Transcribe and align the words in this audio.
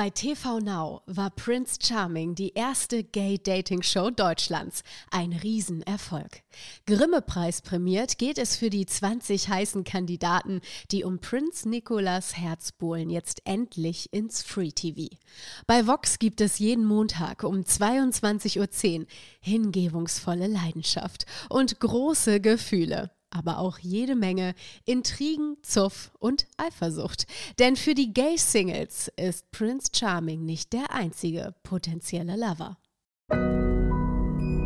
Bei 0.00 0.08
TV 0.08 0.60
Now 0.60 1.02
war 1.04 1.28
Prince 1.28 1.78
Charming 1.78 2.34
die 2.34 2.54
erste 2.54 3.04
Gay-Dating-Show 3.04 4.08
Deutschlands. 4.08 4.82
Ein 5.10 5.34
Riesenerfolg. 5.34 6.40
Grimme-Preis 6.86 7.60
prämiert 7.60 8.16
geht 8.16 8.38
es 8.38 8.56
für 8.56 8.70
die 8.70 8.86
20 8.86 9.50
heißen 9.50 9.84
Kandidaten, 9.84 10.62
die 10.90 11.04
um 11.04 11.18
Prinz 11.18 11.66
Nicolas 11.66 12.34
Herz 12.34 12.72
bohlen, 12.72 13.10
jetzt 13.10 13.42
endlich 13.44 14.10
ins 14.10 14.42
Free 14.42 14.72
TV. 14.72 15.14
Bei 15.66 15.86
Vox 15.86 16.18
gibt 16.18 16.40
es 16.40 16.58
jeden 16.58 16.86
Montag 16.86 17.42
um 17.42 17.56
22.10 17.60 19.00
Uhr 19.00 19.06
hingebungsvolle 19.42 20.46
Leidenschaft 20.46 21.26
und 21.50 21.78
große 21.78 22.40
Gefühle 22.40 23.10
aber 23.30 23.58
auch 23.58 23.78
jede 23.78 24.16
Menge 24.16 24.54
Intrigen, 24.84 25.56
Zuff 25.62 26.10
und 26.18 26.46
Eifersucht. 26.56 27.26
Denn 27.58 27.76
für 27.76 27.94
die 27.94 28.12
Gay-Singles 28.12 29.10
ist 29.16 29.50
Prince 29.50 29.88
Charming 29.94 30.44
nicht 30.44 30.72
der 30.72 30.92
einzige 30.92 31.54
potenzielle 31.62 32.36
Lover. 32.36 32.76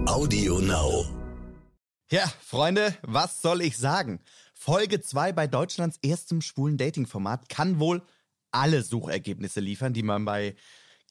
Audio 0.06 0.58
Now. 0.60 1.06
Ja, 2.10 2.30
Freunde, 2.40 2.96
was 3.02 3.40
soll 3.42 3.62
ich 3.62 3.78
sagen? 3.78 4.20
Folge 4.52 5.00
2 5.00 5.32
bei 5.32 5.46
Deutschlands 5.46 5.98
erstem 6.02 6.40
schwulen 6.40 6.76
Dating-Format 6.76 7.48
kann 7.48 7.80
wohl 7.80 8.02
alle 8.50 8.82
Suchergebnisse 8.82 9.60
liefern, 9.60 9.92
die 9.92 10.02
man 10.02 10.24
bei 10.24 10.54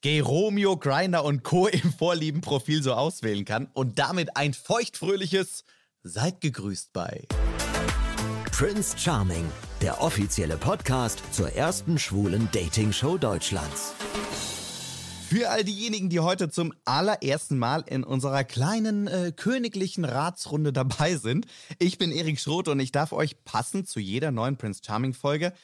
Gay 0.00 0.20
Romeo, 0.20 0.76
Grinder 0.76 1.24
und 1.24 1.44
Co. 1.44 1.66
im 1.66 1.92
Vorliebenprofil 1.92 2.82
so 2.82 2.94
auswählen 2.94 3.44
kann. 3.44 3.70
Und 3.72 3.98
damit 3.98 4.36
ein 4.36 4.54
feuchtfröhliches 4.54 5.64
Seid 6.06 6.42
gegrüßt 6.42 6.92
bei 6.92 7.26
Prince 8.52 8.98
Charming, 8.98 9.50
der 9.80 10.02
offizielle 10.02 10.58
Podcast 10.58 11.22
zur 11.32 11.52
ersten 11.52 11.98
schwulen 11.98 12.50
Dating-Show 12.52 13.16
Deutschlands. 13.16 13.94
Für 15.30 15.48
all 15.48 15.64
diejenigen, 15.64 16.10
die 16.10 16.20
heute 16.20 16.50
zum 16.50 16.74
allerersten 16.84 17.56
Mal 17.56 17.84
in 17.86 18.04
unserer 18.04 18.44
kleinen 18.44 19.06
äh, 19.06 19.32
königlichen 19.34 20.04
Ratsrunde 20.04 20.74
dabei 20.74 21.16
sind, 21.16 21.46
ich 21.78 21.96
bin 21.96 22.12
Erik 22.12 22.38
Schroth 22.38 22.68
und 22.68 22.80
ich 22.80 22.92
darf 22.92 23.12
euch 23.14 23.42
passend 23.46 23.88
zu 23.88 23.98
jeder 23.98 24.30
neuen 24.30 24.58
Prince 24.58 24.82
Charming 24.84 25.14
Folge, 25.14 25.54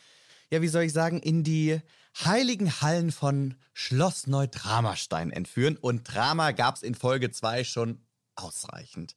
ja, 0.50 0.62
wie 0.62 0.68
soll 0.68 0.84
ich 0.84 0.94
sagen, 0.94 1.20
in 1.20 1.44
die 1.44 1.82
heiligen 2.24 2.80
Hallen 2.80 3.12
von 3.12 3.56
Schloss 3.74 4.26
Neudramastein 4.26 5.32
entführen. 5.32 5.76
Und 5.76 6.04
Drama 6.04 6.52
gab's 6.52 6.80
in 6.80 6.94
Folge 6.94 7.30
2 7.30 7.62
schon 7.64 8.00
ausreichend. 8.36 9.14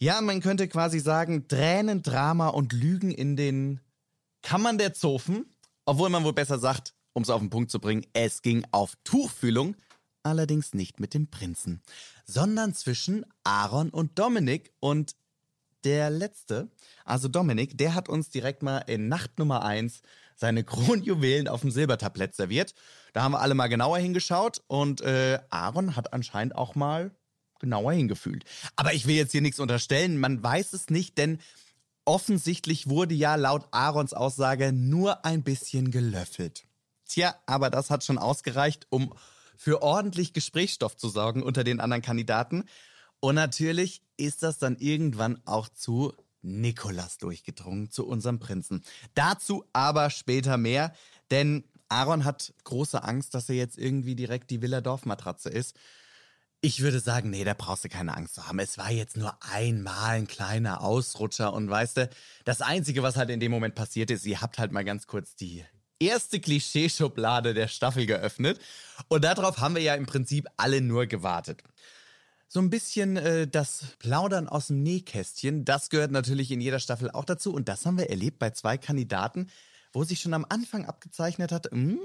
Ja, 0.00 0.20
man 0.20 0.40
könnte 0.40 0.68
quasi 0.68 1.00
sagen, 1.00 1.48
Tränen, 1.48 2.02
Drama 2.02 2.48
und 2.48 2.72
Lügen 2.72 3.10
in 3.10 3.34
den 3.34 3.80
Kammern 4.42 4.78
der 4.78 4.94
Zofen. 4.94 5.46
Obwohl 5.86 6.08
man 6.08 6.22
wohl 6.22 6.34
besser 6.34 6.60
sagt, 6.60 6.94
um 7.14 7.24
es 7.24 7.30
auf 7.30 7.40
den 7.40 7.50
Punkt 7.50 7.70
zu 7.70 7.80
bringen, 7.80 8.06
es 8.12 8.42
ging 8.42 8.64
auf 8.70 8.92
Tuchfühlung, 9.02 9.74
allerdings 10.22 10.72
nicht 10.72 11.00
mit 11.00 11.14
dem 11.14 11.28
Prinzen, 11.28 11.82
sondern 12.26 12.74
zwischen 12.74 13.26
Aaron 13.42 13.90
und 13.90 14.18
Dominik. 14.20 14.70
Und 14.78 15.16
der 15.82 16.10
letzte, 16.10 16.70
also 17.04 17.26
Dominik, 17.26 17.76
der 17.76 17.94
hat 17.94 18.08
uns 18.08 18.30
direkt 18.30 18.62
mal 18.62 18.78
in 18.80 19.08
Nacht 19.08 19.38
Nummer 19.38 19.64
eins 19.64 20.02
seine 20.36 20.62
Kronjuwelen 20.62 21.48
auf 21.48 21.62
dem 21.62 21.72
Silbertablett 21.72 22.36
serviert. 22.36 22.74
Da 23.14 23.22
haben 23.22 23.32
wir 23.32 23.40
alle 23.40 23.54
mal 23.54 23.66
genauer 23.66 23.98
hingeschaut 23.98 24.62
und 24.68 25.00
äh, 25.00 25.40
Aaron 25.50 25.96
hat 25.96 26.12
anscheinend 26.12 26.54
auch 26.54 26.76
mal 26.76 27.10
genauer 27.58 27.92
hingefühlt. 27.92 28.44
Aber 28.76 28.94
ich 28.94 29.06
will 29.06 29.16
jetzt 29.16 29.32
hier 29.32 29.42
nichts 29.42 29.60
unterstellen, 29.60 30.18
man 30.18 30.42
weiß 30.42 30.72
es 30.72 30.90
nicht, 30.90 31.18
denn 31.18 31.38
offensichtlich 32.04 32.88
wurde 32.88 33.14
ja 33.14 33.34
laut 33.34 33.68
Aarons 33.70 34.14
Aussage 34.14 34.72
nur 34.72 35.24
ein 35.24 35.42
bisschen 35.42 35.90
gelöffelt. 35.90 36.64
Tja, 37.06 37.34
aber 37.46 37.70
das 37.70 37.90
hat 37.90 38.04
schon 38.04 38.18
ausgereicht, 38.18 38.86
um 38.90 39.14
für 39.56 39.82
ordentlich 39.82 40.32
Gesprächsstoff 40.32 40.96
zu 40.96 41.08
sorgen 41.08 41.42
unter 41.42 41.64
den 41.64 41.80
anderen 41.80 42.02
Kandidaten. 42.02 42.64
Und 43.20 43.34
natürlich 43.34 44.02
ist 44.16 44.42
das 44.42 44.58
dann 44.58 44.76
irgendwann 44.76 45.40
auch 45.44 45.68
zu 45.68 46.14
Nikolas 46.42 47.18
durchgedrungen, 47.18 47.90
zu 47.90 48.06
unserem 48.06 48.38
Prinzen. 48.38 48.84
Dazu 49.14 49.64
aber 49.72 50.10
später 50.10 50.56
mehr, 50.56 50.94
denn 51.30 51.64
Aaron 51.88 52.24
hat 52.24 52.52
große 52.64 53.02
Angst, 53.02 53.34
dass 53.34 53.48
er 53.48 53.56
jetzt 53.56 53.78
irgendwie 53.78 54.14
direkt 54.14 54.50
die 54.50 54.62
Villa 54.62 54.80
Dorfmatratze 54.80 55.48
ist. 55.48 55.76
Ich 56.60 56.80
würde 56.80 56.98
sagen, 56.98 57.30
nee, 57.30 57.44
da 57.44 57.54
brauchst 57.54 57.84
du 57.84 57.88
keine 57.88 58.16
Angst 58.16 58.34
zu 58.34 58.48
haben. 58.48 58.58
Es 58.58 58.78
war 58.78 58.90
jetzt 58.90 59.16
nur 59.16 59.36
einmal 59.40 60.16
ein 60.16 60.26
kleiner 60.26 60.82
Ausrutscher 60.82 61.52
und 61.52 61.70
weißt 61.70 61.98
du, 61.98 62.10
das 62.44 62.62
Einzige, 62.62 63.04
was 63.04 63.16
halt 63.16 63.30
in 63.30 63.38
dem 63.38 63.52
Moment 63.52 63.76
passiert 63.76 64.10
ist, 64.10 64.26
ihr 64.26 64.40
habt 64.40 64.58
halt 64.58 64.72
mal 64.72 64.84
ganz 64.84 65.06
kurz 65.06 65.36
die 65.36 65.64
erste 66.00 66.40
Klischeeschublade 66.40 67.54
der 67.54 67.68
Staffel 67.68 68.06
geöffnet 68.06 68.58
und 69.06 69.22
darauf 69.22 69.58
haben 69.58 69.76
wir 69.76 69.82
ja 69.82 69.94
im 69.94 70.06
Prinzip 70.06 70.48
alle 70.56 70.80
nur 70.80 71.06
gewartet. 71.06 71.62
So 72.48 72.60
ein 72.60 72.70
bisschen 72.70 73.16
äh, 73.16 73.46
das 73.46 73.96
Plaudern 74.00 74.48
aus 74.48 74.68
dem 74.68 74.82
Nähkästchen, 74.82 75.64
das 75.64 75.90
gehört 75.90 76.10
natürlich 76.10 76.50
in 76.50 76.60
jeder 76.60 76.80
Staffel 76.80 77.10
auch 77.10 77.24
dazu 77.24 77.54
und 77.54 77.68
das 77.68 77.86
haben 77.86 77.98
wir 77.98 78.10
erlebt 78.10 78.40
bei 78.40 78.50
zwei 78.50 78.78
Kandidaten, 78.78 79.48
wo 79.92 80.02
sich 80.02 80.20
schon 80.20 80.34
am 80.34 80.46
Anfang 80.48 80.86
abgezeichnet 80.86 81.52
hat, 81.52 81.70
mh, 81.70 81.92
hm, 81.92 81.98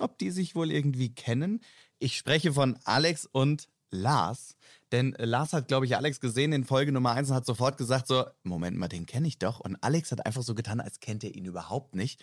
ob 0.00 0.18
die 0.18 0.30
sich 0.30 0.54
wohl 0.54 0.70
irgendwie 0.70 1.12
kennen. 1.12 1.60
Ich 1.98 2.16
spreche 2.16 2.52
von 2.52 2.78
Alex 2.84 3.26
und 3.26 3.68
Lars. 3.90 4.56
Denn 4.92 5.14
äh, 5.14 5.24
Lars 5.24 5.52
hat, 5.52 5.68
glaube 5.68 5.86
ich, 5.86 5.96
Alex 5.96 6.20
gesehen 6.20 6.52
in 6.52 6.64
Folge 6.64 6.92
Nummer 6.92 7.12
1 7.12 7.30
und 7.30 7.36
hat 7.36 7.46
sofort 7.46 7.76
gesagt 7.76 8.06
so, 8.06 8.24
Moment 8.42 8.76
mal, 8.76 8.88
den 8.88 9.06
kenne 9.06 9.28
ich 9.28 9.38
doch. 9.38 9.60
Und 9.60 9.76
Alex 9.82 10.12
hat 10.12 10.24
einfach 10.24 10.42
so 10.42 10.54
getan, 10.54 10.80
als 10.80 11.00
kennt 11.00 11.24
er 11.24 11.34
ihn 11.34 11.44
überhaupt 11.44 11.94
nicht. 11.94 12.22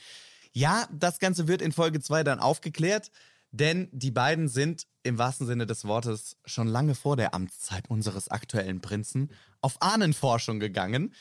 Ja, 0.52 0.88
das 0.92 1.20
Ganze 1.20 1.48
wird 1.48 1.62
in 1.62 1.72
Folge 1.72 2.00
2 2.00 2.24
dann 2.24 2.40
aufgeklärt, 2.40 3.12
denn 3.52 3.90
die 3.92 4.12
beiden 4.12 4.48
sind 4.48 4.88
im 5.04 5.18
wahrsten 5.18 5.46
Sinne 5.46 5.66
des 5.66 5.86
Wortes 5.86 6.38
schon 6.46 6.68
lange 6.68 6.96
vor 6.96 7.18
der 7.18 7.34
Amtszeit 7.34 7.90
unseres 7.90 8.30
aktuellen 8.30 8.82
Prinzen 8.82 9.32
auf 9.62 9.82
Ahnenforschung 9.82 10.60
gegangen. 10.60 11.14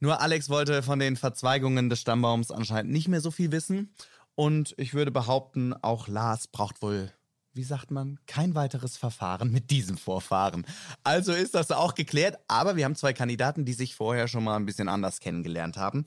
Nur 0.00 0.20
Alex 0.20 0.50
wollte 0.50 0.82
von 0.82 0.98
den 0.98 1.16
Verzweigungen 1.16 1.88
des 1.88 2.00
Stammbaums 2.00 2.50
anscheinend 2.50 2.92
nicht 2.92 3.08
mehr 3.08 3.20
so 3.20 3.30
viel 3.30 3.52
wissen. 3.52 3.94
Und 4.34 4.74
ich 4.76 4.94
würde 4.94 5.10
behaupten, 5.10 5.72
auch 5.74 6.08
Lars 6.08 6.48
braucht 6.48 6.82
wohl 6.82 7.12
wie 7.54 7.62
sagt 7.62 7.90
man, 7.90 8.18
kein 8.26 8.54
weiteres 8.54 8.96
Verfahren 8.96 9.50
mit 9.50 9.70
diesem 9.70 9.96
Vorfahren. 9.96 10.66
Also 11.04 11.32
ist 11.32 11.54
das 11.54 11.70
auch 11.70 11.94
geklärt, 11.94 12.38
aber 12.48 12.76
wir 12.76 12.84
haben 12.84 12.96
zwei 12.96 13.12
Kandidaten, 13.12 13.64
die 13.64 13.72
sich 13.72 13.94
vorher 13.94 14.28
schon 14.28 14.44
mal 14.44 14.56
ein 14.56 14.66
bisschen 14.66 14.88
anders 14.88 15.20
kennengelernt 15.20 15.76
haben. 15.76 16.04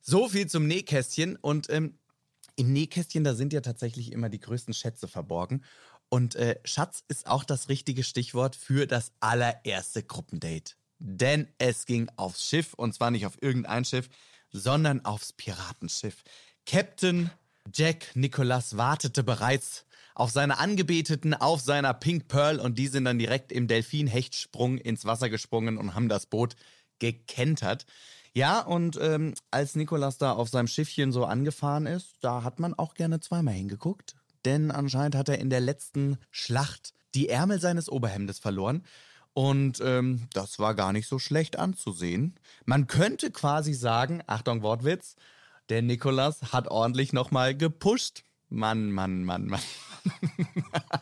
So 0.00 0.28
viel 0.28 0.46
zum 0.46 0.66
Nähkästchen 0.66 1.36
und 1.36 1.68
ähm, 1.70 1.98
im 2.56 2.72
Nähkästchen, 2.72 3.24
da 3.24 3.34
sind 3.34 3.52
ja 3.52 3.60
tatsächlich 3.60 4.12
immer 4.12 4.28
die 4.28 4.40
größten 4.40 4.74
Schätze 4.74 5.08
verborgen. 5.08 5.62
Und 6.08 6.34
äh, 6.34 6.58
Schatz 6.64 7.04
ist 7.08 7.26
auch 7.26 7.44
das 7.44 7.68
richtige 7.68 8.02
Stichwort 8.02 8.56
für 8.56 8.86
das 8.86 9.12
allererste 9.20 10.02
Gruppendate. 10.02 10.74
Denn 10.98 11.48
es 11.58 11.86
ging 11.86 12.10
aufs 12.16 12.46
Schiff 12.46 12.74
und 12.74 12.94
zwar 12.94 13.10
nicht 13.10 13.26
auf 13.26 13.40
irgendein 13.40 13.84
Schiff, 13.84 14.08
sondern 14.50 15.04
aufs 15.04 15.32
Piratenschiff. 15.32 16.22
Captain 16.66 17.30
Jack 17.72 18.14
Nicholas 18.14 18.76
wartete 18.76 19.22
bereits 19.22 19.86
auf 20.20 20.30
seine 20.30 20.58
Angebeteten 20.58 21.32
auf 21.32 21.62
seiner 21.62 21.94
Pink 21.94 22.28
Pearl 22.28 22.60
und 22.60 22.76
die 22.76 22.88
sind 22.88 23.06
dann 23.06 23.18
direkt 23.18 23.50
im 23.52 23.68
Delfin-Hechtsprung 23.68 24.76
ins 24.76 25.06
Wasser 25.06 25.30
gesprungen 25.30 25.78
und 25.78 25.94
haben 25.94 26.10
das 26.10 26.26
Boot 26.26 26.56
gekentert. 26.98 27.86
Ja, 28.34 28.60
und 28.60 28.98
ähm, 29.00 29.32
als 29.50 29.76
Nikolas 29.76 30.18
da 30.18 30.32
auf 30.32 30.50
seinem 30.50 30.66
Schiffchen 30.66 31.10
so 31.10 31.24
angefahren 31.24 31.86
ist, 31.86 32.16
da 32.20 32.42
hat 32.42 32.60
man 32.60 32.74
auch 32.74 32.92
gerne 32.92 33.20
zweimal 33.20 33.54
hingeguckt. 33.54 34.14
Denn 34.44 34.70
anscheinend 34.70 35.14
hat 35.14 35.30
er 35.30 35.38
in 35.38 35.48
der 35.48 35.60
letzten 35.60 36.18
Schlacht 36.30 36.92
die 37.14 37.30
Ärmel 37.30 37.58
seines 37.58 37.88
Oberhemdes 37.88 38.38
verloren. 38.40 38.84
Und 39.32 39.80
ähm, 39.82 40.28
das 40.34 40.58
war 40.58 40.74
gar 40.74 40.92
nicht 40.92 41.08
so 41.08 41.18
schlecht 41.18 41.58
anzusehen. 41.58 42.34
Man 42.66 42.88
könnte 42.88 43.30
quasi 43.30 43.72
sagen, 43.72 44.22
Achtung 44.26 44.60
Wortwitz, 44.60 45.16
der 45.70 45.80
Nikolas 45.80 46.52
hat 46.52 46.68
ordentlich 46.68 47.14
nochmal 47.14 47.56
gepusht. 47.56 48.24
Mann, 48.50 48.90
Mann, 48.90 49.24
Mann, 49.24 49.46
Mann. 49.46 49.60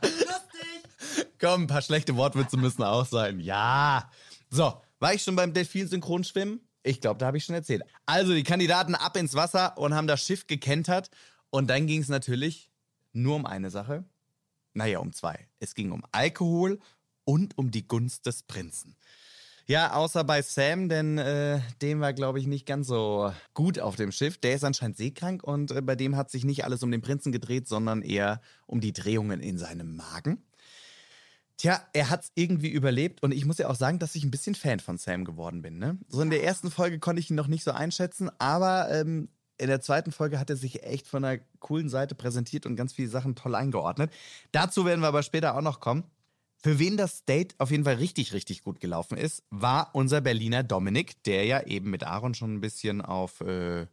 Lustig. 0.03 1.29
Komm, 1.41 1.63
ein 1.63 1.67
paar 1.67 1.83
schlechte 1.83 2.17
Wortwitze 2.17 2.57
müssen 2.57 2.83
auch 2.83 3.07
sein. 3.07 3.41
Ja. 3.41 4.11
So, 4.51 4.81
war 4.99 5.15
ich 5.15 5.23
schon 5.23 5.37
beim 5.37 5.53
Delfin-Synchronschwimmen? 5.53 6.61
Ich 6.83 7.01
glaube, 7.01 7.19
da 7.19 7.27
habe 7.27 7.37
ich 7.37 7.45
schon 7.45 7.55
erzählt. 7.55 7.83
Also, 8.07 8.35
die 8.35 8.45
Kandidaten 8.45 8.95
ab 8.95 9.17
ins 9.17 9.35
Wasser 9.35 9.77
und 9.79 9.95
haben 9.95 10.07
das 10.07 10.25
Schiff 10.25 10.47
gekentert. 10.47 11.11
Und 11.51 11.69
dann 11.69 11.87
ging 11.87 12.01
es 12.01 12.09
natürlich 12.09 12.71
nur 13.13 13.37
um 13.37 13.47
eine 13.47 13.71
Sache. 13.71 14.05
Naja, 14.75 14.99
um 14.99 15.13
zwei. 15.13 15.49
Es 15.59 15.75
ging 15.75 15.91
um 15.91 16.05
Alkohol 16.13 16.79
und 17.25 17.57
um 17.59 17.71
die 17.71 17.87
Gunst 17.87 18.27
des 18.27 18.43
Prinzen. 18.43 18.97
Ja, 19.69 19.93
außer 19.93 20.25
bei 20.25 20.41
Sam, 20.41 20.89
denn 20.89 21.19
äh, 21.19 21.61
dem 21.83 22.01
war, 22.01 22.15
glaube 22.15 22.39
ich, 22.39 22.47
nicht 22.47 22.65
ganz 22.65 22.87
so 22.87 23.31
gut 23.53 23.79
auf 23.79 23.97
dem 23.97 24.13
Schiff. 24.13 24.39
Der 24.39 24.55
ist 24.55 24.65
anscheinend 24.65 24.97
seekrank 24.97 25.45
und 25.45 25.73
äh, 25.73 25.83
bei 25.83 25.95
dem 25.95 26.17
hat 26.17 26.31
sich 26.31 26.47
nicht 26.47 26.65
alles 26.65 26.83
um 26.83 26.91
den 26.91 27.03
Prinzen 27.03 27.33
gedreht, 27.33 27.69
sondern 27.69 28.01
eher 28.01 28.41
um 28.67 28.81
die 28.81 28.95
Drehungen 28.95 29.41
in 29.41 29.59
seinem 29.59 29.95
Magen. 29.95 30.43
Tja, 31.59 31.87
er 31.93 32.09
hat's 32.09 32.33
irgendwie 32.35 32.71
überlebt 32.71 33.23
und 33.23 33.33
ich 33.33 33.45
muss 33.45 33.59
ja 33.59 33.69
auch 33.69 33.75
sagen, 33.75 33.99
dass 33.99 34.15
ich 34.15 34.25
ein 34.25 34.31
bisschen 34.31 34.55
Fan 34.55 34.81
von 34.81 34.97
Sam 34.97 35.27
geworden 35.27 35.61
bin. 35.61 35.77
Ne? 35.77 35.99
So 36.09 36.23
in 36.23 36.31
der 36.31 36.43
ersten 36.43 36.71
Folge 36.71 36.99
konnte 36.99 37.21
ich 37.21 37.29
ihn 37.29 37.37
noch 37.37 37.49
nicht 37.49 37.65
so 37.65 37.73
einschätzen, 37.73 38.31
aber 38.39 38.91
ähm, 38.91 39.29
in 39.59 39.67
der 39.67 39.83
zweiten 39.83 40.13
Folge 40.13 40.39
hat 40.41 40.49
er 40.49 40.57
sich 40.57 40.83
echt 40.83 41.07
von 41.07 41.23
einer 41.27 41.43
coolen 41.59 41.91
Seite 41.91 42.15
präsentiert 42.15 42.65
und 42.65 42.77
ganz 42.77 42.95
viele 42.95 43.09
Sachen 43.09 43.35
toll 43.35 43.55
eingeordnet. 43.55 44.11
Dazu 44.51 44.87
werden 44.87 45.03
wir 45.03 45.09
aber 45.09 45.23
später 45.23 45.55
auch 45.55 45.61
noch 45.61 45.81
kommen. 45.81 46.05
Für 46.61 46.81
wen 46.81 46.97
das 46.97 47.25
Date 47.25 47.55
auf 47.59 47.71
jeden 47.71 47.85
Fall 47.85 47.97
richtig, 47.97 48.33
richtig 48.33 48.63
gut 48.63 48.81
gelaufen 48.81 49.17
ist, 49.17 49.45
war 49.51 49.91
unser 49.95 50.21
Berliner 50.21 50.65
Dominik, 50.65 51.23
der 51.23 51.45
ja 51.45 51.63
eben 51.65 51.91
mit 51.91 52.03
Aaron 52.03 52.35
schon 52.35 52.55
ein 52.55 52.61
bisschen 52.61 53.01
auf 53.01 53.41
äh, 53.41 53.87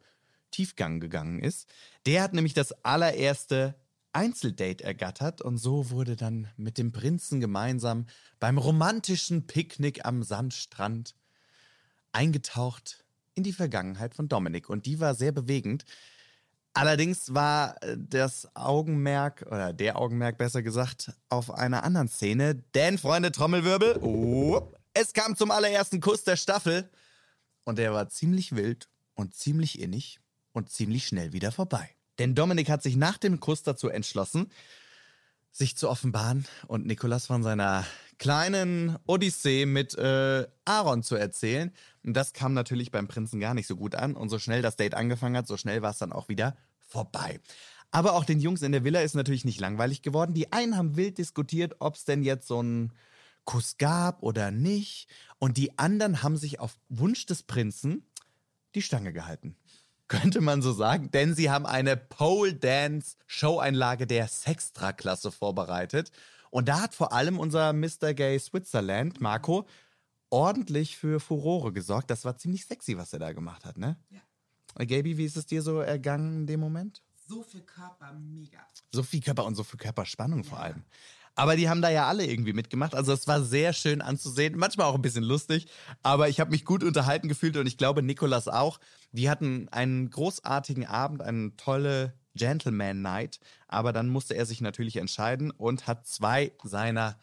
Tiefgang 0.49 0.99
gegangen 0.99 1.39
ist. 1.39 1.69
Der 2.07 2.23
hat 2.23 2.33
nämlich 2.33 2.55
das 2.55 2.71
allererste 2.83 3.75
Einzeldate 4.13 4.83
ergattert 4.83 5.41
und 5.41 5.57
so 5.57 5.91
wurde 5.91 6.15
dann 6.15 6.47
mit 6.57 6.77
dem 6.77 6.91
Prinzen 6.91 7.39
gemeinsam 7.39 8.07
beim 8.39 8.57
romantischen 8.57 9.45
Picknick 9.45 10.05
am 10.05 10.23
Sandstrand 10.23 11.15
eingetaucht 12.13 13.05
in 13.35 13.43
die 13.43 13.53
Vergangenheit 13.53 14.15
von 14.15 14.27
Dominik. 14.27 14.69
Und 14.69 14.85
die 14.85 14.99
war 14.99 15.13
sehr 15.13 15.33
bewegend. 15.33 15.85
Allerdings 16.75 17.33
war 17.33 17.81
äh, 17.81 17.95
das 17.97 18.53
Augenmerk, 18.53 19.45
oder 19.47 19.71
der 19.71 19.97
Augenmerk 19.97 20.37
besser 20.37 20.61
gesagt, 20.61 21.13
auf 21.29 21.49
einer 21.49 21.83
anderen 21.83 22.09
Szene. 22.09 22.55
Denn, 22.75 22.97
Freunde, 22.97 23.31
Trommelwirbel, 23.31 23.99
oh, 24.01 24.73
es 24.93 25.13
kam 25.13 25.37
zum 25.37 25.51
allerersten 25.51 26.01
Kuss 26.01 26.25
der 26.25 26.35
Staffel. 26.35 26.89
Und 27.63 27.79
der 27.79 27.93
war 27.93 28.09
ziemlich 28.09 28.55
wild 28.57 28.89
und 29.15 29.33
ziemlich 29.33 29.79
innig 29.79 30.19
und 30.51 30.69
ziemlich 30.69 31.07
schnell 31.07 31.31
wieder 31.31 31.53
vorbei. 31.53 31.89
Denn 32.19 32.35
Dominik 32.35 32.69
hat 32.69 32.83
sich 32.83 32.97
nach 32.97 33.17
dem 33.17 33.39
Kuss 33.39 33.63
dazu 33.63 33.87
entschlossen, 33.87 34.51
sich 35.51 35.77
zu 35.77 35.89
offenbaren 35.89 36.45
und 36.67 36.85
Nikolas 36.85 37.25
von 37.25 37.41
seiner 37.41 37.85
kleinen 38.17 38.97
Odyssee 39.05 39.65
mit 39.65 39.97
äh, 39.97 40.47
Aaron 40.65 41.03
zu 41.03 41.15
erzählen. 41.15 41.71
Und 42.03 42.13
das 42.13 42.33
kam 42.33 42.53
natürlich 42.53 42.91
beim 42.91 43.07
Prinzen 43.07 43.39
gar 43.39 43.53
nicht 43.53 43.67
so 43.67 43.75
gut 43.75 43.95
an. 43.95 44.15
Und 44.15 44.29
so 44.29 44.39
schnell 44.39 44.61
das 44.61 44.75
Date 44.75 44.93
angefangen 44.93 45.37
hat, 45.37 45.47
so 45.47 45.57
schnell 45.57 45.81
war 45.81 45.91
es 45.91 45.97
dann 45.97 46.13
auch 46.13 46.29
wieder 46.29 46.55
vorbei. 46.79 47.39
Aber 47.91 48.13
auch 48.13 48.25
den 48.25 48.39
Jungs 48.39 48.61
in 48.61 48.71
der 48.71 48.83
Villa 48.83 49.01
ist 49.01 49.15
natürlich 49.15 49.45
nicht 49.45 49.59
langweilig 49.59 50.01
geworden. 50.01 50.33
Die 50.33 50.51
einen 50.51 50.75
haben 50.75 50.97
wild 50.97 51.17
diskutiert, 51.17 51.75
ob 51.79 51.95
es 51.95 52.05
denn 52.05 52.23
jetzt 52.23 52.47
so 52.47 52.59
einen 52.59 52.91
Kuss 53.45 53.77
gab 53.77 54.21
oder 54.21 54.51
nicht. 54.51 55.07
Und 55.39 55.57
die 55.57 55.77
anderen 55.77 56.21
haben 56.21 56.37
sich 56.37 56.59
auf 56.59 56.77
Wunsch 56.89 57.25
des 57.25 57.43
Prinzen 57.43 58.05
die 58.73 58.81
Stange 58.81 59.13
gehalten. 59.13 59.55
Könnte 60.07 60.41
man 60.41 60.61
so 60.61 60.71
sagen, 60.71 61.09
denn 61.11 61.33
sie 61.33 61.49
haben 61.49 61.65
eine 61.65 61.97
Pole 61.97 62.53
Dance 62.53 63.17
Showeinlage 63.25 64.05
der 64.05 64.27
Sextra-Klasse 64.27 65.31
vorbereitet. 65.31 66.11
Und 66.55 66.69
da 66.69 66.79
hat 66.79 66.95
vor 66.95 67.11
allem 67.11 67.37
unser 67.37 67.73
Mr. 67.73 68.13
Gay 68.13 68.39
Switzerland, 68.39 69.19
Marco, 69.19 69.67
ordentlich 70.29 70.95
für 70.95 71.19
Furore 71.19 71.73
gesorgt. 71.73 72.09
Das 72.09 72.23
war 72.23 72.37
ziemlich 72.37 72.65
sexy, 72.65 72.97
was 72.97 73.11
er 73.11 73.19
da 73.19 73.33
gemacht 73.33 73.65
hat, 73.65 73.77
ne? 73.77 73.97
Ja. 74.09 74.85
Gaby, 74.85 75.17
wie 75.17 75.25
ist 75.25 75.35
es 75.35 75.47
dir 75.47 75.61
so 75.61 75.81
ergangen 75.81 76.33
in 76.37 76.47
dem 76.47 76.61
Moment? 76.61 77.03
So 77.27 77.43
viel 77.43 77.59
Körper, 77.59 78.13
mega. 78.13 78.59
So 78.93 79.03
viel 79.03 79.19
Körper 79.19 79.43
und 79.43 79.55
so 79.55 79.65
viel 79.65 79.77
Körperspannung 79.77 80.43
ja. 80.43 80.49
vor 80.49 80.61
allem. 80.61 80.85
Aber 81.35 81.57
die 81.57 81.67
haben 81.67 81.81
da 81.81 81.89
ja 81.89 82.07
alle 82.07 82.25
irgendwie 82.25 82.53
mitgemacht. 82.53 82.95
Also 82.95 83.11
es 83.11 83.27
war 83.27 83.43
sehr 83.43 83.73
schön 83.73 84.01
anzusehen, 84.01 84.57
manchmal 84.57 84.87
auch 84.87 84.95
ein 84.95 85.01
bisschen 85.01 85.25
lustig. 85.25 85.67
Aber 86.03 86.29
ich 86.29 86.39
habe 86.39 86.51
mich 86.51 86.63
gut 86.63 86.85
unterhalten 86.85 87.27
gefühlt 87.27 87.57
und 87.57 87.67
ich 87.67 87.77
glaube 87.77 88.01
Nikolas 88.01 88.47
auch. 88.47 88.79
Die 89.11 89.29
hatten 89.29 89.67
einen 89.73 90.09
großartigen 90.09 90.85
Abend, 90.85 91.21
eine 91.21 91.53
tolle 91.57 92.13
Gentleman 92.35 93.01
Night. 93.01 93.39
Aber 93.67 93.93
dann 93.93 94.09
musste 94.09 94.35
er 94.35 94.45
sich 94.45 94.61
natürlich 94.61 94.97
entscheiden 94.97 95.51
und 95.51 95.87
hat 95.87 96.07
zwei 96.07 96.51
seiner 96.63 97.17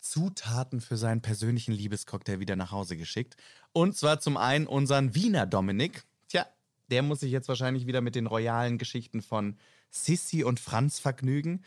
Zutaten 0.00 0.80
für 0.80 0.96
seinen 0.96 1.22
persönlichen 1.22 1.72
Liebescocktail 1.72 2.40
wieder 2.40 2.56
nach 2.56 2.70
Hause 2.70 2.96
geschickt. 2.96 3.36
Und 3.72 3.96
zwar 3.96 4.20
zum 4.20 4.36
einen 4.36 4.66
unseren 4.66 5.14
Wiener 5.14 5.46
Dominik. 5.46 6.04
Tja, 6.28 6.46
der 6.90 7.02
muss 7.02 7.20
sich 7.20 7.32
jetzt 7.32 7.48
wahrscheinlich 7.48 7.86
wieder 7.86 8.02
mit 8.02 8.14
den 8.14 8.26
royalen 8.26 8.78
Geschichten 8.78 9.22
von 9.22 9.56
Sissy 9.90 10.44
und 10.44 10.60
Franz 10.60 10.98
vergnügen. 10.98 11.64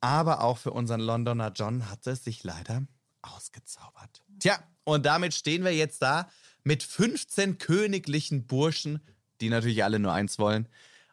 Aber 0.00 0.42
auch 0.42 0.58
für 0.58 0.72
unseren 0.72 1.00
Londoner 1.00 1.52
John 1.54 1.90
hat 1.90 2.06
es 2.06 2.24
sich 2.24 2.44
leider 2.44 2.86
ausgezaubert. 3.22 4.22
Tja, 4.38 4.58
und 4.84 5.06
damit 5.06 5.34
stehen 5.34 5.64
wir 5.64 5.74
jetzt 5.74 6.02
da 6.02 6.28
mit 6.64 6.82
15 6.82 7.58
königlichen 7.58 8.46
Burschen, 8.46 9.00
die 9.40 9.48
natürlich 9.48 9.84
alle 9.84 9.98
nur 9.98 10.12
eins 10.12 10.38
wollen. 10.38 10.68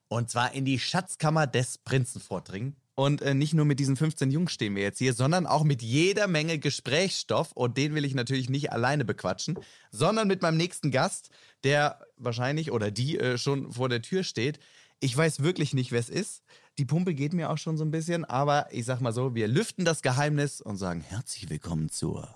Und 0.09 0.29
zwar 0.29 0.53
in 0.53 0.65
die 0.65 0.79
Schatzkammer 0.79 1.47
des 1.47 1.77
Prinzen 1.77 2.19
vordringen. 2.19 2.75
Und 2.95 3.21
äh, 3.21 3.33
nicht 3.33 3.53
nur 3.53 3.63
mit 3.63 3.79
diesen 3.79 3.95
15 3.95 4.31
Jungs 4.31 4.51
stehen 4.51 4.75
wir 4.75 4.83
jetzt 4.83 4.97
hier, 4.97 5.13
sondern 5.13 5.47
auch 5.47 5.63
mit 5.63 5.81
jeder 5.81 6.27
Menge 6.27 6.59
Gesprächsstoff. 6.59 7.53
Und 7.53 7.77
den 7.77 7.95
will 7.95 8.03
ich 8.03 8.15
natürlich 8.15 8.49
nicht 8.49 8.73
alleine 8.73 9.05
bequatschen, 9.05 9.57
sondern 9.91 10.27
mit 10.27 10.41
meinem 10.41 10.57
nächsten 10.57 10.91
Gast, 10.91 11.29
der 11.63 12.01
wahrscheinlich 12.17 12.71
oder 12.71 12.91
die 12.91 13.17
äh, 13.17 13.37
schon 13.37 13.71
vor 13.71 13.87
der 13.87 14.01
Tür 14.01 14.23
steht. 14.23 14.59
Ich 14.99 15.15
weiß 15.15 15.41
wirklich 15.41 15.73
nicht, 15.73 15.93
wer 15.93 15.99
es 15.99 16.09
ist. 16.09 16.43
Die 16.77 16.85
Pumpe 16.85 17.13
geht 17.13 17.33
mir 17.33 17.51
auch 17.51 17.57
schon 17.57 17.77
so 17.77 17.85
ein 17.85 17.91
bisschen, 17.91 18.25
aber 18.25 18.67
ich 18.71 18.85
sag 18.85 18.99
mal 18.99 19.13
so, 19.13 19.35
wir 19.35 19.47
lüften 19.47 19.85
das 19.85 20.01
Geheimnis 20.01 20.59
und 20.59 20.75
sagen 20.75 21.01
herzlich 21.01 21.49
willkommen 21.49 21.89
zur 21.89 22.35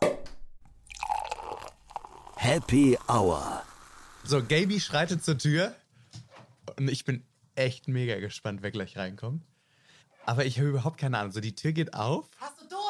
Happy 2.38 2.98
Hour. 3.10 3.64
So, 4.24 4.44
Gaby 4.44 4.80
schreitet 4.80 5.26
zur 5.26 5.38
Tür 5.38 5.76
und 6.78 6.90
ich 6.90 7.04
bin 7.04 7.24
echt 7.56 7.88
mega 7.88 8.20
gespannt, 8.20 8.62
wer 8.62 8.72
gleich 8.72 8.98
reinkommt. 8.98 9.44
Aber 10.26 10.46
ich 10.46 10.58
habe 10.58 10.70
überhaupt 10.70 10.98
keine 10.98 11.18
Ahnung. 11.18 11.32
So, 11.32 11.42
die 11.42 11.56
Tür 11.56 11.74
geht 11.74 11.94
auf. 11.94 12.30
Hast 12.40 12.62
du 12.62 12.68
Durst? 12.68 12.84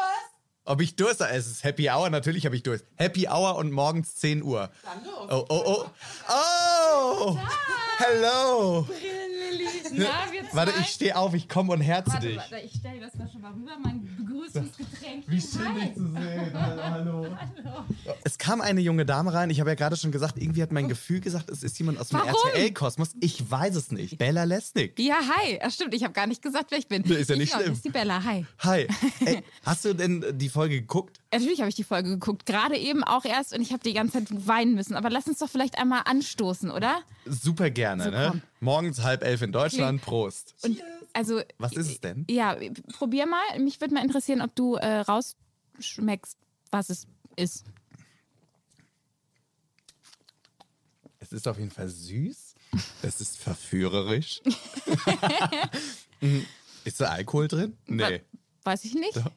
Ob 0.65 0.81
ich 0.81 0.95
Durst 0.95 1.19
habe? 1.19 1.31
Es 1.33 1.47
ist 1.47 1.63
Happy 1.63 1.89
Hour, 1.89 2.09
natürlich 2.09 2.45
habe 2.45 2.55
ich 2.55 2.63
Durst. 2.63 2.85
Happy 2.95 3.27
Hour 3.27 3.55
und 3.55 3.71
morgens 3.71 4.15
10 4.15 4.43
Uhr. 4.43 4.71
Dann 4.83 5.03
los. 5.03 5.29
Oh, 5.29 5.45
oh, 5.49 5.63
oh. 5.65 5.85
Oh! 6.29 7.39
Hello! 7.97 8.83
Brillenlilly. 8.83 9.22
Na, 9.93 10.05
wir 10.31 10.41
zwei. 10.49 10.57
Warte, 10.57 10.73
ich 10.81 10.87
stehe 10.87 11.15
auf, 11.15 11.33
ich 11.33 11.47
komme 11.47 11.73
und 11.73 11.81
herze 11.81 12.11
Warte, 12.11 12.27
dich. 12.27 12.37
warte, 12.37 12.57
ich 12.59 12.73
stelle 12.73 12.99
das 12.99 13.15
mal 13.15 13.29
schon 13.29 13.41
mal 13.41 13.51
rüber, 13.53 13.71
mein 13.81 14.01
Begrüßungsgetränk. 14.17 15.23
Wie 15.27 15.41
schön, 15.41 15.75
dich 15.75 15.93
zu 15.93 16.07
sehen. 16.07 16.53
Hallo. 16.83 17.27
Es 18.23 18.37
kam 18.37 18.61
eine 18.61 18.81
junge 18.81 19.05
Dame 19.05 19.33
rein. 19.33 19.49
Ich 19.49 19.59
habe 19.59 19.69
ja 19.69 19.75
gerade 19.75 19.95
schon 19.95 20.11
gesagt, 20.11 20.37
irgendwie 20.37 20.61
hat 20.61 20.71
mein 20.71 20.87
Gefühl 20.87 21.19
gesagt, 21.19 21.49
es 21.49 21.63
ist 21.63 21.77
jemand 21.79 21.99
aus 21.99 22.09
dem? 22.09 22.19
RTL-Kosmos. 22.19 23.15
Ich 23.19 23.49
weiß 23.49 23.75
es 23.75 23.91
nicht. 23.91 24.17
Bella 24.17 24.43
Lesnick. 24.43 24.99
Ja, 24.99 25.15
hi. 25.15 25.59
Ach, 25.61 25.71
stimmt, 25.71 25.93
ich 25.93 26.03
habe 26.03 26.13
gar 26.13 26.27
nicht 26.27 26.41
gesagt, 26.41 26.71
wer 26.71 26.77
ich 26.79 26.87
bin. 26.87 27.03
Nee, 27.05 27.15
ist 27.15 27.29
ja 27.29 27.35
nicht 27.35 27.49
ich, 27.49 27.53
schlimm. 27.53 27.67
Das 27.67 27.77
ist 27.77 27.85
die 27.85 27.89
Bella, 27.89 28.23
hi. 28.23 28.45
Hi. 28.59 28.87
Ey, 29.25 29.43
hast 29.65 29.85
du 29.85 29.93
denn 29.93 30.25
die 30.33 30.49
Folge 30.49 30.81
geguckt? 30.81 31.19
Natürlich 31.33 31.59
habe 31.59 31.69
ich 31.69 31.75
die 31.75 31.83
Folge 31.83 32.09
geguckt, 32.09 32.45
gerade 32.45 32.77
eben 32.77 33.03
auch 33.03 33.25
erst 33.25 33.53
und 33.53 33.61
ich 33.61 33.73
habe 33.73 33.83
die 33.83 33.93
ganze 33.93 34.13
Zeit 34.23 34.47
weinen 34.47 34.75
müssen. 34.75 34.95
Aber 34.95 35.09
lass 35.09 35.27
uns 35.27 35.39
doch 35.39 35.49
vielleicht 35.49 35.77
einmal 35.77 36.01
anstoßen, 36.05 36.71
oder? 36.71 37.01
Super 37.25 37.69
gerne, 37.69 38.05
So, 38.05 38.09
ne? 38.11 38.41
Morgens 38.59 39.01
halb 39.01 39.23
elf 39.23 39.41
in 39.41 39.51
Deutschland. 39.51 40.01
Prost. 40.01 40.55
Und 40.63 40.79
also 41.13 41.41
Was 41.57 41.73
ist 41.73 41.89
es 41.89 41.99
denn? 42.01 42.25
ja, 42.29 42.55
probier 42.97 43.25
mal. 43.25 43.59
Mich 43.59 43.81
würde 43.81 43.93
mal 43.95 44.03
interessieren, 44.03 44.41
ob 44.41 44.55
du 44.55 44.75
äh, 44.75 44.99
rausschmeckst, 44.99 46.37
was 46.71 46.89
es 46.89 47.07
ist. 47.35 47.65
Es 51.19 51.31
ist 51.31 51.47
auf 51.47 51.57
jeden 51.57 51.71
Fall 51.71 51.87
süß. 51.89 52.55
Es 53.01 53.21
ist 53.21 53.37
verführerisch. 53.37 54.41
Mhm. 56.21 56.45
ist 56.85 57.01
da 57.01 57.07
Alkohol 57.07 57.49
drin? 57.49 57.75
Nee. 57.85 58.21
Weiß 58.63 58.85
ich 58.85 58.93
nicht. 58.93 59.17
Doch. 59.17 59.29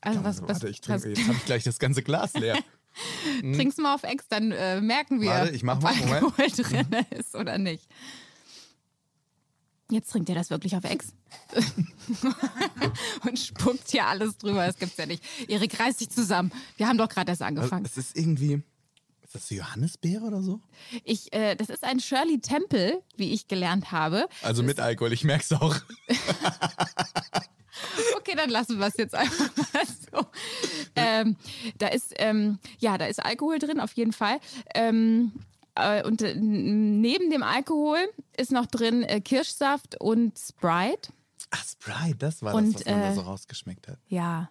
Also 0.00 0.24
was, 0.24 0.42
was, 0.42 0.48
Warte, 0.48 0.68
ich 0.68 0.78
was 0.88 1.02
trinke, 1.02 1.08
jetzt 1.08 1.28
habe 1.28 1.38
ich 1.38 1.44
gleich 1.44 1.64
das 1.64 1.78
ganze 1.78 2.02
Glas 2.02 2.34
leer. 2.34 2.58
trinkst 3.40 3.78
mal 3.78 3.94
auf 3.94 4.02
Ex, 4.02 4.26
dann 4.28 4.52
äh, 4.52 4.80
merken 4.80 5.20
wir, 5.20 5.30
Warte, 5.30 5.54
ich 5.54 5.62
mach 5.62 5.76
ob 5.76 5.82
mal, 5.82 5.94
Moment. 5.96 6.22
Alkohol 6.22 6.46
drin 6.56 7.06
ist 7.10 7.34
oder 7.34 7.58
nicht. 7.58 7.86
Jetzt 9.90 10.10
trinkt 10.10 10.28
ihr 10.28 10.34
das 10.34 10.50
wirklich 10.50 10.76
auf 10.76 10.84
Ex 10.84 11.14
und 13.26 13.38
spuckt 13.38 13.90
hier 13.90 14.06
alles 14.06 14.36
drüber. 14.36 14.66
Das 14.66 14.76
gibt's 14.76 14.98
ja 14.98 15.06
nicht. 15.06 15.22
Erik, 15.48 15.80
reiß 15.80 15.96
dich 15.96 16.10
zusammen. 16.10 16.52
Wir 16.76 16.88
haben 16.88 16.98
doch 16.98 17.08
gerade 17.08 17.30
erst 17.30 17.40
angefangen. 17.42 17.86
Es 17.86 17.96
ist 17.96 18.16
irgendwie. 18.16 18.62
Ist 19.22 19.34
das 19.34 19.50
Johannisbeere 19.50 20.24
oder 20.24 20.42
so? 20.42 20.60
Ich, 21.04 21.32
äh, 21.34 21.54
das 21.54 21.68
ist 21.68 21.84
ein 21.84 22.00
Shirley 22.00 22.40
Temple, 22.40 23.02
wie 23.16 23.32
ich 23.32 23.46
gelernt 23.46 23.92
habe. 23.92 24.26
Also 24.42 24.62
mit 24.62 24.80
Alkohol, 24.80 25.12
ich 25.12 25.24
merke 25.24 25.44
es 25.44 25.52
auch. 25.52 25.76
Okay, 28.16 28.34
dann 28.36 28.50
lassen 28.50 28.78
wir 28.78 28.86
es 28.86 28.96
jetzt 28.96 29.14
einfach 29.14 29.50
mal 29.56 29.84
so. 29.86 30.26
Ähm, 30.96 31.36
da 31.78 31.88
ist 31.88 32.14
ähm, 32.16 32.58
ja, 32.78 32.98
da 32.98 33.06
ist 33.06 33.24
Alkohol 33.24 33.58
drin 33.58 33.80
auf 33.80 33.92
jeden 33.92 34.12
Fall. 34.12 34.38
Ähm, 34.74 35.32
äh, 35.74 36.04
und 36.04 36.22
äh, 36.22 36.34
neben 36.34 37.30
dem 37.30 37.42
Alkohol 37.42 37.98
ist 38.36 38.52
noch 38.52 38.66
drin 38.66 39.02
äh, 39.02 39.20
Kirschsaft 39.20 40.00
und 40.00 40.38
Sprite. 40.38 41.10
Ach, 41.50 41.64
Sprite, 41.64 42.16
das 42.18 42.42
war 42.42 42.54
Und, 42.54 42.74
das, 42.74 42.86
was 42.86 42.92
man 42.92 43.00
da 43.02 43.10
äh, 43.10 43.14
so 43.14 43.20
rausgeschmeckt 43.22 43.88
hat. 43.88 43.98
Ja, 44.08 44.50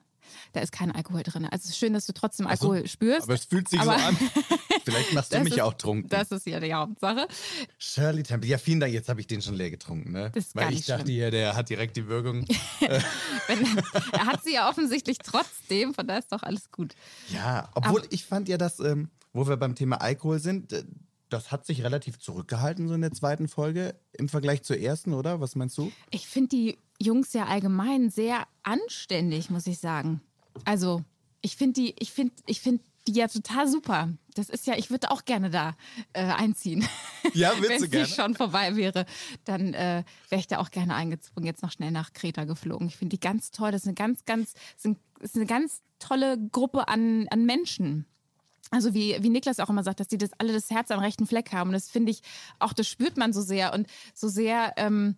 da 0.53 0.62
ist 0.62 0.72
kein 0.72 0.91
Alkohol 0.91 1.24
drin. 1.24 1.46
Also 1.46 1.63
es 1.65 1.69
ist 1.72 1.77
schön, 1.77 1.93
dass 1.93 2.05
du 2.05 2.13
trotzdem 2.13 2.48
Alkohol 2.48 2.88
spürst. 2.88 3.24
Aber 3.24 3.34
es 3.34 3.46
fühlt 3.46 3.67
sich 3.69 3.79
Aber- 3.79 3.98
so 3.98 4.05
an. 4.05 4.17
Vielleicht 4.86 5.13
machst 5.13 5.34
du 5.34 5.39
mich 5.41 5.53
ist, 5.55 5.62
auch 5.62 5.74
trunken. 5.74 6.07
Das 6.07 6.31
ist 6.31 6.46
ja 6.48 6.62
die 6.62 6.74
Hauptsache. 6.74 7.27
Shirley 7.77 8.24
Temple. 8.24 8.50
Ja, 8.50 8.57
vielen 8.57 8.79
Dank. 8.79 8.93
Jetzt 8.93 9.10
habe 9.10 9.19
ich 9.19 9.27
den 9.27 9.41
schon 9.41 9.55
leer 9.55 9.69
getrunken, 9.69 10.13
ne? 10.13 10.31
Das 10.34 10.46
ist 10.46 10.55
Weil 10.55 10.63
gar 10.63 10.72
ich 10.72 10.77
nicht 10.77 10.89
dachte 10.89 11.01
schlimm. 11.03 11.13
hier, 11.15 11.31
der 11.31 11.55
hat 11.57 11.69
direkt 11.69 11.98
die 11.98 12.07
Wirkung. 12.07 12.46
Er 14.12 14.25
hat 14.25 14.43
sie 14.43 14.53
ja 14.53 14.69
offensichtlich 14.69 15.17
trotzdem, 15.19 15.93
von 15.93 16.07
daher 16.07 16.19
ist 16.19 16.31
doch 16.31 16.43
alles 16.43 16.72
gut. 16.72 16.96
Ja, 17.29 17.69
obwohl 17.75 18.03
ich 18.10 18.25
fand 18.25 18.48
ja, 18.50 18.57
dass, 18.57 18.79
ähm, 18.79 19.10
wo 19.34 19.48
wir 19.48 19.57
beim 19.57 19.75
Thema 19.75 20.01
Alkohol 20.01 20.39
sind, 20.39 20.74
das 21.29 21.51
hat 21.51 21.65
sich 21.65 21.84
relativ 21.84 22.19
zurückgehalten 22.19 22.88
so 22.88 22.93
in 22.93 23.01
der 23.01 23.12
zweiten 23.12 23.48
Folge 23.48 23.96
im 24.13 24.29
Vergleich 24.29 24.63
zur 24.63 24.77
ersten, 24.77 25.13
oder? 25.13 25.39
Was 25.41 25.55
meinst 25.55 25.77
du? 25.77 25.91
Ich 26.10 26.27
finde 26.27 26.50
die 26.50 26.77
Jungs 27.01 27.34
ja 27.34 27.46
allgemein 27.46 28.10
sehr 28.10 28.48
anständig, 28.63 29.50
muss 29.50 29.68
ich 29.68 29.80
sagen. 29.80 30.22
Also, 30.66 31.04
ich 31.42 31.56
finde 31.56 31.82
die, 31.82 31.96
ich 32.00 32.12
finde, 32.12 32.34
ich 32.46 32.62
finde 32.62 32.84
die 33.08 33.13
ja 33.13 33.27
total 33.27 33.68
super. 33.68 34.10
Das 34.36 34.50
ist 34.50 34.68
ja, 34.68 34.75
ich 34.75 34.92
würde 34.92 35.10
auch 35.12 35.25
gerne 35.25 35.50
da 35.50 35.75
äh, 36.13 36.24
einziehen. 36.24 36.88
Ja, 37.34 37.51
Wenn 37.56 37.63
willst 37.63 37.80
du 37.80 37.86
es 37.86 37.92
gerne? 37.92 38.06
nicht 38.06 38.16
schon 38.16 38.36
vorbei 38.36 38.75
wäre, 38.75 39.06
dann 39.46 39.74
äh, 39.74 40.04
wäre 40.30 40.39
ich 40.39 40.48
da 40.48 40.60
auch 40.60 40.70
gerne 40.72 40.94
eingezogen. 40.94 41.46
Jetzt 41.46 41.63
noch 41.63 41.72
schnell 41.72 41.92
nach 41.92 42.13
Kreta 42.13 42.44
geflogen. 42.44 42.88
Ich 42.88 42.98
finde 42.98 43.16
die 43.16 43.20
ganz 43.20 43.51
toll. 43.51 43.72
Das 43.72 43.82
ist 43.82 43.88
eine 43.88 43.96
ganz, 43.96 44.25
ganz, 44.25 44.54
sind, 44.75 45.00
ist 45.20 45.36
eine 45.36 45.46
ganz 45.46 45.82
tolle 46.00 46.38
Gruppe 46.51 46.88
an, 46.88 47.27
an 47.30 47.46
Menschen. 47.46 48.06
Also 48.70 48.94
wie, 48.94 49.18
wie 49.22 49.30
Niklas 49.30 49.60
auch 49.60 49.70
immer 49.70 49.84
sagt, 49.84 50.01
dass 50.01 50.10
die 50.10 50.18
das 50.18 50.32
alle 50.38 50.51
das 50.51 50.70
Herz 50.70 50.92
am 50.92 51.00
rechten 51.00 51.25
Fleck 51.25 51.54
haben. 51.54 51.70
Und 51.70 51.74
das 51.74 51.89
finde 51.89 52.12
ich 52.12 52.22
auch, 52.60 52.74
das 52.74 52.88
spürt 52.88 53.18
man 53.18 53.32
so 53.32 53.42
sehr. 53.42 53.74
Und 53.74 53.88
so 54.13 54.27
sehr 54.27 54.74
ähm, 54.75 55.16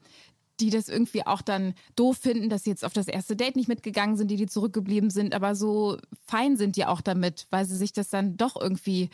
die 0.59 0.69
das 0.69 0.89
irgendwie 0.89 1.25
auch 1.25 1.41
dann 1.41 1.73
doof 1.95 2.17
finden, 2.17 2.49
dass 2.49 2.63
sie 2.63 2.69
jetzt 2.69 2.85
auf 2.85 2.93
das 2.93 3.07
erste 3.07 3.35
Date 3.35 3.55
nicht 3.55 3.67
mitgegangen 3.67 4.17
sind, 4.17 4.29
die 4.29 4.35
die 4.35 4.47
zurückgeblieben 4.47 5.09
sind, 5.09 5.33
aber 5.33 5.55
so 5.55 5.97
fein 6.25 6.57
sind 6.57 6.75
die 6.75 6.85
auch 6.85 7.01
damit, 7.01 7.47
weil 7.49 7.65
sie 7.65 7.77
sich 7.77 7.93
das 7.93 8.09
dann 8.09 8.37
doch 8.37 8.59
irgendwie 8.59 9.09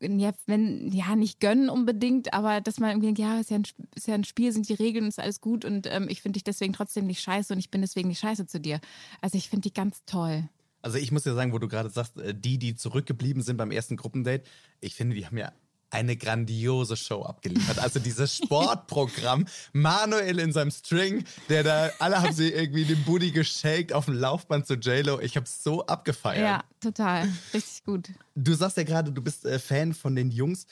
ja, 0.00 0.32
wenn, 0.46 0.90
ja, 0.92 1.16
nicht 1.16 1.40
gönnen 1.40 1.68
unbedingt, 1.68 2.34
aber 2.34 2.60
dass 2.60 2.78
man 2.78 2.90
irgendwie 2.90 3.06
denkt, 3.06 3.20
ja, 3.20 3.40
ist 3.40 3.50
ja 3.50 3.58
ein, 3.58 3.64
ist 3.94 4.06
ja 4.06 4.14
ein 4.14 4.24
Spiel, 4.24 4.52
sind 4.52 4.68
die 4.68 4.74
Regeln, 4.74 5.06
ist 5.06 5.20
alles 5.20 5.40
gut 5.40 5.64
und 5.64 5.86
ähm, 5.90 6.08
ich 6.08 6.20
finde 6.20 6.34
dich 6.34 6.44
deswegen 6.44 6.72
trotzdem 6.72 7.06
nicht 7.06 7.20
scheiße 7.20 7.52
und 7.52 7.58
ich 7.58 7.70
bin 7.70 7.80
deswegen 7.80 8.08
nicht 8.08 8.20
scheiße 8.20 8.46
zu 8.46 8.60
dir. 8.60 8.80
Also 9.20 9.38
ich 9.38 9.48
finde 9.48 9.68
die 9.68 9.74
ganz 9.74 10.02
toll. 10.04 10.48
Also 10.82 10.98
ich 10.98 11.12
muss 11.12 11.24
ja 11.24 11.34
sagen, 11.34 11.52
wo 11.52 11.58
du 11.58 11.68
gerade 11.68 11.88
sagst, 11.88 12.18
äh, 12.18 12.34
die, 12.34 12.58
die 12.58 12.74
zurückgeblieben 12.74 13.42
sind 13.42 13.56
beim 13.56 13.70
ersten 13.70 13.96
Gruppendate, 13.96 14.44
ich 14.80 14.94
finde, 14.94 15.16
die 15.16 15.26
haben 15.26 15.38
ja 15.38 15.52
eine 15.94 16.16
grandiose 16.16 16.96
Show 16.96 17.22
abgeliefert. 17.22 17.78
Also 17.78 18.00
dieses 18.00 18.36
Sportprogramm, 18.44 19.46
Manuel 19.72 20.38
in 20.38 20.52
seinem 20.52 20.70
String, 20.70 21.24
der 21.48 21.62
da, 21.62 21.90
alle 21.98 22.20
haben 22.20 22.32
sie 22.32 22.50
irgendwie 22.50 22.84
den 22.84 23.02
Booty 23.04 23.30
geshaked 23.30 23.92
auf 23.92 24.04
dem 24.06 24.14
Laufband 24.14 24.66
zu 24.66 24.74
JLo. 24.74 25.20
Ich 25.20 25.36
habe 25.36 25.46
so 25.48 25.86
abgefeiert. 25.86 26.42
Ja, 26.44 26.64
total. 26.80 27.28
Richtig 27.52 27.84
gut. 27.84 28.10
Du 28.34 28.54
sagst 28.54 28.76
ja 28.76 28.82
gerade, 28.82 29.12
du 29.12 29.22
bist 29.22 29.44
äh, 29.46 29.58
Fan 29.58 29.94
von 29.94 30.14
den 30.14 30.30
Jungs. 30.30 30.66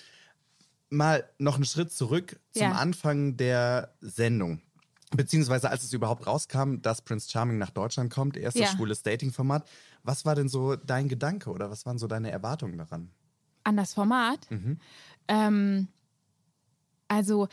Mal 0.91 1.25
noch 1.38 1.55
einen 1.55 1.64
Schritt 1.64 1.91
zurück 1.91 2.38
zum 2.52 2.62
Ja. 2.62 2.73
Anfang 2.73 3.37
der 3.38 3.95
Sendung. 4.00 4.61
Beziehungsweise 5.14 5.71
als 5.71 5.85
es 5.85 5.93
überhaupt 5.93 6.26
rauskam, 6.26 6.76
dass 6.83 7.02
Prince 7.02 7.31
Charming 7.31 7.59
nach 7.59 7.71
Deutschland 7.71 8.12
kommt, 8.12 8.37
erstes 8.37 8.62
Ja. 8.62 8.69
schwules 8.69 9.02
Dating-Format. 9.02 9.69
Was 10.02 10.25
war 10.25 10.35
denn 10.35 10.49
so 10.49 10.76
dein 10.76 11.09
Gedanke 11.09 11.50
oder 11.50 11.71
was 11.71 11.87
waren 11.87 11.99
so 11.99 12.07
deine 12.07 12.31
Erwartungen 12.31 12.76
daran? 12.79 13.11
An 13.64 13.76
das 13.76 13.95
Format. 13.95 14.41
Ähm, 15.29 15.88
also, 17.09 17.49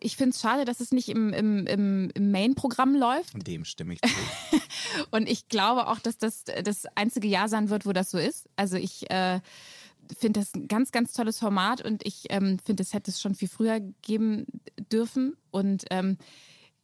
ich 0.00 0.16
finde 0.16 0.30
es 0.30 0.40
schade, 0.40 0.64
dass 0.64 0.80
es 0.80 0.90
nicht 0.90 1.08
im, 1.08 1.32
im, 1.32 1.66
im, 1.66 2.10
im 2.14 2.30
Main-Programm 2.30 2.96
läuft. 2.96 3.46
Dem 3.46 3.64
stimme 3.64 3.94
ich 3.94 4.00
zu. 4.00 4.08
Und 5.10 5.28
ich 5.28 5.48
glaube 5.48 5.86
auch, 5.86 6.00
dass 6.00 6.18
das 6.18 6.44
das 6.44 6.86
einzige 6.96 7.28
Jahr 7.28 7.48
sein 7.48 7.70
wird, 7.70 7.86
wo 7.86 7.92
das 7.92 8.10
so 8.10 8.18
ist. 8.18 8.48
Also 8.56 8.76
ich 8.76 9.08
äh, 9.10 9.40
finde 10.16 10.40
das 10.40 10.54
ein 10.54 10.68
ganz, 10.68 10.90
ganz 10.90 11.12
tolles 11.12 11.38
Format 11.38 11.84
und 11.84 12.04
ich 12.06 12.26
ähm, 12.30 12.58
finde, 12.58 12.82
es 12.82 12.94
hätte 12.94 13.10
es 13.10 13.20
schon 13.20 13.34
viel 13.34 13.48
früher 13.48 13.80
geben 14.02 14.46
dürfen. 14.90 15.36
Und 15.50 15.84
ähm, 15.90 16.18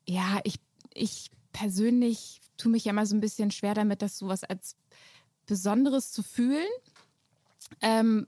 ja, 0.07 0.41
ich, 0.45 0.57
ich 0.93 1.31
persönlich 1.53 2.41
tue 2.57 2.71
mich 2.71 2.85
ja 2.85 2.91
immer 2.91 3.07
so 3.07 3.17
ein 3.17 3.21
bisschen 3.21 3.51
schwer 3.51 3.75
damit, 3.75 4.03
das 4.03 4.19
sowas 4.19 4.45
als 4.45 4.77
Besonderes 5.47 6.13
zu 6.13 6.23
fühlen. 6.23 6.69
Ähm, 7.81 8.27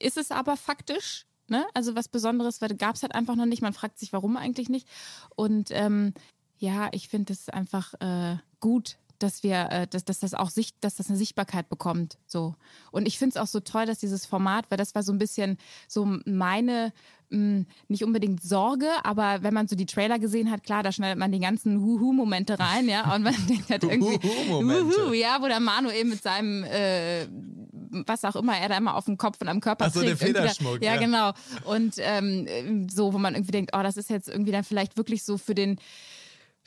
ist 0.00 0.16
es 0.16 0.30
aber 0.30 0.56
faktisch. 0.56 1.26
Ne? 1.48 1.66
Also 1.74 1.94
was 1.94 2.08
Besonderes 2.08 2.60
gab 2.78 2.94
es 2.96 3.02
halt 3.02 3.14
einfach 3.14 3.36
noch 3.36 3.46
nicht. 3.46 3.62
Man 3.62 3.72
fragt 3.72 3.98
sich, 3.98 4.12
warum 4.12 4.36
eigentlich 4.36 4.68
nicht. 4.68 4.88
Und 5.34 5.70
ähm, 5.70 6.12
ja, 6.58 6.88
ich 6.92 7.08
finde 7.08 7.32
es 7.32 7.48
einfach 7.48 7.94
äh, 8.00 8.36
gut, 8.60 8.98
dass 9.18 9.42
wir, 9.42 9.68
äh, 9.70 9.86
dass, 9.86 10.04
dass 10.04 10.20
das 10.20 10.34
auch 10.34 10.50
Sicht, 10.50 10.76
dass 10.80 10.96
das 10.96 11.08
eine 11.08 11.18
Sichtbarkeit 11.18 11.68
bekommt. 11.68 12.18
So. 12.26 12.54
Und 12.92 13.06
ich 13.06 13.18
finde 13.18 13.36
es 13.36 13.42
auch 13.42 13.46
so 13.46 13.60
toll, 13.60 13.86
dass 13.86 13.98
dieses 13.98 14.26
Format, 14.26 14.66
weil 14.70 14.78
das 14.78 14.94
war 14.94 15.02
so 15.02 15.12
ein 15.12 15.18
bisschen 15.18 15.58
so 15.88 16.18
meine, 16.24 16.92
mh, 17.30 17.64
nicht 17.88 18.04
unbedingt 18.04 18.42
Sorge, 18.42 18.88
aber 19.02 19.42
wenn 19.42 19.54
man 19.54 19.66
so 19.68 19.76
die 19.76 19.86
Trailer 19.86 20.18
gesehen 20.18 20.50
hat, 20.50 20.62
klar, 20.62 20.82
da 20.82 20.92
schneidet 20.92 21.18
man 21.18 21.32
die 21.32 21.40
ganzen 21.40 21.80
Huhu-Momente 21.80 22.58
rein, 22.58 22.88
ja. 22.88 23.14
Und 23.14 23.22
man 23.22 23.34
denkt 23.48 23.70
halt 23.70 23.82
irgendwie, 23.84 24.18
Huhu-Momente. 24.28 25.06
Huhu, 25.06 25.12
ja, 25.12 25.38
wo 25.40 25.46
der 25.46 25.60
Manuel 25.60 26.04
mit 26.04 26.22
seinem 26.22 26.64
äh, 26.64 27.26
was 28.06 28.24
auch 28.24 28.36
immer 28.36 28.56
er 28.56 28.68
da 28.68 28.76
immer 28.76 28.94
auf 28.96 29.04
dem 29.06 29.16
Kopf 29.16 29.40
und 29.40 29.48
am 29.48 29.60
Körper 29.60 29.86
Ach 29.86 29.92
so, 29.92 30.00
trägt. 30.00 30.20
der 30.20 30.26
Federschmuck, 30.28 30.82
Ja, 30.82 30.94
ja. 30.94 31.00
genau. 31.00 31.32
Und 31.64 31.94
ähm, 31.98 32.88
so, 32.88 33.12
wo 33.12 33.18
man 33.18 33.34
irgendwie 33.34 33.52
denkt, 33.52 33.70
oh, 33.76 33.82
das 33.82 33.96
ist 33.96 34.10
jetzt 34.10 34.28
irgendwie 34.28 34.52
dann 34.52 34.64
vielleicht 34.64 34.96
wirklich 34.96 35.22
so 35.24 35.38
für 35.38 35.54
den 35.54 35.78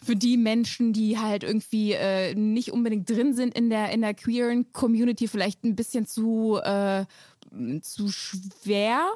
für 0.04 0.16
die 0.16 0.36
Menschen, 0.36 0.94
die 0.94 1.20
halt 1.20 1.44
irgendwie 1.44 1.92
äh, 1.94 2.34
nicht 2.34 2.72
unbedingt 2.72 3.08
drin 3.08 3.36
sind 3.36 3.54
in 3.54 3.70
der 3.70 3.92
in 3.92 4.02
der 4.02 4.16
queeren 4.16 4.72
Community, 4.74 5.28
vielleicht 5.28 5.64
ein 5.64 5.76
bisschen 5.76 6.08
zu 6.08 6.58
äh, 6.64 7.06
zu 7.82 8.10
schwer. 8.12 9.08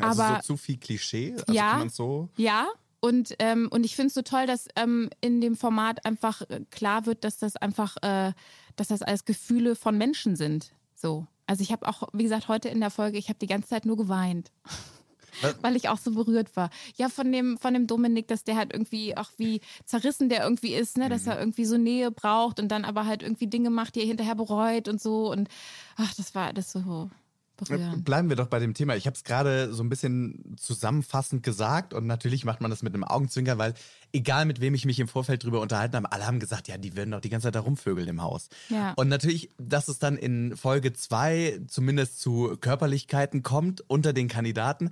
Also 0.00 0.22
Aber- 0.22 0.36
so 0.42 0.54
zu 0.54 0.56
viel 0.56 0.78
Klischee? 0.78 1.34
Also 1.38 1.52
Ja. 1.52 1.84
so. 1.90 2.28
Ja, 2.36 2.66
und, 3.00 3.34
ähm, 3.38 3.68
und 3.70 3.84
ich 3.84 3.96
finde 3.96 4.08
es 4.08 4.14
so 4.14 4.22
toll, 4.22 4.46
dass 4.46 4.66
ähm, 4.76 5.10
in 5.20 5.40
dem 5.42 5.56
Format 5.56 6.06
einfach 6.06 6.40
klar 6.70 7.04
wird, 7.04 7.22
dass 7.22 7.36
das 7.36 7.56
einfach, 7.56 7.96
äh, 8.02 8.32
dass 8.76 8.88
das 8.88 9.02
alles 9.02 9.24
Gefühle 9.26 9.76
von 9.76 9.98
Menschen 9.98 10.36
sind. 10.36 10.72
So. 10.94 11.26
Also 11.46 11.62
ich 11.62 11.72
habe 11.72 11.86
auch, 11.88 12.08
wie 12.12 12.22
gesagt, 12.22 12.48
heute 12.48 12.68
in 12.68 12.80
der 12.80 12.90
Folge, 12.90 13.18
ich 13.18 13.28
habe 13.28 13.38
die 13.38 13.46
ganze 13.46 13.68
Zeit 13.68 13.86
nur 13.86 13.96
geweint. 13.96 14.50
Weil 15.62 15.74
ich 15.74 15.88
auch 15.88 15.98
so 15.98 16.12
berührt 16.12 16.54
war. 16.56 16.70
Ja, 16.96 17.08
von 17.08 17.32
dem, 17.32 17.58
von 17.58 17.74
dem 17.74 17.88
Dominik, 17.88 18.28
dass 18.28 18.44
der 18.44 18.56
halt 18.56 18.72
irgendwie 18.72 19.16
auch 19.16 19.30
wie 19.36 19.60
zerrissen 19.84 20.28
der 20.28 20.44
irgendwie 20.44 20.74
ist, 20.74 20.96
ne? 20.96 21.08
dass 21.08 21.26
er 21.26 21.40
irgendwie 21.40 21.64
so 21.64 21.76
Nähe 21.76 22.12
braucht 22.12 22.60
und 22.60 22.68
dann 22.68 22.84
aber 22.84 23.04
halt 23.06 23.24
irgendwie 23.24 23.48
Dinge 23.48 23.70
macht, 23.70 23.96
die 23.96 24.00
er 24.00 24.06
hinterher 24.06 24.36
bereut 24.36 24.86
und 24.86 25.00
so. 25.00 25.30
Und 25.30 25.48
ach, 25.96 26.14
das 26.14 26.36
war 26.36 26.52
das 26.52 26.70
so 26.70 27.10
berührend. 27.56 28.04
Bleiben 28.04 28.28
wir 28.28 28.36
doch 28.36 28.48
bei 28.48 28.58
dem 28.58 28.74
Thema. 28.74 28.96
Ich 28.96 29.06
habe 29.06 29.14
es 29.14 29.24
gerade 29.24 29.72
so 29.72 29.82
ein 29.82 29.88
bisschen 29.88 30.56
zusammenfassend 30.58 31.42
gesagt 31.42 31.94
und 31.94 32.06
natürlich 32.06 32.44
macht 32.44 32.60
man 32.60 32.70
das 32.70 32.82
mit 32.82 32.94
einem 32.94 33.04
Augenzwinker, 33.04 33.58
weil 33.58 33.74
egal 34.12 34.44
mit 34.44 34.60
wem 34.60 34.74
ich 34.74 34.84
mich 34.84 35.00
im 35.00 35.08
Vorfeld 35.08 35.44
drüber 35.44 35.60
unterhalten 35.60 35.96
habe, 35.96 36.12
alle 36.12 36.26
haben 36.26 36.40
gesagt, 36.40 36.68
ja, 36.68 36.78
die 36.78 36.96
würden 36.96 37.10
doch 37.10 37.20
die 37.20 37.30
ganze 37.30 37.46
Zeit 37.46 37.54
da 37.54 37.60
rumvögeln 37.60 38.08
im 38.08 38.22
Haus. 38.22 38.48
Ja. 38.68 38.92
Und 38.94 39.08
natürlich, 39.08 39.50
dass 39.58 39.88
es 39.88 39.98
dann 39.98 40.16
in 40.16 40.56
Folge 40.56 40.92
zwei 40.92 41.60
zumindest 41.68 42.20
zu 42.20 42.56
Körperlichkeiten 42.60 43.42
kommt 43.42 43.82
unter 43.88 44.12
den 44.12 44.28
Kandidaten, 44.28 44.90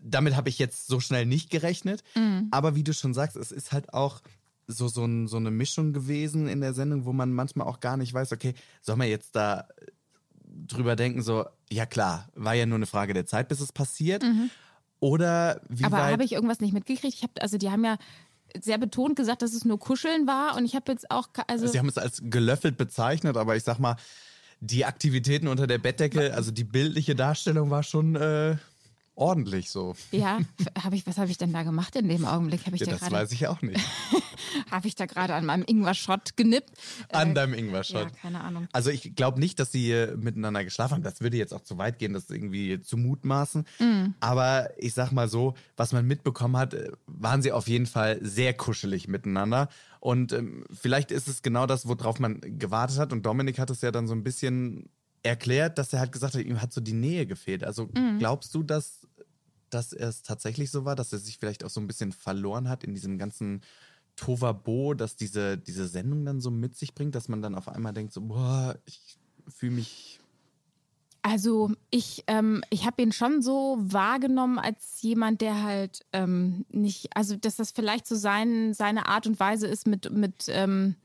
damit 0.00 0.36
habe 0.36 0.48
ich 0.48 0.58
jetzt 0.58 0.86
so 0.86 1.00
schnell 1.00 1.26
nicht 1.26 1.50
gerechnet. 1.50 2.04
Aber 2.50 2.74
wie 2.74 2.84
du 2.84 2.92
schon 2.92 3.14
sagst, 3.14 3.36
es 3.36 3.50
ist 3.50 3.72
halt 3.72 3.92
auch 3.94 4.20
so, 4.68 4.86
so, 4.86 5.04
ein, 5.04 5.26
so 5.26 5.38
eine 5.38 5.50
Mischung 5.50 5.92
gewesen 5.92 6.46
in 6.46 6.60
der 6.60 6.74
Sendung, 6.74 7.04
wo 7.04 7.12
man 7.12 7.32
manchmal 7.32 7.66
auch 7.66 7.80
gar 7.80 7.96
nicht 7.96 8.12
weiß, 8.12 8.32
okay, 8.32 8.54
soll 8.82 8.96
man 8.96 9.08
jetzt 9.08 9.34
da 9.34 9.66
drüber 10.66 10.96
denken, 10.96 11.22
so, 11.22 11.46
ja 11.70 11.86
klar, 11.86 12.28
war 12.34 12.54
ja 12.54 12.66
nur 12.66 12.76
eine 12.76 12.86
Frage 12.86 13.14
der 13.14 13.26
Zeit, 13.26 13.48
bis 13.48 13.60
es 13.60 13.72
passiert. 13.72 14.24
Oder 15.00 15.60
wie 15.68 15.84
Aber 15.84 15.98
habe 15.98 16.24
ich 16.24 16.32
irgendwas 16.32 16.60
nicht 16.60 16.72
mitgekriegt? 16.72 17.14
Ich 17.14 17.22
habe, 17.22 17.32
also 17.40 17.56
die 17.56 17.70
haben 17.70 17.84
ja 17.84 17.98
sehr 18.60 18.78
betont 18.78 19.16
gesagt, 19.16 19.42
dass 19.42 19.52
es 19.52 19.64
nur 19.64 19.78
Kuscheln 19.78 20.26
war 20.26 20.56
und 20.56 20.64
ich 20.64 20.74
habe 20.74 20.90
jetzt 20.90 21.10
auch, 21.10 21.28
also 21.46 21.66
Sie 21.66 21.78
haben 21.78 21.88
es 21.88 21.98
als 21.98 22.22
gelöffelt 22.24 22.76
bezeichnet, 22.76 23.36
aber 23.36 23.56
ich 23.56 23.62
sag 23.62 23.78
mal, 23.78 23.96
die 24.60 24.84
Aktivitäten 24.84 25.46
unter 25.46 25.66
der 25.66 25.78
Bettdecke, 25.78 26.34
also 26.34 26.50
die 26.50 26.64
bildliche 26.64 27.14
Darstellung 27.14 27.70
war 27.70 27.82
schon 27.82 28.16
äh, 28.16 28.56
ordentlich 29.18 29.70
so. 29.70 29.94
ja, 30.12 30.38
habe 30.82 30.96
ich, 30.96 31.06
was 31.06 31.18
habe 31.18 31.30
ich 31.30 31.38
denn 31.38 31.52
da 31.52 31.62
gemacht 31.62 31.96
in 31.96 32.08
dem 32.08 32.24
Augenblick? 32.24 32.60
Ich, 32.72 32.80
Ja, 32.80 32.86
da 32.86 32.92
das 32.92 33.00
gerade- 33.00 33.14
weiß 33.14 33.32
ich 33.32 33.46
auch 33.48 33.60
nicht. 33.62 33.80
habe 34.70 34.86
ich 34.88 34.94
da 34.94 35.06
gerade 35.06 35.34
an 35.34 35.44
meinem 35.44 35.64
Ingwer-Shot 35.66 36.36
genippt? 36.36 36.70
An 37.10 37.30
Äh, 37.30 37.34
deinem 37.34 37.54
Ingwer-Shot. 37.54 37.94
Ja, 38.04 38.10
keine 38.22 38.40
Ahnung. 38.40 38.68
Also 38.72 38.90
ich 38.90 39.14
glaube 39.16 39.40
nicht, 39.40 39.58
dass 39.58 39.72
sie 39.72 40.06
miteinander 40.16 40.64
geschlafen 40.64 40.94
haben. 40.94 41.02
Das 41.02 41.20
würde 41.20 41.36
jetzt 41.36 41.52
auch 41.52 41.62
zu 41.62 41.78
weit 41.78 41.98
gehen, 41.98 42.12
das 42.12 42.30
irgendwie 42.30 42.80
zu 42.80 42.96
mutmaßen. 42.96 43.64
Mm. 43.78 44.14
Aber 44.20 44.70
ich 44.78 44.94
sag 44.94 45.10
mal 45.12 45.28
so, 45.28 45.54
was 45.76 45.92
man 45.92 46.06
mitbekommen 46.06 46.56
hat, 46.56 46.74
äh, 46.74 46.90
waren 47.06 47.42
sie 47.42 47.52
auf 47.52 47.68
jeden 47.68 47.86
Fall 47.86 48.18
sehr 48.22 48.54
kuschelig 48.54 49.08
miteinander. 49.08 49.68
Und 50.00 50.32
ähm, 50.32 50.64
vielleicht 50.72 51.10
ist 51.10 51.26
es 51.28 51.42
genau 51.42 51.66
das, 51.66 51.88
worauf 51.88 52.20
man 52.20 52.40
gewartet 52.40 52.98
hat. 52.98 53.12
Und 53.12 53.26
Dominik 53.26 53.58
hat 53.58 53.70
es 53.70 53.80
ja 53.80 53.90
dann 53.90 54.06
so 54.06 54.14
ein 54.14 54.22
bisschen 54.22 54.88
erklärt, 55.24 55.78
dass 55.78 55.92
er 55.92 55.98
halt 55.98 56.12
gesagt 56.12 56.34
hat, 56.34 56.42
ihm 56.44 56.62
hat 56.62 56.72
so 56.72 56.80
die 56.80 56.92
Nähe 56.92 57.26
gefehlt. 57.26 57.64
Also 57.64 57.86
Mm. 57.86 58.18
glaubst 58.18 58.54
du, 58.54 58.62
dass, 58.62 58.97
dass 59.70 59.92
es 59.92 60.22
tatsächlich 60.22 60.70
so 60.70 60.84
war, 60.84 60.96
dass 60.96 61.12
er 61.12 61.18
sich 61.18 61.38
vielleicht 61.38 61.64
auch 61.64 61.70
so 61.70 61.80
ein 61.80 61.86
bisschen 61.86 62.12
verloren 62.12 62.68
hat 62.68 62.84
in 62.84 62.94
diesem 62.94 63.18
ganzen 63.18 63.62
Tovabo, 64.16 64.94
dass 64.94 65.16
diese, 65.16 65.56
diese 65.56 65.86
Sendung 65.86 66.24
dann 66.24 66.40
so 66.40 66.50
mit 66.50 66.76
sich 66.76 66.94
bringt, 66.94 67.14
dass 67.14 67.28
man 67.28 67.40
dann 67.40 67.54
auf 67.54 67.68
einmal 67.68 67.92
denkt, 67.92 68.12
so, 68.12 68.20
boah, 68.20 68.76
ich 68.84 69.18
fühle 69.48 69.76
mich. 69.76 70.20
Also 71.22 71.72
ich, 71.90 72.24
ähm, 72.26 72.62
ich 72.70 72.86
habe 72.86 73.02
ihn 73.02 73.12
schon 73.12 73.42
so 73.42 73.76
wahrgenommen 73.80 74.58
als 74.58 75.02
jemand, 75.02 75.40
der 75.40 75.62
halt 75.62 76.04
ähm, 76.12 76.64
nicht, 76.70 77.16
also 77.16 77.36
dass 77.36 77.56
das 77.56 77.70
vielleicht 77.70 78.06
so 78.06 78.16
sein, 78.16 78.74
seine 78.74 79.06
Art 79.06 79.26
und 79.26 79.38
Weise 79.38 79.66
ist, 79.66 79.86
mit, 79.86 80.10
mit, 80.10 80.46
ähm, 80.48 80.96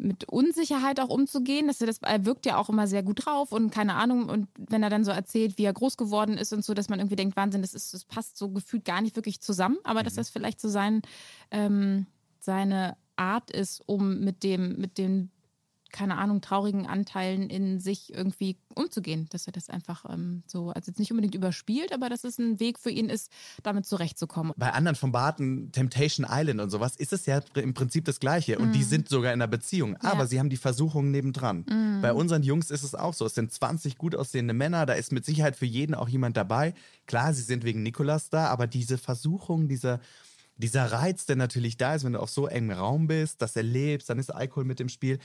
mit 0.00 0.24
Unsicherheit 0.24 1.00
auch 1.00 1.08
umzugehen. 1.08 1.66
Das, 1.66 1.78
das 1.78 1.98
er 2.02 2.24
wirkt 2.24 2.46
ja 2.46 2.56
auch 2.56 2.68
immer 2.68 2.86
sehr 2.86 3.02
gut 3.02 3.26
drauf 3.26 3.52
und 3.52 3.70
keine 3.70 3.94
Ahnung. 3.94 4.28
Und 4.28 4.48
wenn 4.56 4.82
er 4.82 4.90
dann 4.90 5.04
so 5.04 5.10
erzählt, 5.10 5.58
wie 5.58 5.64
er 5.64 5.72
groß 5.72 5.96
geworden 5.96 6.38
ist 6.38 6.52
und 6.52 6.64
so, 6.64 6.74
dass 6.74 6.88
man 6.88 6.98
irgendwie 6.98 7.16
denkt, 7.16 7.36
Wahnsinn, 7.36 7.62
das, 7.62 7.74
ist, 7.74 7.94
das 7.94 8.04
passt 8.04 8.36
so 8.36 8.50
gefühlt 8.50 8.84
gar 8.84 9.00
nicht 9.00 9.16
wirklich 9.16 9.40
zusammen. 9.40 9.78
Aber 9.84 10.00
mhm. 10.00 10.04
dass 10.04 10.14
das 10.14 10.30
vielleicht 10.30 10.60
so 10.60 10.68
sein, 10.68 11.02
ähm, 11.50 12.06
seine 12.40 12.96
Art 13.16 13.50
ist, 13.50 13.82
um 13.86 14.20
mit 14.20 14.42
dem, 14.42 14.76
mit 14.76 14.98
dem 14.98 15.30
keine 15.90 16.18
Ahnung, 16.18 16.40
traurigen 16.40 16.86
Anteilen 16.86 17.50
in 17.50 17.80
sich 17.80 18.12
irgendwie 18.14 18.56
umzugehen. 18.74 19.26
Dass 19.30 19.46
er 19.46 19.52
das 19.52 19.70
einfach 19.70 20.04
ähm, 20.08 20.42
so, 20.46 20.70
also 20.70 20.90
jetzt 20.90 20.98
nicht 20.98 21.10
unbedingt 21.10 21.34
überspielt, 21.34 21.92
aber 21.92 22.08
dass 22.08 22.24
es 22.24 22.38
ein 22.38 22.60
Weg 22.60 22.78
für 22.78 22.90
ihn 22.90 23.08
ist, 23.08 23.30
damit 23.62 23.86
zurechtzukommen. 23.86 24.52
Bei 24.56 24.72
anderen 24.72 24.96
von 24.96 25.12
Barton, 25.12 25.70
Temptation 25.72 26.26
Island 26.28 26.60
und 26.60 26.70
sowas, 26.70 26.96
ist 26.96 27.12
es 27.12 27.26
ja 27.26 27.40
im 27.54 27.74
Prinzip 27.74 28.04
das 28.04 28.20
Gleiche. 28.20 28.58
Und 28.58 28.70
mm. 28.70 28.72
die 28.72 28.82
sind 28.82 29.08
sogar 29.08 29.32
in 29.32 29.40
einer 29.40 29.48
Beziehung. 29.48 29.96
Aber 29.96 30.20
ja. 30.20 30.26
sie 30.26 30.38
haben 30.38 30.50
die 30.50 30.56
Versuchungen 30.56 31.10
nebendran. 31.10 31.64
Mm. 31.68 32.02
Bei 32.02 32.12
unseren 32.12 32.42
Jungs 32.42 32.70
ist 32.70 32.82
es 32.82 32.94
auch 32.94 33.14
so. 33.14 33.26
Es 33.26 33.34
sind 33.34 33.52
20 33.52 33.98
gut 33.98 34.14
aussehende 34.14 34.54
Männer, 34.54 34.86
da 34.86 34.94
ist 34.94 35.12
mit 35.12 35.24
Sicherheit 35.24 35.56
für 35.56 35.66
jeden 35.66 35.94
auch 35.94 36.08
jemand 36.08 36.36
dabei. 36.36 36.74
Klar, 37.06 37.32
sie 37.32 37.42
sind 37.42 37.64
wegen 37.64 37.82
Nikolas 37.82 38.30
da, 38.30 38.46
aber 38.46 38.66
diese 38.66 38.98
Versuchung, 38.98 39.68
dieser 39.68 40.00
dieser 40.58 40.90
Reiz, 40.90 41.24
der 41.24 41.36
natürlich 41.36 41.76
da 41.76 41.94
ist, 41.94 42.04
wenn 42.04 42.14
du 42.14 42.20
auf 42.20 42.30
so 42.30 42.48
engem 42.48 42.76
Raum 42.76 43.06
bist, 43.06 43.40
das 43.40 43.54
erlebst, 43.56 44.10
dann 44.10 44.18
ist 44.18 44.30
Alkohol 44.30 44.64
mit 44.64 44.80
im 44.80 44.88
Spiel 44.88 45.18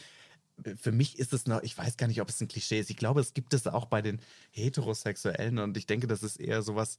für 0.76 0.92
mich 0.92 1.20
ist 1.20 1.34
es 1.34 1.48
noch, 1.48 1.62
ich 1.64 1.78
weiß 1.78 1.98
gar 1.98 2.08
nicht, 2.08 2.22
ob 2.22 2.30
es 2.30 2.40
ein 2.42 2.48
Klischee 2.48 2.80
ist. 2.80 2.90
Ich 2.90 2.98
glaube, 2.98 3.22
es 3.22 3.34
gibt 3.34 3.54
es 3.54 3.68
auch 3.68 3.86
bei 3.86 4.02
den 4.02 4.20
Heterosexuellen 4.52 5.60
und 5.60 5.78
ich 5.78 5.86
denke, 5.86 6.08
das 6.08 6.24
ist 6.24 6.38
eher 6.38 6.62
sowas, 6.62 6.98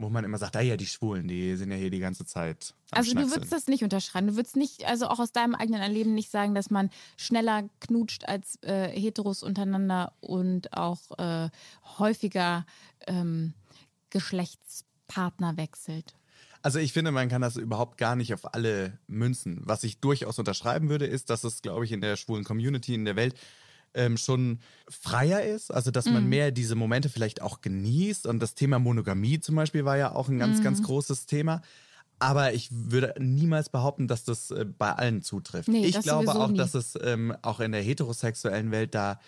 wo 0.00 0.08
man 0.08 0.24
immer 0.24 0.38
sagt, 0.38 0.56
ah 0.56 0.60
ja, 0.60 0.76
die 0.76 0.86
Schwulen, 0.86 1.28
die 1.28 1.56
sind 1.56 1.70
ja 1.70 1.76
hier 1.76 1.90
die 1.90 1.98
ganze 1.98 2.24
Zeit. 2.24 2.74
also 2.90 3.12
du 3.12 3.30
würdest 3.30 3.52
das 3.52 3.66
nicht 3.66 3.84
unterschreiben. 3.84 4.28
Du 4.28 4.36
würdest 4.36 4.56
nicht, 4.56 4.86
also 4.86 5.08
auch 5.08 5.18
aus 5.18 5.32
deinem 5.32 5.54
eigenen 5.54 5.82
Erleben 5.82 6.14
nicht 6.14 6.30
sagen, 6.30 6.54
dass 6.54 6.70
man 6.70 6.90
schneller 7.16 7.68
knutscht 7.80 8.24
als 8.26 8.58
äh, 8.62 8.88
Heteros 8.88 9.42
untereinander 9.42 10.12
und 10.20 10.72
auch 10.72 11.18
äh, 11.18 11.50
häufiger 11.98 12.64
ähm, 13.06 13.52
Geschlechtspartner 14.08 15.56
wechselt. 15.56 16.14
Also 16.62 16.78
ich 16.78 16.92
finde, 16.92 17.10
man 17.10 17.28
kann 17.28 17.42
das 17.42 17.56
überhaupt 17.56 17.96
gar 17.96 18.16
nicht 18.16 18.34
auf 18.34 18.54
alle 18.54 18.98
münzen. 19.06 19.60
Was 19.64 19.84
ich 19.84 19.98
durchaus 20.00 20.38
unterschreiben 20.38 20.88
würde, 20.88 21.06
ist, 21.06 21.30
dass 21.30 21.44
es, 21.44 21.62
glaube 21.62 21.84
ich, 21.84 21.92
in 21.92 22.00
der 22.00 22.16
schwulen 22.16 22.44
Community 22.44 22.94
in 22.94 23.04
der 23.04 23.16
Welt 23.16 23.34
ähm, 23.94 24.16
schon 24.16 24.60
freier 24.88 25.42
ist, 25.42 25.72
also 25.72 25.90
dass 25.90 26.06
man 26.06 26.26
mm. 26.26 26.28
mehr 26.28 26.50
diese 26.52 26.76
Momente 26.76 27.08
vielleicht 27.08 27.42
auch 27.42 27.60
genießt. 27.60 28.26
Und 28.26 28.40
das 28.40 28.54
Thema 28.54 28.78
Monogamie 28.78 29.40
zum 29.40 29.56
Beispiel 29.56 29.84
war 29.84 29.96
ja 29.96 30.14
auch 30.14 30.28
ein 30.28 30.38
ganz, 30.38 30.60
mm. 30.60 30.62
ganz 30.62 30.82
großes 30.82 31.26
Thema. 31.26 31.62
Aber 32.18 32.52
ich 32.52 32.68
würde 32.70 33.14
niemals 33.18 33.70
behaupten, 33.70 34.06
dass 34.06 34.24
das 34.24 34.50
äh, 34.50 34.66
bei 34.66 34.92
allen 34.92 35.22
zutrifft. 35.22 35.68
Nee, 35.68 35.86
ich 35.86 35.98
glaube 36.00 36.34
auch, 36.34 36.50
nie. 36.50 36.58
dass 36.58 36.74
es 36.74 36.96
ähm, 37.02 37.34
auch 37.42 37.60
in 37.60 37.72
der 37.72 37.80
heterosexuellen 37.80 38.70
Welt 38.70 38.94
da 38.94 39.18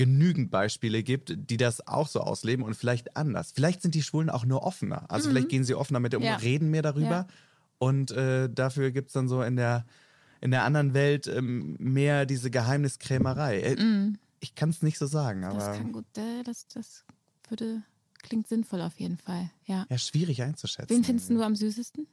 genügend 0.00 0.50
Beispiele 0.50 1.02
gibt, 1.02 1.34
die 1.36 1.58
das 1.58 1.86
auch 1.86 2.08
so 2.08 2.20
ausleben 2.22 2.64
und 2.64 2.74
vielleicht 2.74 3.18
anders. 3.18 3.52
Vielleicht 3.54 3.82
sind 3.82 3.94
die 3.94 4.00
Schwulen 4.02 4.30
auch 4.30 4.46
nur 4.46 4.62
offener. 4.62 5.04
Also 5.10 5.28
mhm. 5.28 5.32
vielleicht 5.32 5.48
gehen 5.50 5.62
sie 5.62 5.74
offener 5.74 6.00
mit 6.00 6.14
um, 6.14 6.22
ja. 6.22 6.36
reden 6.36 6.70
mehr 6.70 6.80
darüber. 6.80 7.10
Ja. 7.10 7.26
Und 7.76 8.10
äh, 8.10 8.48
dafür 8.48 8.92
gibt 8.92 9.08
es 9.08 9.12
dann 9.12 9.28
so 9.28 9.42
in 9.42 9.56
der, 9.56 9.84
in 10.40 10.52
der 10.52 10.64
anderen 10.64 10.94
Welt 10.94 11.26
ähm, 11.26 11.76
mehr 11.78 12.24
diese 12.24 12.50
Geheimniskrämerei. 12.50 13.60
Äh, 13.60 13.76
mhm. 13.76 14.16
Ich 14.38 14.54
kann 14.54 14.70
es 14.70 14.80
nicht 14.80 14.96
so 14.96 15.04
sagen, 15.04 15.44
aber. 15.44 15.58
Das 15.58 15.76
kann 15.76 15.92
gut, 15.92 16.06
äh, 16.16 16.44
das, 16.44 16.66
das 16.68 17.04
würde, 17.50 17.82
klingt 18.22 18.48
sinnvoll 18.48 18.80
auf 18.80 18.98
jeden 18.98 19.18
Fall. 19.18 19.50
Ja, 19.66 19.84
ja 19.90 19.98
schwierig 19.98 20.40
einzuschätzen. 20.40 20.96
Wen 20.96 21.04
findest 21.04 21.28
du 21.28 21.42
am 21.42 21.54
süßesten? 21.54 22.06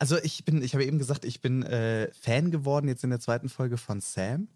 Also 0.00 0.18
ich 0.18 0.44
bin, 0.44 0.60
ich 0.60 0.74
habe 0.74 0.84
eben 0.84 0.98
gesagt, 0.98 1.24
ich 1.24 1.40
bin 1.40 1.62
äh, 1.62 2.10
Fan 2.20 2.50
geworden 2.50 2.88
jetzt 2.88 3.04
in 3.04 3.10
der 3.10 3.20
zweiten 3.20 3.48
Folge 3.48 3.76
von 3.76 4.00
Sam. 4.00 4.48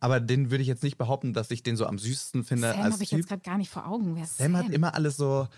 Aber 0.00 0.20
den 0.20 0.50
würde 0.50 0.62
ich 0.62 0.68
jetzt 0.68 0.82
nicht 0.82 0.96
behaupten, 0.96 1.32
dass 1.32 1.50
ich 1.50 1.62
den 1.62 1.76
so 1.76 1.86
am 1.86 1.98
süßesten 1.98 2.44
finde. 2.44 2.70
Sam 2.72 2.92
habe 2.92 3.02
ich 3.02 3.10
jetzt 3.10 3.28
gerade 3.28 3.42
gar 3.42 3.58
nicht 3.58 3.70
vor 3.70 3.86
Augen. 3.86 4.16
Wer 4.16 4.26
Sam, 4.26 4.52
Sam 4.52 4.56
hat 4.56 4.70
immer 4.70 4.94
alles 4.94 5.16
so 5.16 5.48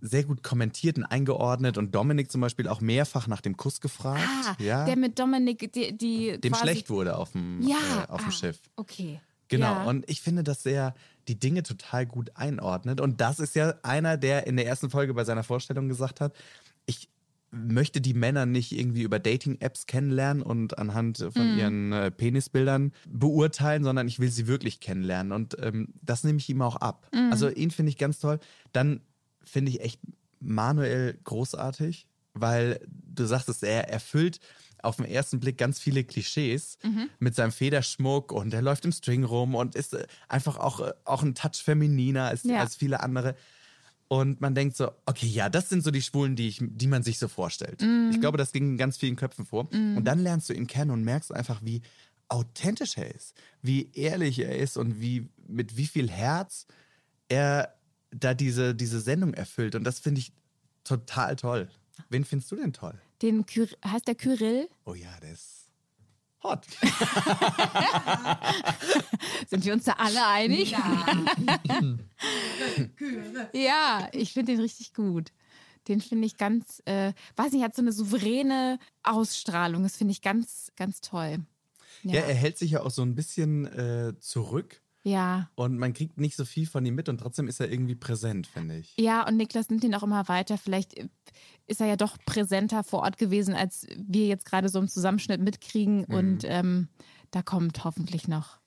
sehr 0.00 0.24
gut 0.24 0.42
kommentiert 0.42 0.98
und 0.98 1.04
eingeordnet 1.04 1.78
und 1.78 1.94
Dominik 1.94 2.30
zum 2.30 2.40
Beispiel 2.40 2.68
auch 2.68 2.80
mehrfach 2.80 3.26
nach 3.26 3.40
dem 3.40 3.56
Kuss 3.56 3.80
gefragt. 3.80 4.22
Ah, 4.44 4.54
ja. 4.58 4.84
der 4.84 4.96
mit 4.96 5.18
Dominik, 5.18 5.72
die, 5.72 5.96
die 5.96 6.38
dem 6.40 6.54
schlecht 6.54 6.90
wurde 6.90 7.16
auf 7.16 7.32
dem, 7.32 7.62
ja, 7.62 7.76
äh, 7.76 8.10
auf 8.10 8.20
dem 8.20 8.28
ah, 8.28 8.32
Schiff. 8.32 8.58
Okay. 8.76 9.20
Genau. 9.48 9.72
Ja. 9.72 9.84
Und 9.84 10.08
ich 10.08 10.20
finde, 10.20 10.42
dass 10.42 10.66
er 10.66 10.94
die 11.28 11.38
Dinge 11.38 11.62
total 11.62 12.06
gut 12.06 12.30
einordnet. 12.34 13.00
Und 13.00 13.20
das 13.20 13.40
ist 13.40 13.54
ja 13.54 13.74
einer, 13.82 14.16
der 14.16 14.46
in 14.46 14.56
der 14.56 14.66
ersten 14.66 14.90
Folge 14.90 15.14
bei 15.14 15.24
seiner 15.24 15.42
Vorstellung 15.42 15.88
gesagt 15.88 16.20
hat, 16.20 16.34
möchte 17.56 18.00
die 18.00 18.14
Männer 18.14 18.46
nicht 18.46 18.72
irgendwie 18.72 19.02
über 19.02 19.18
Dating-Apps 19.18 19.86
kennenlernen 19.86 20.42
und 20.42 20.78
anhand 20.78 21.18
von 21.18 21.54
mm. 21.54 21.58
ihren 21.58 21.92
äh, 21.92 22.10
Penisbildern 22.10 22.92
beurteilen, 23.08 23.84
sondern 23.84 24.08
ich 24.08 24.18
will 24.18 24.30
sie 24.30 24.46
wirklich 24.46 24.80
kennenlernen. 24.80 25.32
Und 25.32 25.56
ähm, 25.60 25.88
das 26.02 26.24
nehme 26.24 26.38
ich 26.38 26.48
ihm 26.48 26.62
auch 26.62 26.76
ab. 26.76 27.08
Mm. 27.12 27.30
Also 27.30 27.48
ihn 27.48 27.70
finde 27.70 27.90
ich 27.90 27.98
ganz 27.98 28.18
toll. 28.18 28.38
Dann 28.72 29.00
finde 29.42 29.70
ich 29.70 29.80
echt 29.80 30.00
Manuel 30.40 31.18
großartig, 31.24 32.06
weil 32.34 32.80
du 32.88 33.24
sagtest, 33.24 33.62
er 33.62 33.88
erfüllt 33.88 34.40
auf 34.82 34.96
den 34.96 35.06
ersten 35.06 35.40
Blick 35.40 35.58
ganz 35.58 35.78
viele 35.78 36.04
Klischees 36.04 36.78
mhm. 36.82 37.10
mit 37.18 37.34
seinem 37.34 37.52
Federschmuck 37.52 38.32
und 38.32 38.54
er 38.54 38.62
läuft 38.62 38.84
im 38.84 38.92
String 38.92 39.24
rum 39.24 39.54
und 39.54 39.74
ist 39.74 39.94
äh, 39.94 40.06
einfach 40.28 40.58
auch, 40.58 40.80
äh, 40.80 40.92
auch 41.04 41.22
ein 41.22 41.34
Touch 41.34 41.62
femininer 41.62 42.26
als, 42.26 42.44
ja. 42.44 42.58
als 42.58 42.76
viele 42.76 43.00
andere. 43.00 43.34
Und 44.08 44.40
man 44.40 44.54
denkt 44.54 44.76
so, 44.76 44.92
okay, 45.04 45.26
ja, 45.26 45.48
das 45.48 45.68
sind 45.68 45.82
so 45.82 45.90
die 45.90 46.02
Schwulen, 46.02 46.36
die, 46.36 46.48
ich, 46.48 46.60
die 46.60 46.86
man 46.86 47.02
sich 47.02 47.18
so 47.18 47.26
vorstellt. 47.26 47.82
Mm. 47.82 48.10
Ich 48.12 48.20
glaube, 48.20 48.38
das 48.38 48.52
ging 48.52 48.70
in 48.70 48.76
ganz 48.76 48.96
vielen 48.96 49.16
Köpfen 49.16 49.44
vor. 49.44 49.64
Mm. 49.72 49.96
Und 49.96 50.04
dann 50.04 50.20
lernst 50.20 50.48
du 50.48 50.52
ihn 50.52 50.68
kennen 50.68 50.92
und 50.92 51.02
merkst 51.02 51.32
einfach, 51.32 51.60
wie 51.64 51.82
authentisch 52.28 52.96
er 52.98 53.12
ist, 53.12 53.34
wie 53.62 53.90
ehrlich 53.94 54.38
er 54.38 54.56
ist 54.56 54.76
und 54.76 55.00
wie, 55.00 55.28
mit 55.48 55.76
wie 55.76 55.86
viel 55.86 56.08
Herz 56.08 56.66
er 57.28 57.74
da 58.10 58.34
diese, 58.34 58.74
diese 58.74 59.00
Sendung 59.00 59.34
erfüllt. 59.34 59.74
Und 59.74 59.84
das 59.84 59.98
finde 59.98 60.20
ich 60.20 60.32
total 60.84 61.34
toll. 61.36 61.68
Wen 62.08 62.24
findest 62.24 62.52
du 62.52 62.56
denn 62.56 62.72
toll? 62.72 62.94
Den 63.22 63.46
Kyr 63.46 63.68
heißt 63.84 64.06
der 64.06 64.14
Kyrill? 64.14 64.68
Oh 64.84 64.94
ja, 64.94 65.08
der 65.20 65.32
ist 65.32 65.65
hot. 66.42 66.64
Sind 69.48 69.64
wir 69.64 69.72
uns 69.72 69.84
da 69.84 69.92
alle 69.92 70.26
einig? 70.26 70.72
Ja, 70.72 71.06
ja 73.52 74.08
ich 74.12 74.32
finde 74.32 74.52
den 74.52 74.60
richtig 74.60 74.94
gut. 74.94 75.32
Den 75.88 76.00
finde 76.00 76.26
ich 76.26 76.36
ganz, 76.36 76.82
äh, 76.84 77.12
weiß 77.36 77.52
nicht, 77.52 77.62
hat 77.62 77.76
so 77.76 77.82
eine 77.82 77.92
souveräne 77.92 78.78
Ausstrahlung. 79.02 79.82
Das 79.82 79.96
finde 79.96 80.12
ich 80.12 80.22
ganz, 80.22 80.72
ganz 80.76 81.00
toll. 81.00 81.38
Ja. 82.02 82.14
ja. 82.14 82.20
er 82.22 82.34
hält 82.34 82.58
sich 82.58 82.72
ja 82.72 82.82
auch 82.82 82.90
so 82.90 83.02
ein 83.02 83.14
bisschen 83.14 83.66
äh, 83.66 84.14
zurück. 84.18 84.82
Ja. 85.06 85.48
Und 85.54 85.78
man 85.78 85.92
kriegt 85.92 86.18
nicht 86.18 86.34
so 86.34 86.44
viel 86.44 86.66
von 86.66 86.84
ihm 86.84 86.96
mit 86.96 87.08
und 87.08 87.18
trotzdem 87.18 87.46
ist 87.46 87.60
er 87.60 87.70
irgendwie 87.70 87.94
präsent, 87.94 88.48
finde 88.48 88.78
ich. 88.78 88.92
Ja, 88.98 89.24
und 89.24 89.36
Niklas 89.36 89.70
nimmt 89.70 89.84
ihn 89.84 89.94
auch 89.94 90.02
immer 90.02 90.26
weiter. 90.26 90.58
Vielleicht 90.58 90.94
ist 91.68 91.80
er 91.80 91.86
ja 91.86 91.94
doch 91.94 92.18
präsenter 92.26 92.82
vor 92.82 93.02
Ort 93.02 93.16
gewesen, 93.16 93.54
als 93.54 93.86
wir 93.96 94.26
jetzt 94.26 94.46
gerade 94.46 94.68
so 94.68 94.80
im 94.80 94.88
Zusammenschnitt 94.88 95.40
mitkriegen. 95.40 96.06
Mhm. 96.08 96.14
Und 96.14 96.38
ähm, 96.42 96.88
da 97.30 97.42
kommt 97.42 97.84
hoffentlich 97.84 98.26
noch 98.26 98.58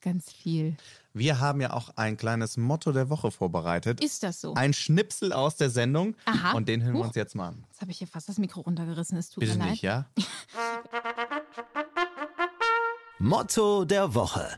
ganz 0.00 0.30
viel. 0.30 0.76
Wir 1.12 1.40
haben 1.40 1.60
ja 1.60 1.72
auch 1.72 1.90
ein 1.96 2.16
kleines 2.16 2.56
Motto 2.56 2.92
der 2.92 3.10
Woche 3.10 3.32
vorbereitet. 3.32 4.00
Ist 4.00 4.22
das 4.22 4.40
so? 4.40 4.54
Ein 4.54 4.72
Schnipsel 4.72 5.32
aus 5.32 5.56
der 5.56 5.70
Sendung. 5.70 6.14
Aha. 6.24 6.52
Und 6.52 6.68
den 6.68 6.84
hören 6.84 6.94
wir 6.94 7.04
uns 7.04 7.16
jetzt 7.16 7.34
mal 7.34 7.48
an. 7.48 7.64
Jetzt 7.68 7.80
habe 7.80 7.90
ich 7.90 7.98
hier 7.98 8.06
fast 8.06 8.28
das 8.28 8.38
Mikro 8.38 8.60
runtergerissen. 8.60 9.18
Es 9.18 9.30
tut 9.30 9.40
Bitte 9.40 9.54
mir 9.54 9.64
leid. 9.64 9.70
nicht, 9.72 9.82
ja? 9.82 10.08
Motto 13.18 13.84
der 13.84 14.14
Woche. 14.14 14.56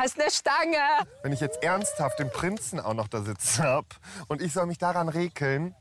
Da 0.00 0.06
ist 0.06 0.18
eine 0.18 0.30
Stange. 0.30 0.78
Wenn 1.22 1.32
ich 1.32 1.40
jetzt 1.40 1.62
ernsthaft 1.62 2.18
den 2.20 2.30
Prinzen 2.30 2.80
auch 2.80 2.94
noch 2.94 3.06
da 3.06 3.20
sitzen 3.20 3.64
habe 3.64 3.86
und 4.28 4.40
ich 4.40 4.54
soll 4.54 4.64
mich 4.64 4.78
daran 4.78 5.10
rekeln, 5.10 5.74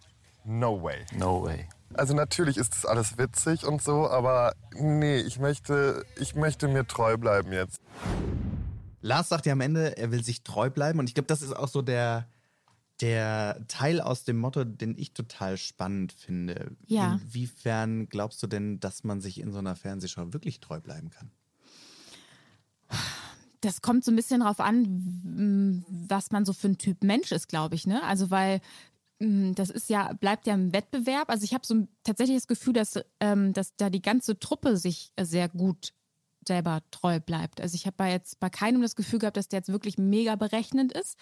no 0.44 0.84
way. 0.84 1.06
No 1.14 1.42
way. 1.44 1.70
Also 1.94 2.14
natürlich 2.14 2.58
ist 2.58 2.74
das 2.74 2.86
alles 2.86 3.18
witzig 3.18 3.66
und 3.66 3.82
so, 3.82 4.10
aber 4.10 4.56
nee, 4.74 5.20
ich 5.20 5.40
möchte, 5.40 6.06
ich 6.18 6.36
möchte 6.36 6.68
mir 6.68 6.86
treu 6.86 7.16
bleiben 7.16 7.54
jetzt. 7.54 7.80
Lars 9.00 9.30
sagt 9.30 9.46
ja 9.46 9.54
am 9.54 9.62
Ende, 9.62 9.96
er 9.96 10.12
will 10.12 10.22
sich 10.22 10.44
treu 10.44 10.70
bleiben 10.70 11.00
und 11.00 11.08
ich 11.08 11.16
glaube, 11.16 11.28
das 11.28 11.42
ist 11.42 11.56
auch 11.56 11.70
so 11.70 11.82
der, 11.82 12.28
der 13.00 13.66
Teil 13.70 14.02
aus 14.02 14.26
dem 14.26 14.38
Motto, 14.38 14.66
den 14.66 14.98
ich 14.98 15.14
total 15.14 15.56
spannend 15.56 16.12
finde. 16.12 16.76
Ja. 16.88 17.14
Inwiefern 17.24 18.10
glaubst 18.10 18.44
du 18.44 18.48
denn, 18.48 18.82
dass 18.82 19.06
man 19.06 19.22
sich 19.22 19.40
in 19.40 19.54
so 19.54 19.60
einer 19.60 19.78
Fernsehshow 19.78 20.34
wirklich 20.34 20.60
treu 20.60 20.82
bleiben 20.82 21.10
kann? 21.10 21.32
Das 23.62 23.82
kommt 23.82 24.06
so 24.06 24.12
ein 24.12 24.16
bisschen 24.16 24.42
drauf 24.42 24.60
an, 24.60 25.84
was 26.08 26.32
man 26.32 26.46
so 26.46 26.54
für 26.54 26.70
ein 26.70 26.78
Typ 26.78 27.04
Mensch 27.04 27.32
ist, 27.32 27.48
glaube 27.50 27.76
ich. 27.76 27.86
Ne? 27.88 28.02
Also 28.04 28.32
weil 28.32 28.62
mm, 29.20 29.54
das 29.54 29.70
ist 29.70 29.90
ja, 29.90 30.14
bleibt 30.14 30.48
ja 30.48 30.54
im 30.54 30.74
Wettbewerb. 30.74 31.30
Also 31.30 31.44
ich 31.44 31.54
habe 31.54 31.66
so 31.66 31.88
tatsächlich 32.04 32.38
das 32.38 32.48
Gefühl, 32.48 32.74
dass, 32.74 33.00
ähm, 33.20 33.54
dass 33.54 33.76
da 33.76 33.90
die 33.90 34.02
ganze 34.02 34.40
Truppe 34.40 34.78
sich 34.78 35.12
sehr 35.20 35.50
gut 35.50 35.94
selber 36.50 36.82
treu 36.90 37.20
bleibt. 37.20 37.62
Also 37.62 37.76
ich 37.76 37.86
habe 37.86 37.96
bei 37.96 38.12
jetzt 38.12 38.40
bei 38.40 38.50
keinem 38.50 38.82
das 38.82 38.96
Gefühl 38.96 39.20
gehabt, 39.20 39.38
dass 39.38 39.50
der 39.50 39.60
jetzt 39.60 39.72
wirklich 39.72 40.00
mega 40.00 40.36
berechnend 40.36 40.92
ist. 40.92 41.16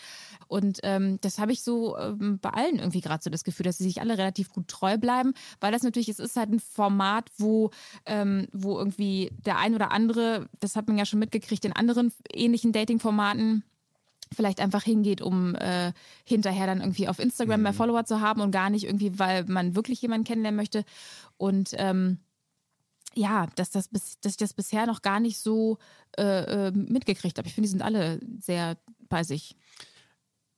Und 0.48 0.80
ähm, 0.84 1.20
das 1.22 1.38
habe 1.38 1.52
ich 1.52 1.64
so 1.64 1.98
ähm, 1.98 2.40
bei 2.40 2.50
allen 2.50 2.80
irgendwie 2.80 3.02
gerade 3.02 3.22
so 3.22 3.30
das 3.30 3.44
Gefühl, 3.44 3.66
dass 3.66 3.78
sie 3.78 3.84
sich 3.84 4.00
alle 4.00 4.18
relativ 4.18 4.50
gut 4.50 4.70
treu 4.70 4.98
bleiben, 4.98 5.34
weil 5.60 5.74
das 5.74 5.84
natürlich, 5.84 6.08
es 6.08 6.20
ist 6.20 6.38
halt 6.38 6.50
ein 6.50 6.62
Format, 6.62 7.30
wo, 7.38 7.72
ähm, 8.06 8.48
wo 8.54 8.78
irgendwie 8.78 9.32
der 9.46 9.58
ein 9.58 9.76
oder 9.76 9.92
andere, 9.92 10.48
das 10.62 10.78
hat 10.78 10.88
man 10.88 10.98
ja 10.98 11.06
schon 11.06 11.20
mitgekriegt, 11.20 11.66
in 11.66 11.74
anderen 11.74 12.14
ähnlichen 12.34 12.72
Dating-Formaten, 12.72 13.64
vielleicht 14.34 14.60
einfach 14.60 14.84
hingeht, 14.84 15.22
um 15.22 15.56
äh, 15.56 15.94
hinterher 16.24 16.68
dann 16.68 16.82
irgendwie 16.82 17.08
auf 17.08 17.20
Instagram 17.20 17.62
mehr 17.62 17.74
Follower 17.74 18.06
zu 18.06 18.22
haben 18.22 18.42
und 18.42 18.52
gar 18.52 18.70
nicht 18.70 18.86
irgendwie, 18.86 19.20
weil 19.20 19.46
man 19.46 19.76
wirklich 19.76 20.02
jemanden 20.02 20.26
kennenlernen 20.26 20.58
möchte. 20.58 20.84
Und 21.38 21.72
ähm, 21.74 22.20
ja, 23.18 23.48
dass, 23.56 23.72
das 23.72 23.88
bis, 23.88 24.20
dass 24.22 24.34
ich 24.34 24.38
das 24.38 24.54
bisher 24.54 24.86
noch 24.86 25.02
gar 25.02 25.20
nicht 25.20 25.40
so 25.40 25.78
äh, 26.18 26.68
äh, 26.68 26.72
mitgekriegt 26.72 27.38
habe. 27.38 27.48
Ich 27.48 27.54
finde, 27.56 27.68
die 27.68 27.72
sind 27.72 27.82
alle 27.82 28.20
sehr 28.40 28.78
bei 29.10 29.24
sich. 29.24 29.56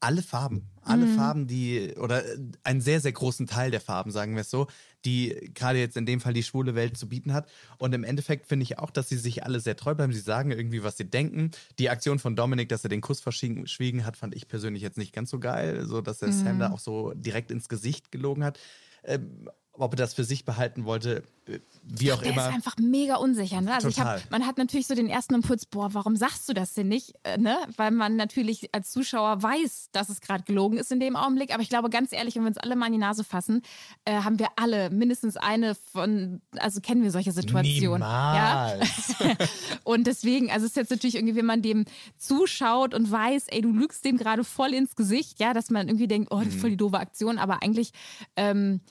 alle 0.02 0.22
Farben, 0.22 0.69
alle 0.82 1.08
Farben, 1.08 1.45
die, 1.45 1.93
oder 1.98 2.26
äh, 2.26 2.38
einen 2.63 2.82
sehr, 2.82 3.02
sehr 3.02 3.12
großen 3.12 3.48
Teil 3.48 3.69
der 3.69 3.82
Farben, 3.82 4.12
sagen 4.12 4.34
wir 4.36 4.41
es 4.41 4.50
so, 4.50 4.67
die 5.06 5.52
gerade 5.54 5.80
jetzt 5.80 5.98
in 5.98 6.06
dem 6.06 6.19
Fall 6.22 6.34
die 6.34 6.43
schwule 6.43 6.74
Welt 6.74 6.98
zu 6.98 7.08
bieten 7.08 7.34
hat. 7.34 7.50
Und 7.78 7.93
im 7.93 8.04
Endeffekt 8.04 8.48
finde 8.48 8.63
ich 8.63 8.80
auch, 8.80 8.91
dass 8.91 9.10
sie 9.10 9.17
sich 9.17 9.43
alle 9.43 9.60
sehr 9.60 9.76
treu 9.76 9.95
bleiben. 9.95 10.13
Sie 10.13 10.19
sagen 10.19 10.52
irgendwie, 10.52 10.84
was 10.84 10.98
sie 10.98 11.06
denken. 11.10 11.52
Die 11.80 11.89
Aktion 11.89 12.19
von 12.19 12.36
Dominik, 12.36 12.69
dass 12.69 12.84
er 12.84 12.89
den 12.89 13.02
Kuss 13.02 13.19
verschwiegen 13.19 14.06
hat, 14.06 14.17
fand 14.17 14.36
ich 14.36 14.48
persönlich 14.48 14.82
jetzt 14.82 14.98
nicht 14.98 15.13
ganz 15.13 15.30
so 15.30 15.39
geil, 15.39 15.86
so 15.86 16.02
dass 16.02 16.22
er 16.22 16.32
Sam 16.32 16.60
da 16.60 16.72
auch 16.72 16.80
so 16.80 17.13
direkt 17.13 17.52
ins 17.52 17.69
Gesicht 17.69 18.12
gelogen 18.12 18.43
hat. 18.43 18.58
Ähm, 19.04 19.50
ob 19.80 19.94
er 19.94 19.98
das 19.98 20.13
für 20.13 20.24
sich 20.24 20.46
behalten 20.46 20.86
wollte, 20.86 21.24
äh, 21.48 21.60
wie 21.84 22.12
auch 22.12 22.22
Der 22.22 22.34
immer. 22.34 22.48
ist 22.50 22.54
einfach 22.54 22.76
mega 22.78 23.15
unsicher. 23.15 23.62
Ne? 23.62 23.74
Also 23.74 23.88
ich 23.88 23.96
Total. 23.96 24.22
hab, 24.22 24.32
man 24.32 24.46
hat 24.46 24.58
natürlich 24.58 24.86
so 24.88 24.94
den 24.94 25.08
ersten 25.08 25.34
Impuls, 25.34 25.65
boah, 25.65 25.94
warum 25.94 26.15
sagst 26.15 26.48
du 26.48 26.54
das 26.54 26.74
denn 26.74 26.88
nicht? 26.88 27.13
Äh, 27.24 27.38
ne? 27.38 27.58
Weil 27.78 27.92
man 27.92 28.15
natürlich 28.15 28.70
als 28.74 28.92
Zuschauer 28.92 29.42
weiß, 29.42 29.89
dass 29.92 30.10
es 30.10 30.22
gerade 30.22 30.44
gelogen 30.44 30.78
ist 30.78 30.92
in 30.92 31.00
dem 31.00 31.15
Augenblick. 31.15 31.54
Aber 31.54 31.63
ich 31.63 31.70
glaube, 31.70 31.89
ganz 31.89 32.12
ehrlich, 32.12 32.36
wenn 32.36 32.44
wir 32.44 32.50
uns 32.50 32.58
alle 32.58 32.76
mal 32.76 32.88
in 32.88 32.94
die 32.94 33.00
Nase 33.00 33.24
fassen, 33.24 33.62
äh, 34.06 34.13
haben 34.22 34.38
wir 34.38 34.48
alle 34.58 34.89
mindestens 34.89 35.38
eine 35.38 35.76
von, 35.76 36.42
also 36.58 36.82
kennen 36.82 37.02
wir 37.02 37.12
solche 37.12 37.32
Situationen. 37.32 38.02
Ja? 38.02 38.74
Niemals. 38.74 39.15
Und 39.84 40.06
deswegen, 40.06 40.52
also 40.52 40.65
es 40.65 40.72
ist 40.74 40.76
jetzt 40.76 40.92
natürlich 40.92 41.15
irgendwie, 41.15 41.36
wenn 41.36 41.46
man 41.46 41.62
dem 41.62 41.86
zuschaut 42.18 42.94
und 42.94 43.10
weiß, 43.10 43.48
ey, 43.48 43.62
du 43.62 43.72
lügst 43.72 44.04
dem 44.06 44.18
gerade 44.18 44.44
voll 44.44 44.74
ins 44.74 44.96
Gesicht, 44.96 45.39
ja, 45.39 45.54
dass 45.54 45.70
man 45.70 45.88
irgendwie 45.88 46.08
denkt, 46.08 46.30
oh, 46.32 46.39
das 46.39 46.50
ist 46.50 46.62
voll 46.62 46.72
die 46.72 46.78
doofe 46.78 47.00
Aktion, 47.00 47.38
aber 47.38 47.63
eigentlich, 47.63 47.92
ähm, 48.36 48.82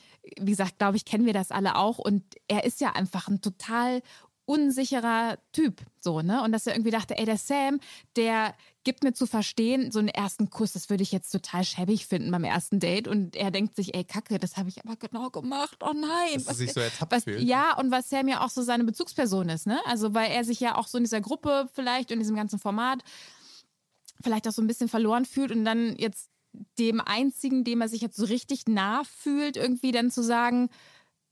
wie 0.41 0.51
gesagt, 0.51 0.79
glaube 0.79 0.97
ich, 0.97 1.05
kennen 1.05 1.27
wir 1.27 1.33
das 1.33 1.51
alle 1.51 1.77
auch 1.77 1.99
und 1.99 2.23
er 2.49 2.65
ist 2.65 2.81
ja 2.81 2.93
einfach 2.93 3.29
ein 3.29 3.41
total 3.41 4.03
unsicherer 4.49 5.37
Typ, 5.53 5.83
so, 6.01 6.23
ne? 6.23 6.43
Und 6.43 6.53
dass 6.53 6.67
er 6.67 6.73
irgendwie 6.73 6.91
dachte, 6.91 7.19
ey, 7.19 7.27
der 7.27 7.37
Sam, 7.37 7.81
der 8.17 8.55
gibt 8.83 9.05
mir 9.05 9.13
zu 9.13 9.27
verstehen, 9.27 9.93
so 9.93 9.99
einen 9.99 10.09
ersten 10.09 10.49
Kuss, 10.49 10.73
das 10.73 10.89
würde 10.89 11.03
ich 11.03 11.13
jetzt 11.13 11.31
total 11.31 11.65
schäbig 11.65 12.07
finden 12.07 12.31
beim 12.31 12.45
ersten 12.45 12.81
Date. 12.81 13.09
Und 13.09 13.37
er 13.37 13.51
denkt 13.51 13.77
sich, 13.77 13.95
ey, 13.95 14.05
Kacke, 14.05 14.39
das 14.39 14.57
habe 14.57 14.71
ich 14.71 14.83
aber 14.83 14.97
genau 14.97 15.29
gemacht. 15.29 15.77
Oh 15.83 15.93
nein. 15.93 16.33
Dass 16.33 16.47
er 16.47 16.55
sich 16.55 16.73
so 16.73 16.81
ertappt 16.81 17.13
was, 17.13 17.25
fühlt. 17.25 17.43
Ja, 17.43 17.77
und 17.77 17.91
was 17.91 18.09
Sam 18.09 18.27
ja 18.27 18.43
auch 18.43 18.49
so 18.49 18.63
seine 18.63 18.85
Bezugsperson 18.85 19.51
ist, 19.51 19.67
ne? 19.67 19.79
Also, 19.85 20.15
weil 20.15 20.31
er 20.31 20.45
sich 20.45 20.61
ja 20.61 20.77
auch 20.77 20.87
so 20.87 20.97
in 20.97 21.05
dieser 21.05 21.21
Gruppe 21.21 21.69
vielleicht, 21.75 22.11
in 22.11 22.19
diesem 22.19 22.35
ganzen 22.35 22.59
Format, 22.59 23.03
vielleicht 24.23 24.49
auch 24.49 24.53
so 24.53 24.63
ein 24.63 24.67
bisschen 24.67 24.89
verloren 24.89 25.27
fühlt 25.27 25.53
und 25.53 25.67
dann 25.67 25.95
jetzt 25.97 26.31
dem 26.79 27.01
einzigen, 27.01 27.65
dem 27.65 27.81
er 27.81 27.89
sich 27.89 28.01
jetzt 28.01 28.17
so 28.17 28.25
richtig 28.25 28.67
nah 28.69 29.03
fühlt, 29.05 29.57
irgendwie 29.57 29.93
dann 29.93 30.11
zu 30.11 30.23
sagen, 30.23 30.71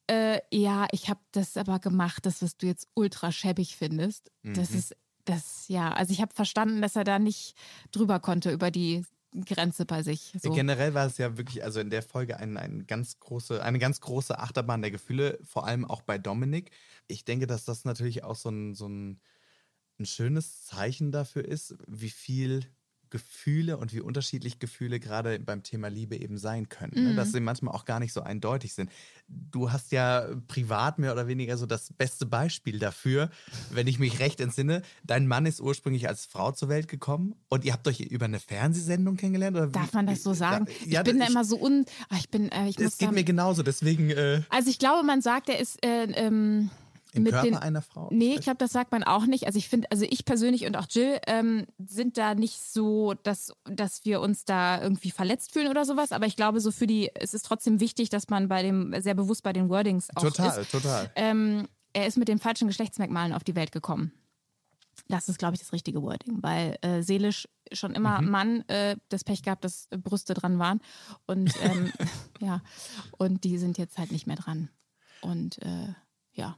äh, 0.08 0.40
ja, 0.52 0.86
ich 0.92 1.08
habe 1.08 1.20
das 1.32 1.56
aber 1.56 1.78
gemacht, 1.78 2.26
das, 2.26 2.42
was 2.42 2.56
du 2.56 2.66
jetzt 2.66 2.88
ultra 2.94 3.32
schäbig 3.32 3.76
findest. 3.76 4.30
Das 4.44 4.70
Mhm. 4.70 4.78
ist, 4.78 4.96
das, 5.24 5.68
ja, 5.68 5.92
also 5.92 6.12
ich 6.12 6.20
habe 6.20 6.34
verstanden, 6.34 6.80
dass 6.82 6.96
er 6.96 7.04
da 7.04 7.18
nicht 7.18 7.56
drüber 7.90 8.20
konnte 8.20 8.52
über 8.52 8.70
die 8.70 9.04
Grenze 9.44 9.84
bei 9.84 10.02
sich. 10.02 10.32
So. 10.40 10.52
Generell 10.52 10.94
war 10.94 11.06
es 11.06 11.18
ja 11.18 11.36
wirklich, 11.36 11.64
also 11.64 11.80
in 11.80 11.90
der 11.90 12.02
Folge 12.02 12.38
ein, 12.38 12.56
ein 12.56 12.86
ganz 12.86 13.18
große, 13.18 13.62
eine 13.62 13.78
ganz 13.78 14.00
große 14.00 14.38
Achterbahn 14.38 14.80
der 14.82 14.92
Gefühle, 14.92 15.38
vor 15.42 15.66
allem 15.66 15.84
auch 15.84 16.02
bei 16.02 16.18
Dominik. 16.18 16.70
Ich 17.08 17.24
denke, 17.24 17.46
dass 17.46 17.64
das 17.64 17.84
natürlich 17.84 18.22
auch 18.24 18.36
so 18.36 18.50
ein, 18.50 18.74
so 18.74 18.86
ein, 18.88 19.20
ein 19.98 20.06
schönes 20.06 20.64
Zeichen 20.64 21.12
dafür 21.12 21.44
ist, 21.44 21.76
wie 21.86 22.10
viel 22.10 22.66
Gefühle 23.10 23.76
und 23.76 23.92
wie 23.92 24.00
unterschiedlich 24.00 24.58
Gefühle 24.58 25.00
gerade 25.00 25.38
beim 25.38 25.62
Thema 25.62 25.88
Liebe 25.88 26.16
eben 26.16 26.38
sein 26.38 26.68
können. 26.68 26.92
Ne? 26.94 27.14
Dass 27.14 27.32
sie 27.32 27.40
manchmal 27.40 27.74
auch 27.74 27.84
gar 27.84 28.00
nicht 28.00 28.12
so 28.12 28.20
eindeutig 28.22 28.74
sind. 28.74 28.90
Du 29.28 29.72
hast 29.72 29.92
ja 29.92 30.26
privat 30.48 30.98
mehr 30.98 31.12
oder 31.12 31.26
weniger 31.26 31.56
so 31.56 31.66
das 31.66 31.92
beste 31.92 32.26
Beispiel 32.26 32.78
dafür, 32.78 33.30
wenn 33.70 33.86
ich 33.86 33.98
mich 33.98 34.18
recht 34.20 34.40
entsinne. 34.40 34.82
Dein 35.04 35.26
Mann 35.26 35.46
ist 35.46 35.60
ursprünglich 35.60 36.08
als 36.08 36.26
Frau 36.26 36.52
zur 36.52 36.68
Welt 36.68 36.88
gekommen 36.88 37.34
und 37.48 37.64
ihr 37.64 37.72
habt 37.72 37.86
euch 37.88 38.00
über 38.00 38.26
eine 38.26 38.40
Fernsehsendung 38.40 39.16
kennengelernt? 39.16 39.56
Oder 39.56 39.66
Darf 39.68 39.92
man 39.92 40.06
das 40.06 40.22
so 40.22 40.34
sagen? 40.34 40.66
Ja, 40.86 41.00
ich 41.00 41.04
bin 41.04 41.18
da 41.18 41.26
immer 41.26 41.44
so 41.44 41.60
un. 41.60 41.86
ah, 42.08 42.16
Ich 42.18 42.28
bin, 42.30 42.50
äh, 42.52 42.68
ich 42.68 42.78
muss 42.78 42.92
es 42.92 42.98
geht 42.98 43.12
mir 43.12 43.24
genauso, 43.24 43.62
deswegen 43.62 44.10
äh, 44.10 44.42
Also 44.48 44.70
ich 44.70 44.78
glaube, 44.78 45.04
man 45.04 45.22
sagt, 45.22 45.48
er 45.48 45.58
ist 45.58 45.84
äh, 45.84 46.04
ähm, 46.04 46.70
im 47.16 47.22
mit 47.24 47.32
Körper 47.32 47.46
den. 47.46 47.56
einer 47.56 47.82
Frau. 47.82 48.08
Nee, 48.12 48.34
ich 48.34 48.42
glaube, 48.42 48.58
das 48.58 48.72
sagt 48.72 48.92
man 48.92 49.02
auch 49.04 49.26
nicht. 49.26 49.46
Also 49.46 49.58
ich 49.58 49.68
finde, 49.68 49.90
also 49.90 50.04
ich 50.08 50.24
persönlich 50.24 50.66
und 50.66 50.76
auch 50.76 50.86
Jill 50.90 51.18
ähm, 51.26 51.66
sind 51.78 52.18
da 52.18 52.34
nicht 52.34 52.60
so, 52.62 53.14
dass, 53.22 53.52
dass 53.64 54.04
wir 54.04 54.20
uns 54.20 54.44
da 54.44 54.80
irgendwie 54.82 55.10
verletzt 55.10 55.52
fühlen 55.52 55.68
oder 55.68 55.84
sowas. 55.84 56.12
Aber 56.12 56.26
ich 56.26 56.36
glaube, 56.36 56.60
so 56.60 56.70
für 56.70 56.86
die, 56.86 57.10
es 57.14 57.34
ist 57.34 57.46
trotzdem 57.46 57.80
wichtig, 57.80 58.08
dass 58.10 58.28
man 58.28 58.48
bei 58.48 58.62
dem 58.62 58.94
sehr 59.00 59.14
bewusst 59.14 59.42
bei 59.42 59.52
den 59.52 59.68
Wordings 59.68 60.08
auch 60.14 60.22
Total, 60.22 60.60
ist. 60.60 60.70
total. 60.70 61.10
Ähm, 61.16 61.68
er 61.92 62.06
ist 62.06 62.16
mit 62.16 62.28
den 62.28 62.38
falschen 62.38 62.68
Geschlechtsmerkmalen 62.68 63.32
auf 63.32 63.44
die 63.44 63.56
Welt 63.56 63.72
gekommen. 63.72 64.12
Das 65.08 65.28
ist, 65.28 65.38
glaube 65.38 65.54
ich, 65.54 65.60
das 65.60 65.72
richtige 65.72 66.02
Wording, 66.02 66.42
weil 66.42 66.78
äh, 66.80 67.02
seelisch 67.02 67.46
schon 67.72 67.94
immer 67.94 68.20
Mhm. 68.22 68.30
Mann 68.30 68.68
äh, 68.68 68.96
das 69.08 69.24
Pech 69.24 69.42
gehabt, 69.42 69.64
dass 69.64 69.88
Brüste 69.90 70.34
dran 70.34 70.58
waren. 70.58 70.80
Und 71.26 71.52
ähm, 71.62 71.92
ja, 72.40 72.62
und 73.18 73.44
die 73.44 73.58
sind 73.58 73.76
jetzt 73.78 73.98
halt 73.98 74.10
nicht 74.10 74.26
mehr 74.26 74.36
dran. 74.36 74.70
Und 75.20 75.60
äh, 75.62 75.94
ja. 76.32 76.56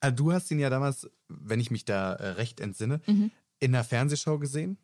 Also 0.00 0.16
du 0.16 0.32
hast 0.32 0.50
ihn 0.50 0.58
ja 0.60 0.70
damals, 0.70 1.10
wenn 1.28 1.60
ich 1.60 1.70
mich 1.70 1.84
da 1.84 2.12
äh, 2.14 2.28
recht 2.30 2.60
entsinne, 2.60 3.00
Mhm. 3.06 3.30
in 3.60 3.74
einer 3.74 3.84
Fernsehshow 3.84 4.38
gesehen. 4.38 4.78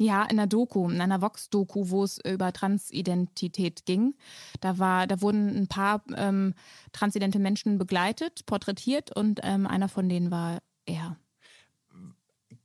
Ja, 0.00 0.22
in 0.24 0.38
einer 0.38 0.46
Doku, 0.46 0.88
in 0.88 1.00
einer 1.00 1.20
Vox-Doku, 1.22 1.90
wo 1.90 2.04
es 2.04 2.18
über 2.24 2.52
Transidentität 2.52 3.84
ging. 3.84 4.14
Da 4.60 4.78
war, 4.78 5.06
da 5.08 5.20
wurden 5.20 5.56
ein 5.56 5.66
paar 5.66 6.02
ähm, 6.14 6.54
transidente 6.92 7.38
Menschen 7.40 7.78
begleitet, 7.78 8.46
porträtiert 8.46 9.14
und 9.16 9.40
ähm, 9.42 9.66
einer 9.66 9.88
von 9.88 10.08
denen 10.08 10.30
war 10.30 10.58
er. 10.86 11.16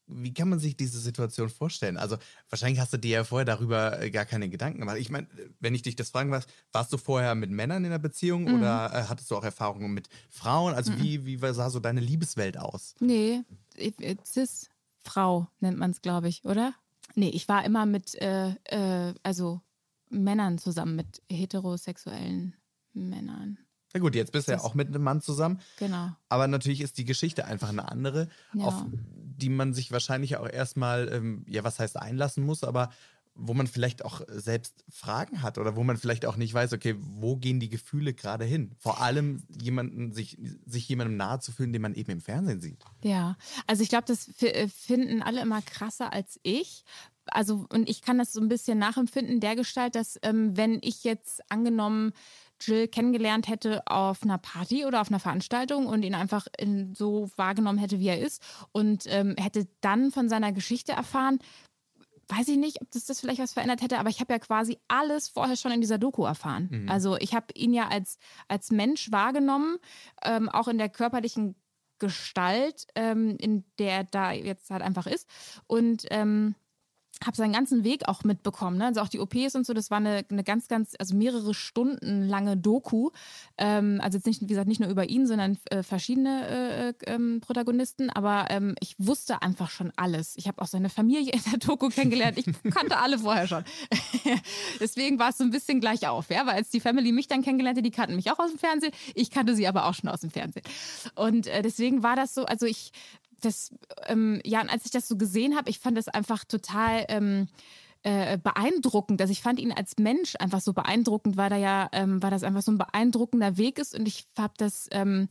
Wie 0.08 0.34
kann 0.34 0.50
man 0.50 0.60
sich 0.60 0.76
diese 0.76 1.00
Situation 1.00 1.50
vorstellen? 1.50 1.98
Also 1.98 2.18
wahrscheinlich 2.50 2.80
hast 2.80 2.92
du 2.94 2.98
dir 2.98 3.12
ja 3.12 3.24
vorher 3.24 3.46
darüber 3.46 4.02
äh, 4.02 4.12
gar 4.12 4.26
keine 4.26 4.50
Gedanken 4.50 4.80
gemacht. 4.80 4.98
Ich 4.98 5.10
meine, 5.10 5.28
wenn 5.62 5.74
ich 5.74 5.82
dich 5.82 5.96
das 5.96 6.10
fragen 6.10 6.30
was, 6.32 6.46
warst 6.74 6.92
du 6.92 6.98
vorher 6.98 7.36
mit 7.36 7.52
Männern 7.52 7.86
in 7.86 7.92
einer 7.92 8.00
Beziehung 8.00 8.44
Mhm. 8.44 8.56
oder 8.56 8.92
äh, 8.94 9.04
hattest 9.10 9.32
du 9.32 9.38
auch 9.38 9.44
Erfahrungen 9.46 9.94
mit 9.94 10.10
Frauen? 10.30 10.74
Also 10.74 10.98
wie, 10.98 11.26
wie 11.26 11.38
sah 11.54 11.70
so 11.70 11.80
deine 11.80 12.02
Liebeswelt 12.02 12.58
aus? 12.58 12.96
Nee, 13.00 13.44
äh, 13.76 14.16
Cis-Frau 14.26 15.48
nennt 15.62 15.78
man 15.78 15.92
es, 15.92 16.02
glaube 16.02 16.28
ich, 16.28 16.44
oder? 16.44 16.74
Nee, 17.16 17.30
ich 17.30 17.48
war 17.48 17.64
immer 17.64 17.86
mit, 17.86 18.16
äh, 18.16 18.50
äh, 18.66 19.14
also 19.24 19.62
Männern 20.10 20.58
zusammen, 20.58 20.96
mit 20.96 21.22
heterosexuellen 21.32 22.56
Männern. 22.94 23.58
Na 23.94 24.00
gut, 24.00 24.16
jetzt 24.16 24.32
bist 24.32 24.48
du 24.48 24.54
ja 24.54 24.60
auch 24.60 24.74
mit 24.74 24.88
einem 24.88 25.04
Mann 25.04 25.22
zusammen. 25.22 25.60
Genau. 25.78 26.10
Aber 26.30 26.48
natürlich 26.48 26.82
ist 26.82 26.98
die 26.98 27.06
Geschichte 27.06 27.46
einfach 27.46 27.70
eine 27.70 27.90
andere, 27.92 28.28
Ja. 28.54 28.66
auf 28.66 28.86
die 29.38 29.50
man 29.50 29.74
sich 29.74 29.92
wahrscheinlich 29.92 30.38
auch 30.38 30.50
erstmal, 30.50 31.10
ähm, 31.12 31.46
ja, 31.48 31.64
was 31.64 31.80
heißt 31.80 31.98
einlassen 31.98 32.46
muss, 32.46 32.64
aber 32.64 32.90
wo 33.36 33.54
man 33.54 33.68
vielleicht 33.68 34.06
auch 34.06 34.22
selbst 34.28 34.86
Fragen 34.90 35.42
hat 35.42 35.58
oder 35.58 35.76
wo 35.76 35.84
man 35.84 35.98
vielleicht 35.98 36.26
auch 36.26 36.36
nicht 36.36 36.54
weiß, 36.54 36.74
okay, 36.74 36.96
wo 37.00 37.36
gehen 37.36 37.60
die 37.60 37.70
Gefühle 37.70 38.14
gerade 38.14 38.46
hin? 38.46 38.76
Vor 38.78 39.02
allem 39.02 39.44
jemanden, 39.50 40.14
sich, 40.14 40.38
sich 40.66 40.88
jemandem 40.88 41.18
nahe 41.18 41.40
zu 41.40 41.52
fühlen, 41.52 41.74
den 41.74 41.82
man 41.82 41.96
eben 41.96 42.12
im 42.12 42.22
Fernsehen 42.22 42.62
sieht. 42.62 42.84
Ja, 43.04 43.36
also 43.66 43.82
ich 43.82 43.90
glaube, 43.90 44.06
das 44.08 44.30
äh, 44.42 44.68
finden 44.68 45.24
alle 45.24 45.42
immer 45.42 45.62
krasser 45.62 46.14
als 46.14 46.40
ich. 46.44 46.84
Also, 47.26 47.66
und 47.72 47.90
ich 47.90 48.02
kann 48.02 48.18
das 48.18 48.34
so 48.34 48.42
ein 48.42 48.50
bisschen 48.50 48.78
nachempfinden, 48.78 49.40
der 49.40 49.56
Gestalt, 49.56 49.96
dass 49.96 50.20
ähm, 50.24 50.56
wenn 50.58 50.80
ich 50.82 51.04
jetzt 51.04 51.42
angenommen 51.50 52.12
Jill 52.66 52.88
kennengelernt 52.88 53.48
hätte 53.48 53.86
auf 53.88 54.24
einer 54.24 54.38
Party 54.38 54.86
oder 54.86 55.02
auf 55.02 55.10
einer 55.10 55.20
Veranstaltung 55.20 55.86
und 55.86 56.04
ihn 56.04 56.16
einfach 56.16 56.48
in, 56.58 56.96
so 56.96 57.30
wahrgenommen 57.36 57.80
hätte, 57.80 58.00
wie 58.00 58.08
er 58.08 58.20
ist 58.20 58.42
und 58.72 59.06
ähm, 59.08 59.36
hätte 59.38 59.68
dann 59.82 60.12
von 60.12 60.30
seiner 60.30 60.52
Geschichte 60.52 60.92
erfahren, 60.94 61.40
weiß 62.28 62.48
ich 62.48 62.58
nicht, 62.58 62.82
ob 62.82 62.90
das, 62.92 63.06
das 63.06 63.20
vielleicht 63.20 63.40
was 63.40 63.54
verändert 63.54 63.82
hätte, 63.82 64.00
aber 64.00 64.10
ich 64.10 64.20
habe 64.20 64.34
ja 64.34 64.40
quasi 64.40 64.80
alles 64.88 65.30
vorher 65.30 65.58
schon 65.58 65.72
in 65.72 65.82
dieser 65.82 65.98
Doku 65.98 66.24
erfahren. 66.24 66.70
Also 66.90 67.18
ich 67.18 67.34
habe 67.34 67.48
ihn 67.54 67.74
ja 67.74 67.90
als, 67.90 68.18
als 68.48 68.72
Mensch 68.72 69.12
wahrgenommen, 69.12 69.78
ähm, 70.24 70.50
auch 70.50 70.68
in 70.68 70.78
der 70.78 70.90
körperlichen 70.90 71.56
Gestalt, 72.00 72.88
ähm, 72.96 73.38
in 73.40 73.64
der 73.78 73.92
er 73.92 74.04
da 74.04 74.32
jetzt 74.32 74.70
halt 74.70 74.82
einfach 74.82 75.08
ist. 75.08 75.28
Und 75.68 76.06
ähm, 76.10 76.56
habe 77.26 77.36
seinen 77.36 77.54
ganzen 77.54 77.84
Weg 77.84 78.08
auch 78.08 78.24
mitbekommen. 78.24 78.78
Ne? 78.78 78.88
Also 78.88 79.02
auch 79.02 79.08
die 79.08 79.20
OPs 79.20 79.56
und 79.56 79.66
so, 79.66 79.74
das 79.74 79.92
war 79.92 79.98
eine, 79.98 80.26
eine 80.30 80.44
ganz, 80.44 80.68
ganz, 80.68 80.94
also 81.00 81.16
mehrere 81.16 81.54
Stunden 81.54 82.28
lange 82.28 82.58
Doku. 82.58 83.12
Ähm, 83.58 84.00
also 84.02 84.18
jetzt 84.18 84.28
nicht, 84.28 84.42
wie 84.42 84.48
gesagt, 84.48 84.68
nicht 84.68 84.80
nur 84.80 84.90
über 84.90 85.10
ihn, 85.10 85.28
sondern 85.28 85.58
äh, 85.70 85.84
verschiedene 85.84 86.48
äh, 86.48 86.90
äh, 86.90 86.94
ähm, 87.08 87.42
Protagonisten. 87.42 88.10
Aber 88.10 88.48
ähm, 88.50 88.76
ich 88.80 88.96
wusste 88.98 89.42
einfach 89.42 89.70
schon 89.70 89.92
alles. 89.96 90.36
Ich 90.38 90.48
habe 90.48 90.62
auch 90.62 90.68
seine 90.68 90.90
Familie 90.90 91.34
in 91.34 91.42
der 91.52 91.60
Doku 91.60 91.90
kennengelernt. 91.90 92.38
Ich 92.38 92.46
kannte 92.74 92.98
alle 92.98 93.20
vorher 93.20 93.48
schon. 93.48 93.64
Deswegen 94.80 95.20
war 95.20 95.30
es 95.30 95.38
so 95.38 95.44
ein 95.44 95.52
bisschen 95.52 95.80
gleich 95.80 96.08
auf, 96.08 96.30
ja, 96.30 96.46
weil 96.46 96.56
als 96.56 96.70
die 96.70 96.80
Family 96.80 97.12
mich 97.12 97.28
dann 97.28 97.42
kennengelernt 97.42 97.78
hat, 97.78 97.86
die 97.86 97.92
kannten 97.92 98.16
mich 98.16 98.32
auch 98.32 98.40
aus 98.40 98.52
dem 98.52 98.60
Fernsehen. 98.60 98.94
Ich 99.16 99.32
kannte 99.32 99.56
sie 99.56 99.68
aber 99.68 99.86
auch 99.86 99.94
schon 99.94 100.10
aus 100.10 100.22
dem 100.22 100.32
Fernsehen. 100.32 100.64
Und 101.16 101.48
äh, 101.48 101.62
deswegen 101.62 102.04
war 102.04 102.16
das 102.16 102.34
so, 102.34 102.46
also 102.46 102.66
ich 102.66 102.92
das, 103.46 103.74
ähm, 104.08 104.42
ja, 104.46 104.62
und 104.62 104.70
als 104.70 104.86
ich 104.86 104.92
das 104.92 105.08
so 105.08 105.18
gesehen 105.18 105.56
habe, 105.56 105.70
ich 105.70 105.80
fand 105.80 105.98
das 105.98 106.08
einfach 106.08 106.44
total 106.46 107.06
ähm, 107.10 107.48
äh, 108.04 108.38
beeindruckend. 108.38 109.22
Also 109.22 109.32
ich 109.32 109.42
fand 109.42 109.60
ihn 109.60 109.72
als 109.72 109.98
Mensch 109.98 110.36
einfach 110.40 110.62
so 110.62 110.74
beeindruckend, 110.74 111.38
weil 111.38 111.50
da 111.50 111.58
ja, 111.58 111.90
ähm, 111.94 112.22
weil 112.22 112.32
das 112.32 112.44
einfach 112.44 112.62
so 112.62 112.72
ein 112.72 112.78
beeindruckender 112.78 113.58
Weg 113.58 113.80
ist 113.80 113.98
und 113.98 114.08
ich 114.08 114.28
habe 114.38 114.54
das 114.58 114.88
ähm, 114.92 115.30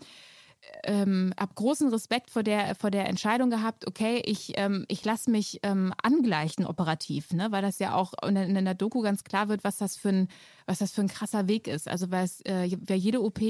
ähm, 0.85 1.33
hab 1.39 1.55
großen 1.55 1.89
Respekt 1.89 2.31
vor 2.31 2.43
der, 2.43 2.75
vor 2.75 2.91
der 2.91 3.09
Entscheidung 3.09 3.51
gehabt, 3.51 3.87
okay, 3.87 4.23
ich, 4.25 4.53
ähm, 4.57 4.85
ich 4.89 5.05
lasse 5.05 5.31
mich 5.31 5.61
ähm, 5.63 5.93
angleichen 6.03 6.67
operativ, 6.67 7.33
ne? 7.33 7.49
weil 7.51 7.63
das 7.63 7.79
ja 7.79 7.95
auch 7.95 8.13
in, 8.27 8.37
in, 8.37 8.65
der 8.65 8.75
Doku 8.75 9.03
ganz 9.03 9.25
klar 9.25 9.49
wird, 9.49 9.65
was 9.65 9.79
das 9.79 9.97
für 9.97 10.11
ein, 10.11 10.29
was 10.67 10.79
das 10.79 10.93
für 10.93 11.01
ein 11.01 11.09
krasser 11.09 11.49
Weg 11.49 11.69
ist. 11.69 11.89
Also 11.89 12.11
weil 12.11 12.29
äh, 12.45 12.77
wer 12.81 12.97
jede 12.97 13.23
OP 13.23 13.41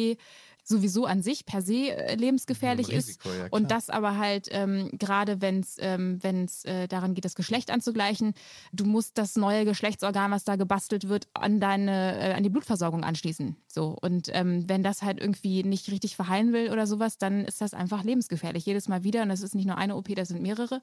sowieso 0.63 1.07
an 1.07 1.23
sich 1.23 1.45
per 1.45 1.63
se 1.63 1.91
äh, 1.91 2.15
lebensgefährlich 2.15 2.89
Risiko, 2.89 3.29
ist. 3.29 3.39
Ja, 3.39 3.47
und 3.51 3.71
das 3.71 3.91
aber 3.91 4.17
halt 4.17 4.49
ähm, 4.51 4.91
gerade, 4.93 5.41
wenn 5.41 5.61
es 5.61 5.77
ähm, 5.81 6.19
wenn's, 6.23 6.65
äh, 6.65 6.89
daran 6.89 7.15
geht, 7.15 7.25
das 7.25 7.35
Geschlecht 7.35 7.71
anzugleichen, 7.71 8.35
du 8.73 8.85
musst 8.85 9.19
das 9.19 9.37
neue 9.37 9.65
Geschlechtsorgan, 9.65 10.31
was 10.31 10.45
da 10.45 10.57
gebastelt 10.57 11.09
wird, 11.09 11.29
an 11.35 11.61
deine, 11.61 12.19
äh, 12.19 12.33
an 12.35 12.43
die 12.43 12.51
Blutversorgung 12.51 13.05
anschließen. 13.05 13.57
So. 13.67 13.97
Und 14.01 14.29
ähm, 14.33 14.69
wenn 14.69 14.83
das 14.83 15.03
halt 15.03 15.21
irgendwie 15.21 15.65
nicht 15.65 15.91
richtig 15.91 16.17
verheilen 16.17 16.53
will 16.53 16.71
oder 16.71 16.87
sowas, 16.87 17.19
dann 17.19 17.45
ist 17.45 17.61
das 17.61 17.75
einfach 17.75 18.05
lebensgefährlich. 18.05 18.65
Jedes 18.65 18.89
Mal 18.89 19.05
wieder. 19.05 19.23
Und 19.23 19.29
das 19.29 19.43
ist 19.43 19.55
nicht 19.55 19.67
nur 19.67 19.79
eine 19.79 19.97
OP, 19.97 20.15
das 20.15 20.29
sind 20.29 20.43
mehrere. 20.43 20.81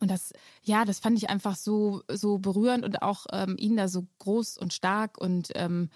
Und 0.00 0.10
das, 0.10 0.32
ja, 0.62 0.84
das 0.84 0.98
fand 0.98 1.18
ich 1.18 1.28
einfach 1.28 1.56
so, 1.56 2.02
so 2.10 2.38
berührend 2.38 2.84
und 2.84 3.02
auch 3.02 3.26
ähm, 3.32 3.56
ihn 3.58 3.76
da 3.76 3.88
so 3.88 4.06
groß 4.18 4.58
und 4.58 4.72
stark 4.72 5.18
und 5.18 5.50
ähm, 5.54 5.90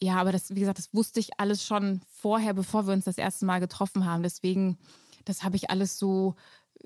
ja, 0.00 0.16
aber 0.16 0.32
das, 0.32 0.54
wie 0.54 0.60
gesagt, 0.60 0.78
das 0.78 0.94
wusste 0.94 1.20
ich 1.20 1.38
alles 1.38 1.64
schon 1.64 2.00
vorher, 2.08 2.54
bevor 2.54 2.86
wir 2.86 2.94
uns 2.94 3.04
das 3.04 3.18
erste 3.18 3.46
Mal 3.46 3.58
getroffen 3.58 4.04
haben. 4.04 4.22
Deswegen, 4.22 4.78
das 5.24 5.42
habe 5.42 5.56
ich 5.56 5.70
alles 5.70 5.98
so 5.98 6.36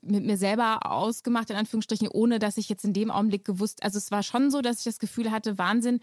mit 0.01 0.25
mir 0.25 0.39
selber 0.39 0.91
ausgemacht, 0.91 1.51
in 1.51 1.57
Anführungsstrichen, 1.57 2.09
ohne 2.09 2.39
dass 2.39 2.57
ich 2.57 2.69
jetzt 2.69 2.85
in 2.85 2.95
dem 2.95 3.11
Augenblick 3.11 3.45
gewusst, 3.45 3.83
also 3.83 3.99
es 3.99 4.11
war 4.11 4.23
schon 4.23 4.51
so, 4.51 4.63
dass 4.63 4.79
ich 4.79 4.85
das 4.85 4.99
Gefühl 4.99 5.31
hatte, 5.31 5.59
Wahnsinn, 5.59 6.01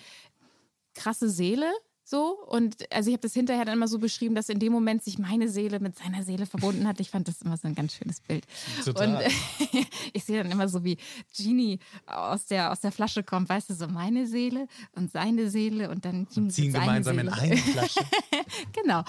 krasse 0.94 1.30
Seele, 1.30 1.72
so, 2.10 2.40
und 2.48 2.92
also 2.92 3.12
ich 3.12 3.14
habe 3.14 3.22
das 3.22 3.36
hinterher 3.36 3.66
dann 3.66 3.76
immer 3.76 3.88
so 3.88 4.00
beschrieben, 4.00 4.34
dass 4.34 4.50
in 4.50 4.58
dem 4.58 4.74
Moment 4.74 5.04
sich 5.04 5.20
meine 5.20 5.48
Seele 5.48 5.80
mit 5.80 5.96
seiner 5.96 6.24
Seele 6.24 6.48
verbunden 6.48 6.88
hat. 6.88 7.00
Ich 7.00 7.12
fand 7.12 7.28
das 7.28 7.44
immer 7.44 7.56
so 7.56 7.68
ein 7.68 7.76
ganz 7.76 7.94
schönes 7.94 8.20
Bild. 8.20 8.48
Total. 8.84 9.18
Und 9.18 9.32
ich 10.14 10.24
sehe 10.24 10.42
dann 10.42 10.52
immer 10.52 10.68
so, 10.68 10.84
wie 10.84 10.98
Genie 11.38 11.78
aus 12.08 12.48
der, 12.48 12.72
aus 12.72 12.80
der 12.80 12.92
Flasche 12.92 13.22
kommt, 13.22 13.48
weißt 13.48 13.70
du, 13.70 13.76
so 13.76 13.88
meine 13.88 14.26
Seele 14.26 14.66
und 14.94 15.12
seine 15.12 15.52
Seele 15.52 15.92
und 15.92 16.04
dann 16.04 16.28
und 16.36 16.52
ziehen 16.52 16.74
gemeinsam 16.74 17.18
Seele. 17.18 17.28
in 17.28 17.34
eine 17.34 17.58
Flasche. 17.58 18.00
genau. 18.74 19.04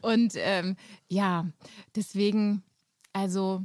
Und 0.00 0.32
ähm, 0.36 0.76
ja, 1.06 1.44
deswegen, 1.96 2.62
also 3.12 3.62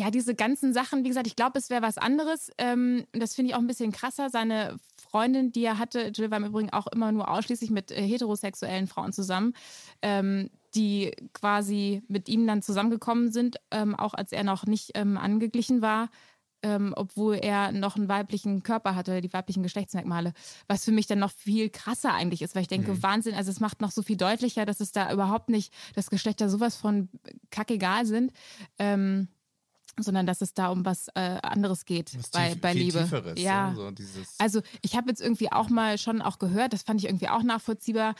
ja, 0.00 0.10
diese 0.10 0.34
ganzen 0.34 0.72
Sachen, 0.72 1.04
wie 1.04 1.08
gesagt, 1.08 1.28
ich 1.28 1.36
glaube, 1.36 1.60
es 1.60 1.70
wäre 1.70 1.82
was 1.82 1.96
anderes. 1.96 2.50
Ähm, 2.58 3.06
das 3.12 3.36
finde 3.36 3.50
ich 3.50 3.54
auch 3.54 3.60
ein 3.60 3.68
bisschen 3.68 3.92
krasser. 3.92 4.30
Seine 4.30 4.78
Freundin, 5.12 5.52
die 5.52 5.64
er 5.64 5.78
hatte, 5.78 6.10
Jill 6.14 6.30
war 6.30 6.38
im 6.38 6.46
Übrigen 6.46 6.70
auch 6.70 6.86
immer 6.86 7.12
nur 7.12 7.30
ausschließlich 7.30 7.70
mit 7.70 7.90
äh, 7.90 8.02
heterosexuellen 8.02 8.86
Frauen 8.86 9.12
zusammen, 9.12 9.52
ähm, 10.00 10.48
die 10.74 11.12
quasi 11.34 12.02
mit 12.08 12.30
ihm 12.30 12.46
dann 12.46 12.62
zusammengekommen 12.62 13.30
sind, 13.30 13.58
ähm, 13.70 13.94
auch 13.94 14.14
als 14.14 14.32
er 14.32 14.42
noch 14.42 14.64
nicht 14.64 14.92
ähm, 14.94 15.18
angeglichen 15.18 15.82
war. 15.82 16.08
Ähm, 16.64 16.94
obwohl 16.96 17.34
er 17.42 17.72
noch 17.72 17.96
einen 17.96 18.08
weiblichen 18.08 18.62
Körper 18.62 18.94
hatte, 18.94 19.20
die 19.20 19.32
weiblichen 19.32 19.64
Geschlechtsmerkmale, 19.64 20.32
was 20.68 20.84
für 20.84 20.92
mich 20.92 21.08
dann 21.08 21.18
noch 21.18 21.32
viel 21.32 21.70
krasser 21.70 22.14
eigentlich 22.14 22.40
ist, 22.40 22.54
weil 22.54 22.62
ich 22.62 22.68
denke, 22.68 22.92
mhm. 22.92 23.02
Wahnsinn, 23.02 23.34
also 23.34 23.50
es 23.50 23.58
macht 23.58 23.80
noch 23.80 23.90
so 23.90 24.00
viel 24.02 24.16
deutlicher, 24.16 24.64
dass 24.64 24.78
es 24.78 24.92
da 24.92 25.12
überhaupt 25.12 25.48
nicht, 25.48 25.74
dass 25.96 26.08
Geschlechter 26.08 26.48
sowas 26.48 26.76
von 26.76 27.08
kackegal 27.50 28.06
sind. 28.06 28.32
Ähm, 28.78 29.26
sondern 29.98 30.26
dass 30.26 30.40
es 30.40 30.54
da 30.54 30.68
um 30.68 30.84
was 30.84 31.08
äh, 31.08 31.38
anderes 31.42 31.84
geht 31.84 32.16
was 32.16 32.30
bei, 32.30 32.50
tief, 32.50 32.60
bei 32.60 32.72
Liebe. 32.72 33.02
Tieferes, 33.02 33.40
ja. 33.40 33.72
So 33.74 33.90
also 34.38 34.62
ich 34.82 34.96
habe 34.96 35.08
jetzt 35.10 35.20
irgendwie 35.20 35.52
auch 35.52 35.68
mal 35.68 35.98
schon 35.98 36.22
auch 36.22 36.38
gehört, 36.38 36.72
das 36.72 36.82
fand 36.82 37.00
ich 37.00 37.06
irgendwie 37.06 37.28
auch 37.28 37.42
nachvollziehbar, 37.42 38.14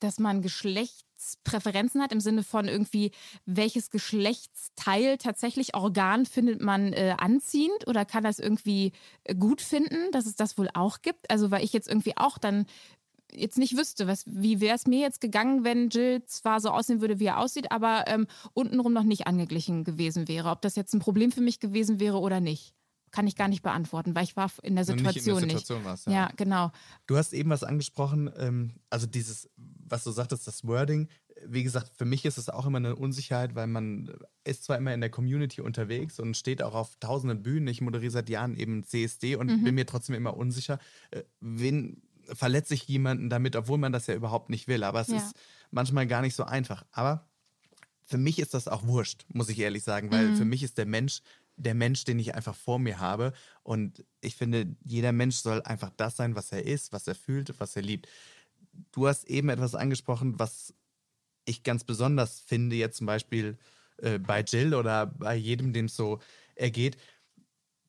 dass 0.00 0.18
man 0.18 0.42
Geschlechtspräferenzen 0.42 2.02
hat 2.02 2.12
im 2.12 2.20
Sinne 2.20 2.42
von 2.42 2.68
irgendwie, 2.68 3.12
welches 3.46 3.90
Geschlechtsteil 3.90 5.18
tatsächlich 5.18 5.74
Organ 5.74 6.26
findet 6.26 6.60
man 6.60 6.92
äh, 6.92 7.14
anziehend 7.18 7.86
oder 7.86 8.04
kann 8.04 8.24
das 8.24 8.38
irgendwie 8.38 8.92
äh, 9.24 9.34
gut 9.34 9.60
finden, 9.60 10.10
dass 10.12 10.26
es 10.26 10.36
das 10.36 10.58
wohl 10.58 10.68
auch 10.74 11.00
gibt. 11.02 11.30
Also 11.30 11.50
weil 11.50 11.64
ich 11.64 11.72
jetzt 11.72 11.88
irgendwie 11.88 12.16
auch 12.16 12.38
dann 12.38 12.66
jetzt 13.34 13.58
nicht 13.58 13.76
wüsste, 13.76 14.06
was, 14.06 14.24
wie 14.26 14.60
wäre 14.60 14.76
es 14.76 14.86
mir 14.86 15.00
jetzt 15.00 15.20
gegangen, 15.20 15.64
wenn 15.64 15.88
Jill 15.88 16.24
zwar 16.26 16.60
so 16.60 16.70
aussehen 16.70 17.00
würde, 17.00 17.18
wie 17.18 17.26
er 17.26 17.38
aussieht, 17.38 17.70
aber 17.70 18.04
ähm, 18.06 18.26
untenrum 18.52 18.92
noch 18.92 19.02
nicht 19.02 19.26
angeglichen 19.26 19.84
gewesen 19.84 20.28
wäre. 20.28 20.50
Ob 20.50 20.62
das 20.62 20.76
jetzt 20.76 20.94
ein 20.94 21.00
Problem 21.00 21.32
für 21.32 21.40
mich 21.40 21.60
gewesen 21.60 22.00
wäre 22.00 22.18
oder 22.18 22.40
nicht. 22.40 22.74
Kann 23.10 23.28
ich 23.28 23.36
gar 23.36 23.46
nicht 23.46 23.62
beantworten, 23.62 24.14
weil 24.16 24.24
ich 24.24 24.36
war 24.36 24.50
in 24.62 24.74
der 24.74 24.84
Situation 24.84 25.36
nicht. 25.36 25.42
In 25.44 25.48
der 25.50 25.58
Situation 25.58 25.78
nicht. 25.78 25.86
Warst, 25.86 26.06
ja. 26.06 26.12
ja. 26.12 26.30
genau. 26.36 26.72
Du 27.06 27.16
hast 27.16 27.32
eben 27.32 27.50
was 27.50 27.62
angesprochen, 27.62 28.30
ähm, 28.36 28.72
also 28.90 29.06
dieses, 29.06 29.48
was 29.56 30.02
du 30.02 30.10
sagtest, 30.10 30.46
das 30.48 30.66
Wording. 30.66 31.08
Wie 31.46 31.62
gesagt, 31.62 31.92
für 31.96 32.06
mich 32.06 32.24
ist 32.24 32.38
es 32.38 32.48
auch 32.48 32.66
immer 32.66 32.78
eine 32.78 32.96
Unsicherheit, 32.96 33.54
weil 33.54 33.66
man 33.66 34.12
ist 34.44 34.64
zwar 34.64 34.78
immer 34.78 34.94
in 34.94 35.00
der 35.00 35.10
Community 35.10 35.60
unterwegs 35.60 36.18
und 36.18 36.36
steht 36.36 36.62
auch 36.62 36.74
auf 36.74 36.96
tausenden 36.96 37.42
Bühnen. 37.42 37.68
Ich 37.68 37.80
moderiere 37.80 38.10
seit 38.10 38.28
Jahren 38.28 38.56
eben 38.56 38.82
CSD 38.82 39.36
und 39.36 39.48
mhm. 39.48 39.64
bin 39.64 39.74
mir 39.74 39.86
trotzdem 39.86 40.16
immer 40.16 40.36
unsicher, 40.36 40.78
äh, 41.10 41.22
wen 41.40 42.02
verletze 42.32 42.74
ich 42.74 42.86
jemanden 42.88 43.30
damit, 43.30 43.56
obwohl 43.56 43.78
man 43.78 43.92
das 43.92 44.06
ja 44.06 44.14
überhaupt 44.14 44.50
nicht 44.50 44.68
will. 44.68 44.84
Aber 44.84 45.00
es 45.00 45.08
ja. 45.08 45.16
ist 45.16 45.34
manchmal 45.70 46.06
gar 46.06 46.22
nicht 46.22 46.34
so 46.34 46.44
einfach. 46.44 46.84
Aber 46.92 47.26
für 48.04 48.18
mich 48.18 48.38
ist 48.38 48.54
das 48.54 48.68
auch 48.68 48.86
wurscht, 48.86 49.24
muss 49.28 49.48
ich 49.48 49.58
ehrlich 49.58 49.82
sagen, 49.82 50.10
weil 50.10 50.28
mhm. 50.28 50.36
für 50.36 50.44
mich 50.44 50.62
ist 50.62 50.78
der 50.78 50.86
Mensch 50.86 51.20
der 51.56 51.74
Mensch, 51.74 52.04
den 52.04 52.18
ich 52.18 52.34
einfach 52.34 52.54
vor 52.54 52.78
mir 52.78 52.98
habe. 52.98 53.32
Und 53.62 54.04
ich 54.20 54.36
finde, 54.36 54.74
jeder 54.84 55.12
Mensch 55.12 55.36
soll 55.36 55.62
einfach 55.62 55.90
das 55.96 56.16
sein, 56.16 56.34
was 56.34 56.52
er 56.52 56.64
ist, 56.64 56.92
was 56.92 57.06
er 57.06 57.14
fühlt, 57.14 57.58
was 57.60 57.76
er 57.76 57.82
liebt. 57.82 58.08
Du 58.92 59.06
hast 59.06 59.24
eben 59.24 59.48
etwas 59.48 59.74
angesprochen, 59.74 60.38
was 60.38 60.74
ich 61.44 61.62
ganz 61.62 61.84
besonders 61.84 62.40
finde, 62.40 62.76
jetzt 62.76 62.96
zum 62.96 63.06
Beispiel 63.06 63.58
äh, 63.98 64.18
bei 64.18 64.40
Jill 64.40 64.74
oder 64.74 65.06
bei 65.06 65.36
jedem, 65.36 65.72
dem 65.72 65.86
es 65.86 65.96
so 65.96 66.20
ergeht, 66.54 66.96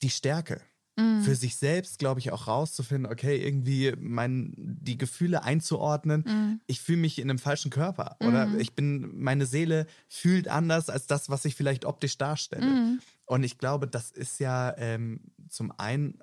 die 0.01 0.09
Stärke 0.09 0.61
mhm. 0.95 1.21
für 1.21 1.35
sich 1.35 1.55
selbst, 1.55 1.99
glaube 1.99 2.19
ich, 2.19 2.31
auch 2.31 2.47
rauszufinden, 2.47 3.11
okay, 3.11 3.37
irgendwie 3.37 3.93
mein, 3.99 4.53
die 4.57 4.97
Gefühle 4.97 5.43
einzuordnen. 5.43 6.23
Mhm. 6.27 6.61
Ich 6.67 6.81
fühle 6.81 6.99
mich 6.99 7.19
in 7.19 7.29
einem 7.29 7.39
falschen 7.39 7.71
Körper 7.71 8.17
oder 8.19 8.47
mhm. 8.47 8.59
ich 8.59 8.73
bin, 8.73 9.19
meine 9.19 9.45
Seele 9.45 9.87
fühlt 10.07 10.47
anders 10.47 10.89
als 10.89 11.07
das, 11.07 11.29
was 11.29 11.45
ich 11.45 11.55
vielleicht 11.55 11.85
optisch 11.85 12.17
darstelle. 12.17 12.65
Mhm. 12.65 13.01
Und 13.25 13.43
ich 13.43 13.57
glaube, 13.57 13.87
das 13.87 14.11
ist 14.11 14.39
ja 14.39 14.75
ähm, 14.77 15.19
zum 15.49 15.71
einen 15.77 16.19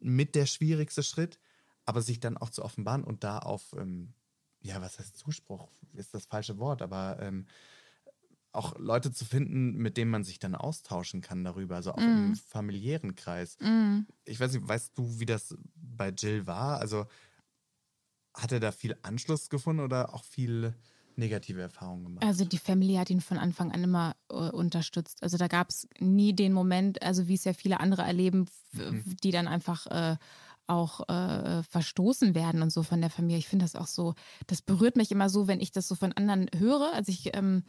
mit 0.00 0.34
der 0.34 0.46
schwierigste 0.46 1.02
Schritt, 1.02 1.38
aber 1.84 2.02
sich 2.02 2.20
dann 2.20 2.36
auch 2.36 2.50
zu 2.50 2.64
offenbaren 2.64 3.04
und 3.04 3.24
da 3.24 3.38
auf, 3.38 3.74
ähm, 3.78 4.12
ja, 4.60 4.80
was 4.80 4.98
heißt 4.98 5.16
Zuspruch, 5.16 5.68
ist 5.94 6.14
das 6.14 6.26
falsche 6.26 6.58
Wort, 6.58 6.82
aber 6.82 7.18
ähm, 7.20 7.46
auch 8.56 8.78
Leute 8.78 9.12
zu 9.12 9.24
finden, 9.24 9.76
mit 9.76 9.96
denen 9.96 10.10
man 10.10 10.24
sich 10.24 10.38
dann 10.38 10.54
austauschen 10.54 11.20
kann 11.20 11.44
darüber, 11.44 11.76
also 11.76 11.92
auch 11.92 11.98
mm. 11.98 12.26
im 12.26 12.34
familiären 12.34 13.14
Kreis. 13.14 13.56
Mm. 13.60 14.00
Ich 14.24 14.40
weiß 14.40 14.52
nicht, 14.52 14.66
weißt 14.66 14.96
du, 14.96 15.20
wie 15.20 15.26
das 15.26 15.56
bei 15.74 16.10
Jill 16.10 16.46
war? 16.46 16.78
Also 16.78 17.06
hat 18.34 18.52
er 18.52 18.60
da 18.60 18.72
viel 18.72 18.96
Anschluss 19.02 19.48
gefunden 19.48 19.82
oder 19.82 20.14
auch 20.14 20.24
viel 20.24 20.74
negative 21.16 21.60
Erfahrungen 21.60 22.04
gemacht? 22.04 22.24
Also 22.24 22.44
die 22.44 22.58
Family 22.58 22.94
hat 22.94 23.10
ihn 23.10 23.20
von 23.20 23.38
Anfang 23.38 23.72
an 23.72 23.82
immer 23.82 24.16
äh, 24.28 24.34
unterstützt. 24.34 25.22
Also 25.22 25.36
da 25.36 25.48
gab 25.48 25.70
es 25.70 25.88
nie 25.98 26.34
den 26.34 26.52
Moment, 26.52 27.02
also 27.02 27.28
wie 27.28 27.34
es 27.34 27.44
ja 27.44 27.52
viele 27.52 27.80
andere 27.80 28.02
erleben, 28.02 28.46
mhm. 28.72 29.16
die 29.22 29.30
dann 29.30 29.48
einfach 29.48 29.86
äh, 29.86 30.16
auch 30.66 31.08
äh, 31.08 31.62
verstoßen 31.62 32.34
werden 32.34 32.62
und 32.62 32.70
so 32.70 32.82
von 32.82 33.00
der 33.00 33.10
Familie. 33.10 33.38
Ich 33.38 33.48
finde 33.48 33.64
das 33.64 33.76
auch 33.76 33.86
so, 33.86 34.14
das 34.46 34.62
berührt 34.62 34.96
mich 34.96 35.10
immer 35.12 35.28
so, 35.28 35.46
wenn 35.46 35.60
ich 35.60 35.72
das 35.72 35.88
so 35.88 35.94
von 35.94 36.12
anderen 36.12 36.48
höre. 36.54 36.92
Also 36.92 37.10
ich 37.10 37.34
ähm, 37.34 37.62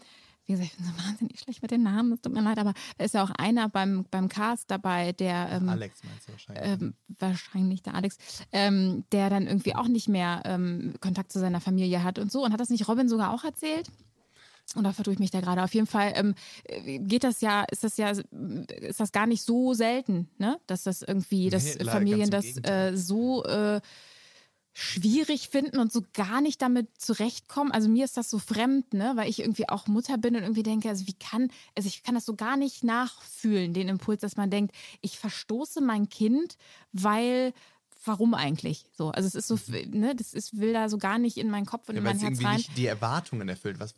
wie 0.47 0.53
gesagt, 0.53 0.71
ich 0.71 0.77
bin 0.77 0.85
so 0.85 1.03
wahnsinnig 1.05 1.39
schlecht 1.39 1.61
mit 1.61 1.71
den 1.71 1.83
Namen, 1.83 2.13
es 2.13 2.21
tut 2.21 2.33
mir 2.33 2.41
leid, 2.41 2.57
aber 2.57 2.73
da 2.97 3.03
ist 3.03 3.13
ja 3.13 3.23
auch 3.23 3.31
einer 3.31 3.67
beim, 3.67 4.05
beim 4.09 4.29
Cast 4.29 4.71
dabei, 4.71 5.11
der. 5.11 5.49
Ähm, 5.51 5.67
Alex 5.67 6.01
meinst 6.03 6.27
du 6.27 6.31
wahrscheinlich. 6.31 6.81
Ähm, 6.81 6.93
wahrscheinlich 7.19 7.83
der 7.83 7.95
Alex, 7.95 8.17
ähm, 8.53 9.03
der 9.11 9.29
dann 9.29 9.45
irgendwie 9.45 9.75
auch 9.75 9.89
nicht 9.89 10.07
mehr 10.07 10.41
ähm, 10.45 10.93
Kontakt 11.01 11.33
zu 11.33 11.39
seiner 11.39 11.59
Familie 11.59 12.03
hat 12.03 12.17
und 12.17 12.31
so. 12.31 12.45
Und 12.45 12.53
hat 12.53 12.61
das 12.61 12.69
nicht 12.69 12.87
Robin 12.87 13.09
sogar 13.09 13.33
auch 13.33 13.43
erzählt? 13.43 13.91
Oder 14.75 14.93
vertue 14.93 15.13
ich 15.13 15.19
mich 15.19 15.31
da 15.31 15.41
gerade? 15.41 15.63
Auf 15.63 15.73
jeden 15.73 15.87
Fall 15.87 16.13
ähm, 16.15 16.35
geht 17.07 17.23
das 17.23 17.41
ja, 17.41 17.63
ist 17.63 17.83
das 17.83 17.97
ja, 17.97 18.09
ist 18.09 18.99
das 18.99 19.11
gar 19.11 19.25
nicht 19.25 19.43
so 19.43 19.73
selten, 19.73 20.29
ne? 20.37 20.59
Dass 20.67 20.83
das 20.83 21.01
irgendwie, 21.01 21.49
dass 21.49 21.75
Nee, 21.75 21.85
Familien 21.85 22.29
das 22.29 22.57
äh, 22.63 22.91
so 22.95 23.43
äh, 23.45 23.79
schwierig 24.79 25.49
finden 25.49 25.79
und 25.79 25.91
so 25.91 26.03
gar 26.13 26.39
nicht 26.39 26.61
damit 26.61 27.01
zurechtkommen. 27.01 27.71
Also 27.71 27.89
mir 27.89 28.05
ist 28.05 28.15
das 28.15 28.29
so 28.29 28.37
fremd, 28.37 28.93
ne, 28.93 29.13
weil 29.15 29.27
ich 29.27 29.39
irgendwie 29.39 29.67
auch 29.67 29.87
Mutter 29.87 30.19
bin 30.19 30.35
und 30.35 30.43
irgendwie 30.43 30.61
denke, 30.61 30.87
also 30.87 31.07
wie 31.07 31.15
kann, 31.15 31.49
also 31.75 31.87
ich 31.87 32.03
kann 32.03 32.13
das 32.13 32.25
so 32.25 32.35
gar 32.35 32.57
nicht 32.57 32.83
nachfühlen, 32.83 33.73
den 33.73 33.89
Impuls, 33.89 34.21
dass 34.21 34.37
man 34.37 34.51
denkt, 34.51 34.75
ich 35.01 35.17
verstoße 35.17 35.81
mein 35.81 36.09
Kind, 36.09 36.57
weil 36.91 37.53
warum 38.07 38.33
eigentlich? 38.33 38.85
So, 38.93 39.09
also 39.11 39.27
es 39.27 39.35
ist 39.35 39.47
so, 39.47 39.57
ne, 39.89 40.15
das 40.15 40.33
ist, 40.33 40.57
will 40.57 40.73
da 40.73 40.89
so 40.89 40.97
gar 40.97 41.17
nicht 41.17 41.37
in 41.37 41.49
meinen 41.49 41.65
Kopf 41.65 41.89
und 41.89 41.95
Ja, 41.95 41.99
in 41.99 42.03
mein 42.03 42.19
Herz 42.19 42.41
rein. 42.43 42.55
nicht 42.55 42.77
die 42.77 42.85
Erwartungen 42.85 43.47
erfüllt, 43.49 43.79
was 43.79 43.95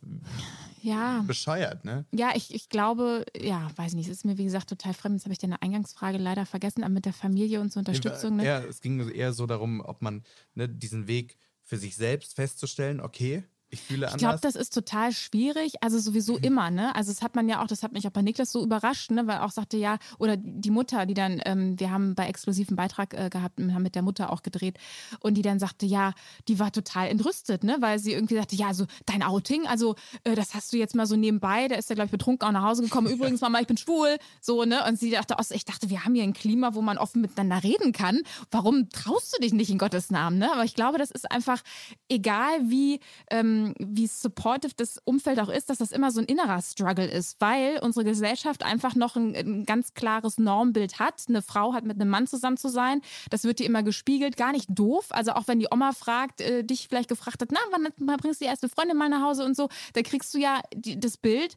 Ja. 0.82 1.22
bescheuert, 1.26 1.84
ne? 1.84 2.06
Ja, 2.12 2.32
ich, 2.34 2.54
ich 2.54 2.68
glaube, 2.68 3.24
ja, 3.38 3.70
weiß 3.76 3.94
nicht, 3.94 4.08
es 4.08 4.18
ist 4.18 4.24
mir 4.24 4.38
wie 4.38 4.44
gesagt 4.44 4.68
total 4.68 4.94
fremd. 4.94 5.16
Jetzt 5.16 5.24
habe 5.24 5.32
ich 5.32 5.38
deine 5.38 5.60
Eingangsfrage 5.62 6.18
leider 6.18 6.46
vergessen, 6.46 6.82
aber 6.82 6.92
mit 6.92 7.04
der 7.04 7.12
Familie 7.12 7.60
und 7.60 7.72
so 7.72 7.80
Unterstützung. 7.80 8.36
Ne? 8.36 8.46
Ja, 8.46 8.60
es 8.60 8.80
ging 8.80 9.08
eher 9.10 9.32
so 9.32 9.46
darum, 9.46 9.80
ob 9.80 10.02
man 10.02 10.24
ne, 10.54 10.68
diesen 10.68 11.06
Weg 11.06 11.36
für 11.62 11.76
sich 11.76 11.96
selbst 11.96 12.34
festzustellen, 12.34 13.00
okay, 13.00 13.44
ich 13.70 13.80
fühle 13.80 14.06
Ich 14.08 14.16
glaube, 14.16 14.34
anders. 14.34 14.54
das 14.54 14.56
ist 14.56 14.74
total 14.74 15.12
schwierig. 15.12 15.74
Also 15.82 15.98
sowieso 15.98 16.34
Mhm. 16.34 16.42
immer, 16.44 16.70
ne? 16.70 16.94
Also 16.96 17.12
das 17.12 17.22
hat 17.22 17.36
man 17.36 17.48
ja 17.48 17.62
auch, 17.62 17.66
das 17.66 17.82
hat 17.82 17.92
mich 17.92 18.06
auch 18.06 18.10
bei 18.12 18.22
Niklas 18.22 18.50
so 18.52 18.62
überrascht, 18.62 19.10
ne? 19.10 19.26
Weil 19.26 19.38
auch 19.38 19.50
sagte, 19.52 19.76
ja, 19.76 19.98
oder 20.18 20.36
die 20.36 20.70
Mutter, 20.70 21.06
die 21.06 21.14
dann, 21.14 21.40
ähm, 21.44 21.78
wir 21.78 21.90
haben 21.90 22.14
bei 22.14 22.26
exklusiven 22.26 22.76
Beitrag 22.76 23.14
äh, 23.14 23.28
gehabt, 23.30 23.58
und 23.60 23.72
haben 23.74 23.82
mit 23.82 23.94
der 23.94 24.02
Mutter 24.02 24.32
auch 24.32 24.42
gedreht 24.42 24.78
und 25.20 25.34
die 25.34 25.42
dann 25.42 25.58
sagte, 25.58 25.86
ja, 25.86 26.12
die 26.48 26.58
war 26.58 26.72
total 26.72 27.08
entrüstet, 27.08 27.64
ne? 27.64 27.76
Weil 27.80 27.98
sie 27.98 28.12
irgendwie 28.12 28.34
sagte, 28.36 28.56
ja, 28.56 28.66
also 28.68 28.86
dein 29.06 29.22
Outing, 29.22 29.66
also 29.66 29.94
äh, 30.24 30.34
das 30.34 30.54
hast 30.54 30.72
du 30.72 30.76
jetzt 30.76 30.94
mal 30.94 31.06
so 31.06 31.16
nebenbei, 31.16 31.68
der 31.68 31.78
ist 31.78 31.88
ja, 31.90 31.94
glaube 31.94 32.06
ich, 32.06 32.12
betrunken 32.12 32.48
auch 32.48 32.52
nach 32.52 32.64
Hause 32.64 32.82
gekommen. 32.82 33.06
Übrigens, 33.12 33.40
Mama, 33.40 33.60
ich 33.60 33.66
bin 33.66 33.76
schwul, 33.76 34.16
so, 34.40 34.64
ne? 34.64 34.84
Und 34.88 34.98
sie 34.98 35.10
dachte, 35.10 35.36
oh, 35.38 35.44
ich 35.50 35.64
dachte, 35.64 35.90
wir 35.90 36.04
haben 36.04 36.14
hier 36.14 36.24
ein 36.24 36.32
Klima, 36.32 36.74
wo 36.74 36.82
man 36.82 36.98
offen 36.98 37.20
miteinander 37.22 37.62
reden 37.62 37.92
kann. 37.92 38.20
Warum 38.50 38.88
traust 38.90 39.36
du 39.36 39.40
dich 39.40 39.52
nicht 39.52 39.70
in 39.70 39.78
Gottes 39.78 40.10
Namen, 40.10 40.38
ne? 40.38 40.52
Aber 40.52 40.64
ich 40.64 40.74
glaube, 40.74 40.98
das 40.98 41.10
ist 41.10 41.30
einfach, 41.30 41.62
egal 42.08 42.58
wie, 42.64 43.00
ähm, 43.30 43.59
wie 43.78 44.06
supportive 44.06 44.74
das 44.76 45.00
Umfeld 45.04 45.40
auch 45.40 45.48
ist, 45.48 45.70
dass 45.70 45.78
das 45.78 45.92
immer 45.92 46.10
so 46.10 46.20
ein 46.20 46.26
innerer 46.26 46.60
Struggle 46.62 47.06
ist, 47.06 47.40
weil 47.40 47.78
unsere 47.82 48.04
Gesellschaft 48.04 48.62
einfach 48.62 48.94
noch 48.94 49.16
ein, 49.16 49.34
ein 49.34 49.64
ganz 49.64 49.94
klares 49.94 50.38
Normbild 50.38 50.98
hat. 50.98 51.24
Eine 51.28 51.42
Frau 51.42 51.72
hat 51.72 51.84
mit 51.84 52.00
einem 52.00 52.10
Mann 52.10 52.26
zusammen 52.26 52.56
zu 52.56 52.68
sein. 52.68 53.00
Das 53.30 53.44
wird 53.44 53.58
dir 53.58 53.66
immer 53.66 53.82
gespiegelt. 53.82 54.36
Gar 54.36 54.52
nicht 54.52 54.66
doof. 54.68 55.06
Also 55.10 55.32
auch 55.32 55.48
wenn 55.48 55.58
die 55.58 55.68
Oma 55.70 55.92
fragt, 55.92 56.40
äh, 56.40 56.64
dich 56.64 56.88
vielleicht 56.88 57.08
gefragt 57.08 57.42
hat, 57.42 57.50
na, 57.52 57.60
wann, 57.70 57.88
wann 57.98 58.16
bringst 58.16 58.40
du 58.40 58.44
die 58.44 58.50
erste 58.50 58.68
Freundin 58.68 58.96
mal 58.96 59.08
nach 59.08 59.22
Hause 59.22 59.44
und 59.44 59.56
so, 59.56 59.68
da 59.94 60.02
kriegst 60.02 60.32
du 60.34 60.38
ja 60.38 60.60
die, 60.74 60.98
das 60.98 61.16
Bild, 61.16 61.56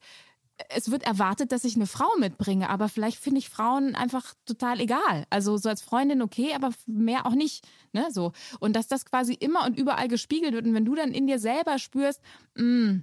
es 0.70 0.92
wird 0.92 1.04
erwartet, 1.04 1.52
dass 1.52 1.63
ich 1.63 1.76
eine 1.76 1.88
Frau 1.88 2.10
mitbringe, 2.20 2.70
aber 2.70 2.89
vielleicht 2.89 3.18
finde 3.18 3.39
ich 3.39 3.50
Frauen 3.50 3.96
einfach 3.96 4.34
total 4.46 4.80
egal. 4.80 5.26
Also 5.30 5.58
so 5.58 5.70
als 5.70 5.82
Freundin 5.82 6.22
okay, 6.22 6.54
aber 6.54 6.72
mehr 6.86 7.26
auch 7.26 7.34
nicht. 7.34 7.68
Ne, 7.92 8.08
so. 8.12 8.34
Und 8.60 8.76
dass 8.76 8.88
das 8.88 9.06
quasi 9.06 9.34
immer 9.34 9.66
und 9.66 9.78
überall 9.78 10.08
gespiegelt 10.08 10.54
wird. 10.54 10.66
Und 10.66 10.74
wenn 10.74 10.86
du 10.86 10.96
dann 10.96 11.12
in 11.12 11.28
dir 11.28 11.39
selber 11.39 11.80
spürst, 11.80 12.22
mh, 12.56 13.02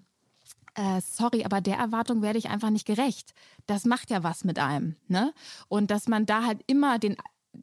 äh, 0.74 1.00
sorry, 1.00 1.44
aber 1.44 1.60
der 1.60 1.76
Erwartung 1.76 2.22
werde 2.22 2.38
ich 2.38 2.48
einfach 2.48 2.70
nicht 2.70 2.86
gerecht. 2.86 3.34
Das 3.66 3.84
macht 3.84 4.10
ja 4.10 4.22
was 4.22 4.44
mit 4.44 4.58
einem. 4.58 4.96
Ne? 5.08 5.32
Und 5.68 5.90
dass 5.90 6.08
man 6.08 6.26
da 6.26 6.44
halt 6.44 6.60
immer 6.66 6.98
den 6.98 7.16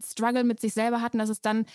Struggle 0.04 0.44
mit 0.44 0.60
sich 0.60 0.74
selber 0.74 1.02
hat 1.02 1.14
und 1.14 1.20
dass 1.20 1.30
es 1.30 1.42
dann 1.42 1.66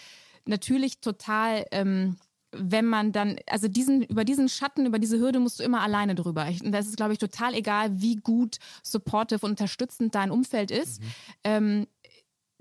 natürlich 0.45 1.01
total. 1.01 1.67
Ähm, 1.71 2.17
wenn 2.53 2.87
man 2.87 3.13
dann, 3.13 3.37
also 3.49 3.69
diesen, 3.69 4.03
über 4.03 4.25
diesen 4.25 4.49
Schatten, 4.49 4.87
über 4.87 4.99
diese 4.99 5.19
Hürde 5.19 5.41
musst 5.41 5.61
du 5.61 5.65
immer 5.65 5.81
alleine 5.81 6.15
drüber. 6.15 6.49
Ich, 6.49 6.63
und 6.63 6.73
das 6.73 6.87
ist, 6.87 6.97
glaube 6.97 7.13
ich, 7.13 7.19
total 7.19 7.55
egal, 7.55 8.01
wie 8.01 8.17
gut 8.17 8.59
supportive 8.83 9.45
und 9.45 9.53
unterstützend 9.53 10.15
dein 10.15 10.31
Umfeld 10.31 10.71
ist. 10.71 11.03
Ähm, 11.45 11.87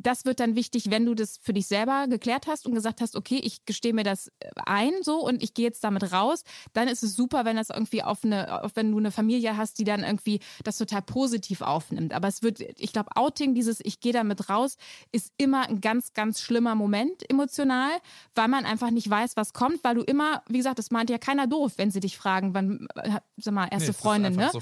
das 0.04 0.26
wird 0.26 0.40
dann 0.40 0.56
wichtig, 0.56 0.90
wenn 0.90 1.06
du 1.06 1.16
das 1.16 1.38
für 1.42 1.54
dich 1.54 1.68
selber 1.68 2.08
geklärt 2.08 2.48
hast 2.48 2.66
und 2.66 2.74
gesagt 2.74 3.02
hast, 3.02 3.16
okay, 3.16 3.40
ich 3.44 3.66
gestehe 3.66 3.94
mir 3.94 4.04
das 4.04 4.32
ein 4.66 4.92
so 5.02 5.26
und 5.26 5.44
ich 5.44 5.54
gehe 5.54 5.66
jetzt 5.66 5.84
damit 5.84 6.12
raus, 6.12 6.44
dann 6.74 6.88
ist 6.88 7.04
es 7.04 7.16
super, 7.16 7.46
wenn 7.46 7.56
das 7.56 7.70
irgendwie 7.70 8.04
auf 8.04 8.24
eine, 8.24 8.64
auf, 8.64 8.72
wenn 8.76 8.92
du 8.92 8.98
eine 8.98 9.12
Familie 9.12 9.58
hast, 9.58 9.80
die 9.80 9.84
dann 9.84 10.04
irgendwie 10.04 10.40
das 10.64 10.78
total 10.78 11.02
positiv 11.02 11.62
aufnimmt. 11.62 12.14
Aber 12.14 12.28
es 12.28 12.42
wird, 12.42 12.60
ich 12.60 12.94
glaube, 12.94 13.16
Outing, 13.16 13.54
dieses 13.54 13.80
Ich 13.84 14.00
gehe 14.00 14.14
damit 14.14 14.50
raus, 14.50 14.78
ist 15.12 15.32
immer 15.38 15.68
ein 15.68 15.82
ganz, 15.82 16.14
ganz 16.14 16.42
schlimmer 16.42 16.76
Moment 16.76 17.30
emotional, 17.30 17.92
weil 18.36 18.48
man 18.48 18.66
einfach 18.66 18.92
nicht 18.92 19.10
weiß, 19.10 19.36
was 19.36 19.54
kommt, 19.54 19.84
weil 19.84 19.96
du 19.96 20.02
immer, 20.02 20.44
wie 20.48 20.58
gesagt, 20.58 20.80
das 20.80 20.92
meint 20.92 21.10
ja 21.10 21.18
keiner 21.18 21.48
doof, 21.48 21.74
wenn 21.78 21.92
sie 21.92 22.00
dich 22.00 22.18
fragen, 22.18 22.54
wann, 22.54 22.88
äh, 22.96 23.20
sag 23.38 23.54
mal, 23.54 23.68
erste 23.70 23.92
Nee, 23.92 23.94
Freundin, 23.94 24.36
ne? 24.36 24.50
so 24.52 24.60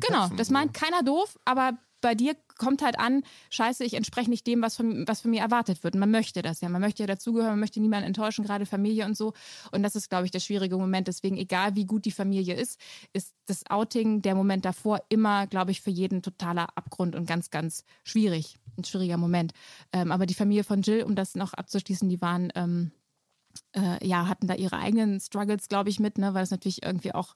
genau, 0.00 0.22
Köpfen, 0.22 0.36
das 0.36 0.48
so. 0.48 0.52
meint 0.52 0.74
keiner 0.74 1.02
doof, 1.02 1.38
aber 1.44 1.78
bei 2.02 2.14
dir 2.14 2.34
kommt 2.62 2.80
halt 2.80 2.98
an, 2.98 3.24
scheiße, 3.50 3.82
ich 3.82 3.94
entspreche 3.94 4.30
nicht 4.30 4.46
dem, 4.46 4.62
was 4.62 4.76
von, 4.76 5.06
was 5.08 5.20
von 5.20 5.32
mir 5.32 5.40
erwartet 5.40 5.82
wird. 5.82 5.94
Und 5.94 6.00
man 6.00 6.12
möchte 6.12 6.42
das 6.42 6.60
ja. 6.60 6.68
Man 6.68 6.80
möchte 6.80 7.02
ja 7.02 7.08
dazugehören, 7.08 7.50
man 7.50 7.60
möchte 7.60 7.80
niemanden 7.80 8.06
enttäuschen, 8.06 8.44
gerade 8.44 8.66
Familie 8.66 9.04
und 9.04 9.16
so. 9.16 9.32
Und 9.72 9.82
das 9.82 9.96
ist, 9.96 10.08
glaube 10.08 10.26
ich, 10.26 10.30
der 10.30 10.38
schwierige 10.38 10.76
Moment. 10.78 11.08
Deswegen, 11.08 11.36
egal 11.36 11.74
wie 11.74 11.86
gut 11.86 12.04
die 12.04 12.12
Familie 12.12 12.54
ist, 12.54 12.78
ist 13.12 13.34
das 13.46 13.68
Outing, 13.68 14.22
der 14.22 14.36
Moment 14.36 14.64
davor, 14.64 15.02
immer, 15.08 15.48
glaube 15.48 15.72
ich, 15.72 15.80
für 15.80 15.90
jeden 15.90 16.22
totaler 16.22 16.68
Abgrund 16.76 17.16
und 17.16 17.26
ganz, 17.26 17.50
ganz 17.50 17.84
schwierig. 18.04 18.58
Ein 18.78 18.84
schwieriger 18.84 19.16
Moment. 19.16 19.52
Ähm, 19.92 20.12
aber 20.12 20.26
die 20.26 20.34
Familie 20.34 20.62
von 20.62 20.82
Jill, 20.82 21.02
um 21.02 21.16
das 21.16 21.34
noch 21.34 21.54
abzuschließen, 21.54 22.08
die 22.08 22.20
waren, 22.20 22.52
ähm, 22.54 22.92
äh, 23.72 24.06
ja, 24.06 24.28
hatten 24.28 24.46
da 24.46 24.54
ihre 24.54 24.78
eigenen 24.78 25.18
Struggles, 25.18 25.68
glaube 25.68 25.90
ich, 25.90 25.98
mit, 25.98 26.16
ne, 26.16 26.32
weil 26.32 26.44
es 26.44 26.52
natürlich 26.52 26.84
irgendwie 26.84 27.12
auch 27.12 27.34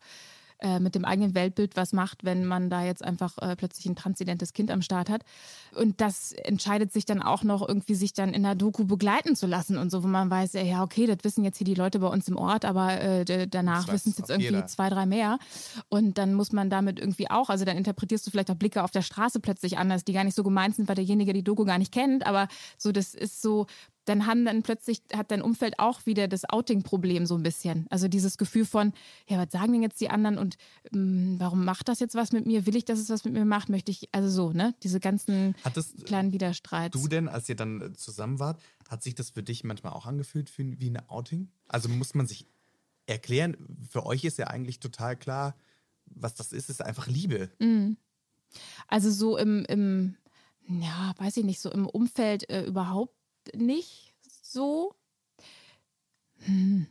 äh, 0.60 0.80
mit 0.80 0.94
dem 0.94 1.04
eigenen 1.04 1.34
Weltbild 1.34 1.76
was 1.76 1.92
macht, 1.92 2.24
wenn 2.24 2.46
man 2.46 2.70
da 2.70 2.82
jetzt 2.82 3.04
einfach 3.04 3.36
äh, 3.38 3.56
plötzlich 3.56 3.86
ein 3.86 3.96
transidentes 3.96 4.52
Kind 4.52 4.70
am 4.70 4.82
Start 4.82 5.10
hat. 5.10 5.22
Und 5.74 6.00
das 6.00 6.32
entscheidet 6.32 6.92
sich 6.92 7.04
dann 7.04 7.22
auch 7.22 7.42
noch 7.42 7.66
irgendwie, 7.66 7.94
sich 7.94 8.14
dann 8.14 8.32
in 8.32 8.42
der 8.42 8.54
Doku 8.54 8.84
begleiten 8.84 9.36
zu 9.36 9.46
lassen 9.46 9.76
und 9.76 9.90
so, 9.90 10.02
wo 10.02 10.06
man 10.06 10.30
weiß, 10.30 10.54
ja, 10.54 10.82
okay, 10.82 11.06
das 11.06 11.18
wissen 11.22 11.44
jetzt 11.44 11.58
hier 11.58 11.66
die 11.66 11.74
Leute 11.74 11.98
bei 11.98 12.08
uns 12.08 12.28
im 12.28 12.36
Ort, 12.36 12.64
aber 12.64 13.00
äh, 13.00 13.46
danach 13.46 13.92
wissen 13.92 14.10
es 14.10 14.18
jetzt 14.18 14.30
irgendwie 14.30 14.54
jeder. 14.54 14.66
zwei, 14.66 14.88
drei 14.88 15.06
mehr. 15.06 15.38
Und 15.88 16.18
dann 16.18 16.34
muss 16.34 16.52
man 16.52 16.70
damit 16.70 16.98
irgendwie 16.98 17.30
auch, 17.30 17.50
also 17.50 17.64
dann 17.64 17.76
interpretierst 17.76 18.26
du 18.26 18.30
vielleicht 18.30 18.50
auch 18.50 18.56
Blicke 18.56 18.82
auf 18.82 18.90
der 18.90 19.02
Straße 19.02 19.40
plötzlich 19.40 19.78
anders, 19.78 20.04
die 20.04 20.12
gar 20.12 20.24
nicht 20.24 20.36
so 20.36 20.42
gemeint 20.42 20.76
sind, 20.76 20.88
weil 20.88 20.94
derjenige 20.94 21.32
die 21.32 21.44
Doku 21.44 21.64
gar 21.64 21.78
nicht 21.78 21.92
kennt, 21.92 22.26
aber 22.26 22.48
so, 22.78 22.92
das 22.92 23.14
ist 23.14 23.42
so, 23.42 23.66
dann 24.06 24.26
haben 24.26 24.44
dann 24.44 24.62
plötzlich, 24.62 25.02
hat 25.12 25.30
dein 25.30 25.42
Umfeld 25.42 25.78
auch 25.78 26.06
wieder 26.06 26.28
das 26.28 26.48
Outing-Problem 26.48 27.26
so 27.26 27.34
ein 27.34 27.42
bisschen. 27.42 27.86
Also 27.90 28.08
dieses 28.08 28.38
Gefühl 28.38 28.64
von, 28.64 28.92
ja, 29.28 29.36
was 29.38 29.50
sagen 29.50 29.72
denn 29.72 29.82
jetzt 29.82 30.00
die 30.00 30.08
anderen 30.08 30.38
und 30.38 30.56
ähm, 30.92 31.36
warum 31.38 31.64
macht 31.64 31.88
das 31.88 32.00
jetzt 32.00 32.14
was 32.14 32.32
mit 32.32 32.46
mir? 32.46 32.66
Will 32.66 32.76
ich, 32.76 32.84
dass 32.84 32.98
es 32.98 33.10
was 33.10 33.24
mit 33.24 33.34
mir 33.34 33.44
macht? 33.44 33.68
Möchte 33.68 33.90
ich, 33.90 34.08
also 34.12 34.28
so, 34.28 34.52
ne? 34.52 34.74
Diese 34.82 35.00
ganzen 35.00 35.54
Hattest 35.64 36.06
kleinen 36.06 36.32
Widerstreits. 36.32 36.98
du 36.98 37.08
denn, 37.08 37.28
als 37.28 37.48
ihr 37.48 37.56
dann 37.56 37.80
äh, 37.80 37.92
zusammen 37.94 38.38
wart, 38.38 38.60
hat 38.88 39.02
sich 39.02 39.14
das 39.14 39.30
für 39.30 39.42
dich 39.42 39.64
manchmal 39.64 39.92
auch 39.92 40.06
angefühlt 40.06 40.48
für, 40.48 40.64
wie 40.80 40.88
eine 40.88 41.10
Outing? 41.10 41.48
Also 41.68 41.88
muss 41.88 42.14
man 42.14 42.26
sich 42.26 42.46
erklären, 43.06 43.56
für 43.90 44.06
euch 44.06 44.24
ist 44.24 44.38
ja 44.38 44.46
eigentlich 44.46 44.80
total 44.80 45.16
klar, 45.16 45.56
was 46.06 46.34
das 46.34 46.52
ist, 46.52 46.70
ist 46.70 46.82
einfach 46.82 47.08
Liebe. 47.08 47.50
Also 48.86 49.10
so 49.10 49.36
im, 49.36 49.64
im, 49.66 50.16
ja, 50.68 51.14
weiß 51.18 51.36
ich 51.38 51.44
nicht, 51.44 51.60
so 51.60 51.70
im 51.70 51.86
Umfeld 51.86 52.48
äh, 52.50 52.64
überhaupt 52.64 53.15
nicht 53.54 54.14
so. 54.42 54.94
Hm. 56.44 56.86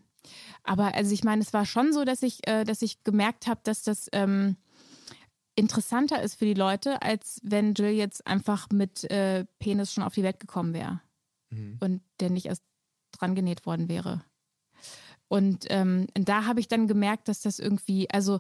Aber 0.64 0.96
also 0.96 1.14
ich 1.14 1.24
meine, 1.24 1.42
es 1.42 1.54
war 1.54 1.66
schon 1.66 1.94
so, 1.94 2.04
dass 2.04 2.24
ich, 2.24 2.48
äh, 2.48 2.64
dass 2.64 2.82
ich 2.82 3.04
gemerkt 3.04 3.48
habe, 3.48 3.62
dass 3.64 3.84
das 3.84 4.10
ähm, 4.12 4.58
interessanter 5.56 6.22
ist 6.22 6.36
für 6.36 6.46
die 6.46 6.54
Leute, 6.54 7.02
als 7.02 7.40
wenn 7.44 7.74
Jill 7.74 7.92
jetzt 7.92 8.26
einfach 8.26 8.70
mit 8.72 9.04
äh, 9.12 9.46
Penis 9.60 9.94
schon 9.94 10.04
auf 10.04 10.14
die 10.14 10.24
Welt 10.24 10.40
gekommen 10.40 10.74
wäre 10.74 11.02
Mhm. 11.52 11.78
und 11.80 12.02
der 12.20 12.30
nicht 12.30 12.48
erst 12.48 12.64
dran 13.12 13.36
genäht 13.36 13.66
worden 13.66 13.90
wäre. 13.90 14.24
Und 15.28 15.66
ähm, 15.70 16.08
da 16.14 16.46
habe 16.46 16.60
ich 16.60 16.68
dann 16.68 16.88
gemerkt, 16.88 17.28
dass 17.28 17.42
das 17.42 17.60
irgendwie, 17.60 18.10
also 18.10 18.40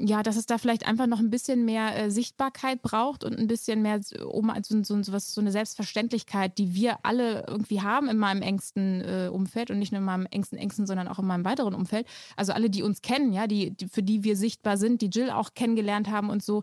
ja, 0.00 0.22
dass 0.22 0.36
es 0.36 0.46
da 0.46 0.58
vielleicht 0.58 0.86
einfach 0.86 1.06
noch 1.06 1.18
ein 1.18 1.30
bisschen 1.30 1.64
mehr 1.64 1.96
äh, 1.96 2.10
Sichtbarkeit 2.10 2.82
braucht 2.82 3.22
und 3.22 3.38
ein 3.38 3.46
bisschen 3.46 3.82
mehr 3.82 4.00
um 4.24 4.50
so, 4.62 4.82
so, 4.82 5.02
so, 5.02 5.12
was, 5.12 5.34
so 5.34 5.40
eine 5.40 5.52
Selbstverständlichkeit, 5.52 6.58
die 6.58 6.74
wir 6.74 7.04
alle 7.04 7.44
irgendwie 7.46 7.82
haben 7.82 8.08
in 8.08 8.16
meinem 8.16 8.42
engsten 8.42 9.02
äh, 9.02 9.28
Umfeld 9.30 9.70
und 9.70 9.78
nicht 9.78 9.92
nur 9.92 9.98
in 9.98 10.04
meinem 10.04 10.26
engsten 10.26 10.58
engsten, 10.58 10.86
sondern 10.86 11.06
auch 11.08 11.18
in 11.18 11.26
meinem 11.26 11.44
weiteren 11.44 11.74
Umfeld. 11.74 12.06
Also 12.36 12.52
alle, 12.52 12.70
die 12.70 12.82
uns 12.82 13.02
kennen, 13.02 13.32
ja, 13.32 13.46
die, 13.46 13.72
die 13.72 13.88
für 13.88 14.02
die 14.02 14.24
wir 14.24 14.36
sichtbar 14.36 14.76
sind, 14.76 15.02
die 15.02 15.10
Jill 15.10 15.30
auch 15.30 15.54
kennengelernt 15.54 16.10
haben 16.10 16.30
und 16.30 16.42
so. 16.42 16.62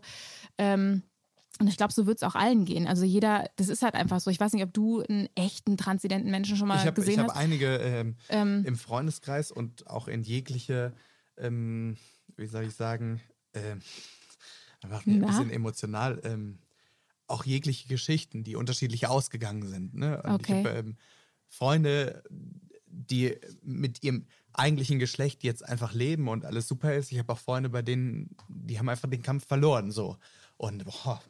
Ähm, 0.58 1.02
und 1.60 1.66
ich 1.66 1.76
glaube, 1.76 1.92
so 1.92 2.06
wird 2.06 2.18
es 2.18 2.22
auch 2.22 2.34
allen 2.34 2.64
gehen. 2.64 2.86
Also 2.86 3.04
jeder, 3.04 3.50
das 3.56 3.68
ist 3.68 3.82
halt 3.82 3.94
einfach 3.94 4.20
so. 4.20 4.30
Ich 4.30 4.38
weiß 4.38 4.52
nicht, 4.52 4.62
ob 4.62 4.72
du 4.72 5.02
einen 5.02 5.28
echten 5.34 5.76
transidenten 5.76 6.30
Menschen 6.30 6.56
schon 6.56 6.68
mal 6.68 6.76
ich 6.76 6.86
habe 6.86 6.94
gesehen 6.94 7.20
hab 7.20 7.30
hast. 7.30 7.36
einige 7.36 7.76
ähm, 7.78 8.16
Ähm, 8.28 8.62
im 8.64 8.76
Freundeskreis 8.76 9.50
und 9.50 9.88
auch 9.88 10.06
in 10.08 10.22
jegliche, 10.22 10.92
ähm, 11.36 11.96
wie 12.38 12.46
soll 12.46 12.64
ich 12.64 12.74
sagen, 12.74 13.20
ähm, 13.54 13.80
mir 15.04 15.14
ein 15.14 15.20
bisschen 15.26 15.50
emotional, 15.50 16.20
ähm, 16.24 16.58
auch 17.26 17.44
jegliche 17.44 17.88
Geschichten, 17.88 18.44
die 18.44 18.56
unterschiedlich 18.56 19.06
ausgegangen 19.06 19.66
sind. 19.66 19.94
Ne? 19.94 20.22
Und 20.22 20.30
Okay. 20.30 20.60
ich 20.60 20.66
habe 20.66 20.78
ähm, 20.78 20.96
Freunde, 21.48 22.22
die 22.86 23.36
mit 23.62 24.02
ihrem 24.02 24.26
eigentlichen 24.52 24.98
Geschlecht 24.98 25.44
jetzt 25.44 25.64
einfach 25.64 25.92
leben 25.92 26.28
und 26.28 26.44
alles 26.44 26.68
super 26.68 26.94
ist. 26.94 27.12
Ich 27.12 27.18
habe 27.18 27.32
auch 27.32 27.38
Freunde, 27.38 27.68
bei 27.68 27.82
denen, 27.82 28.34
die 28.48 28.78
haben 28.78 28.88
einfach 28.88 29.10
den 29.10 29.22
Kampf 29.22 29.46
verloren, 29.46 29.90
so. 29.90 30.16
Und 30.56 30.84
boah, 30.84 31.22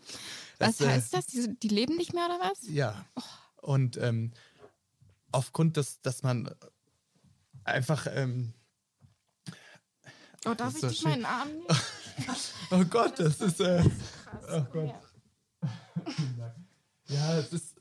das, 0.58 0.80
was 0.80 0.86
äh, 0.86 0.90
heißt 0.90 1.14
das? 1.14 1.26
Die, 1.26 1.58
die, 1.58 1.68
leben 1.68 1.96
nicht 1.96 2.14
mehr 2.14 2.26
oder 2.26 2.38
was? 2.40 2.68
Ja. 2.68 3.04
Oh. 3.16 3.22
Und 3.72 3.96
ähm, 3.98 4.32
aufgrund 5.32 5.76
des, 5.76 6.00
dass 6.00 6.22
man 6.22 6.50
einfach. 7.64 8.06
Ähm, 8.10 8.54
oh, 10.46 10.54
darf 10.54 10.74
ich 10.74 10.80
dich 10.80 11.02
meinen 11.04 11.24
Arm 11.24 11.48
nehmen? 11.48 11.66
oh 12.70 12.84
Gott, 12.84 13.18
das 13.18 13.40
ist. 13.40 13.60
Äh, 13.60 13.84
oh 14.52 14.64
Gott. 14.72 14.94
Ja, 17.10 17.38
es 17.38 17.54
ist 17.54 17.74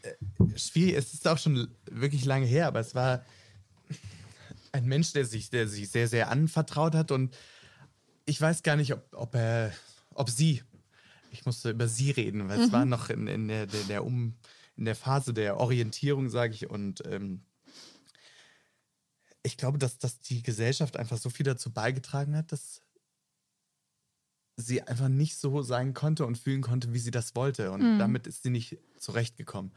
äh, 0.00 0.58
schwierig. 0.58 0.96
Es 0.96 1.12
ist 1.12 1.28
auch 1.28 1.36
schon 1.36 1.68
wirklich 1.90 2.24
lange 2.24 2.46
her, 2.46 2.66
aber 2.66 2.80
es 2.80 2.94
war 2.94 3.22
ein 4.72 4.86
Mensch, 4.86 5.12
der 5.12 5.24
sich, 5.24 5.50
der 5.50 5.68
sich 5.68 5.90
sehr, 5.90 6.08
sehr 6.08 6.30
anvertraut 6.30 6.94
hat 6.94 7.10
und 7.10 7.36
ich 8.26 8.40
weiß 8.40 8.62
gar 8.62 8.76
nicht, 8.76 8.92
ob, 8.92 9.02
ob 9.12 9.34
er, 9.34 9.72
ob 10.14 10.28
sie, 10.28 10.62
ich 11.30 11.46
musste 11.46 11.70
über 11.70 11.88
sie 11.88 12.10
reden, 12.10 12.48
weil 12.48 12.58
mhm. 12.58 12.64
es 12.64 12.72
war 12.72 12.84
noch 12.84 13.10
in, 13.10 13.26
in, 13.26 13.48
der, 13.48 13.66
der, 13.66 13.82
der, 13.84 14.04
um, 14.04 14.34
in 14.76 14.84
der 14.84 14.94
Phase 14.94 15.32
der 15.32 15.56
Orientierung, 15.56 16.28
sage 16.28 16.54
ich, 16.54 16.68
und 16.68 17.02
ähm, 17.06 17.42
ich 19.42 19.56
glaube, 19.56 19.78
dass, 19.78 19.98
dass 19.98 20.20
die 20.20 20.42
Gesellschaft 20.42 20.96
einfach 20.96 21.18
so 21.18 21.30
viel 21.30 21.44
dazu 21.44 21.72
beigetragen 21.72 22.36
hat, 22.36 22.52
dass 22.52 22.82
sie 24.56 24.82
einfach 24.82 25.08
nicht 25.08 25.36
so 25.36 25.62
sein 25.62 25.94
konnte 25.94 26.26
und 26.26 26.36
fühlen 26.36 26.62
konnte, 26.62 26.92
wie 26.92 26.98
sie 26.98 27.12
das 27.12 27.36
wollte. 27.36 27.70
Und 27.70 27.94
mhm. 27.94 27.98
damit 27.98 28.26
ist 28.26 28.42
sie 28.42 28.50
nicht 28.50 28.78
zurechtgekommen. 28.98 29.72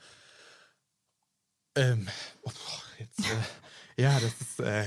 Ähm, 1.76 2.08
oh, 2.42 2.52
jetzt, 3.00 3.20
äh, 3.20 4.02
ja, 4.02 4.20
das 4.20 4.42
ist, 4.42 4.60
äh, 4.60 4.86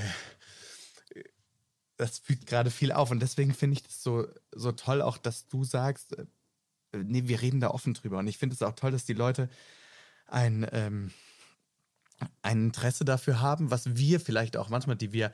das 1.97 2.19
fügt 2.19 2.45
gerade 2.45 2.71
viel 2.71 2.91
auf. 2.91 3.09
Und 3.09 3.21
deswegen 3.21 3.53
finde 3.53 3.75
ich 3.75 3.83
das 3.83 4.03
so, 4.03 4.27
so 4.51 4.73
toll, 4.73 5.01
auch 5.01 5.17
dass 5.17 5.47
du 5.47 5.63
sagst, 5.63 6.17
äh, 6.17 6.25
nee, 6.91 7.27
wir 7.27 7.41
reden 7.41 7.61
da 7.61 7.69
offen 7.69 7.93
drüber. 7.93 8.17
Und 8.19 8.27
ich 8.27 8.37
finde 8.37 8.53
es 8.53 8.61
auch 8.61 8.75
toll, 8.75 8.91
dass 8.91 9.05
die 9.05 9.13
Leute 9.13 9.49
ein, 10.27 10.67
ähm, 10.71 11.11
ein 12.41 12.65
Interesse 12.65 13.05
dafür 13.05 13.41
haben, 13.41 13.71
was 13.71 13.95
wir 13.95 14.19
vielleicht 14.19 14.57
auch 14.57 14.69
manchmal, 14.69 14.95
die 14.95 15.13
wir, 15.13 15.31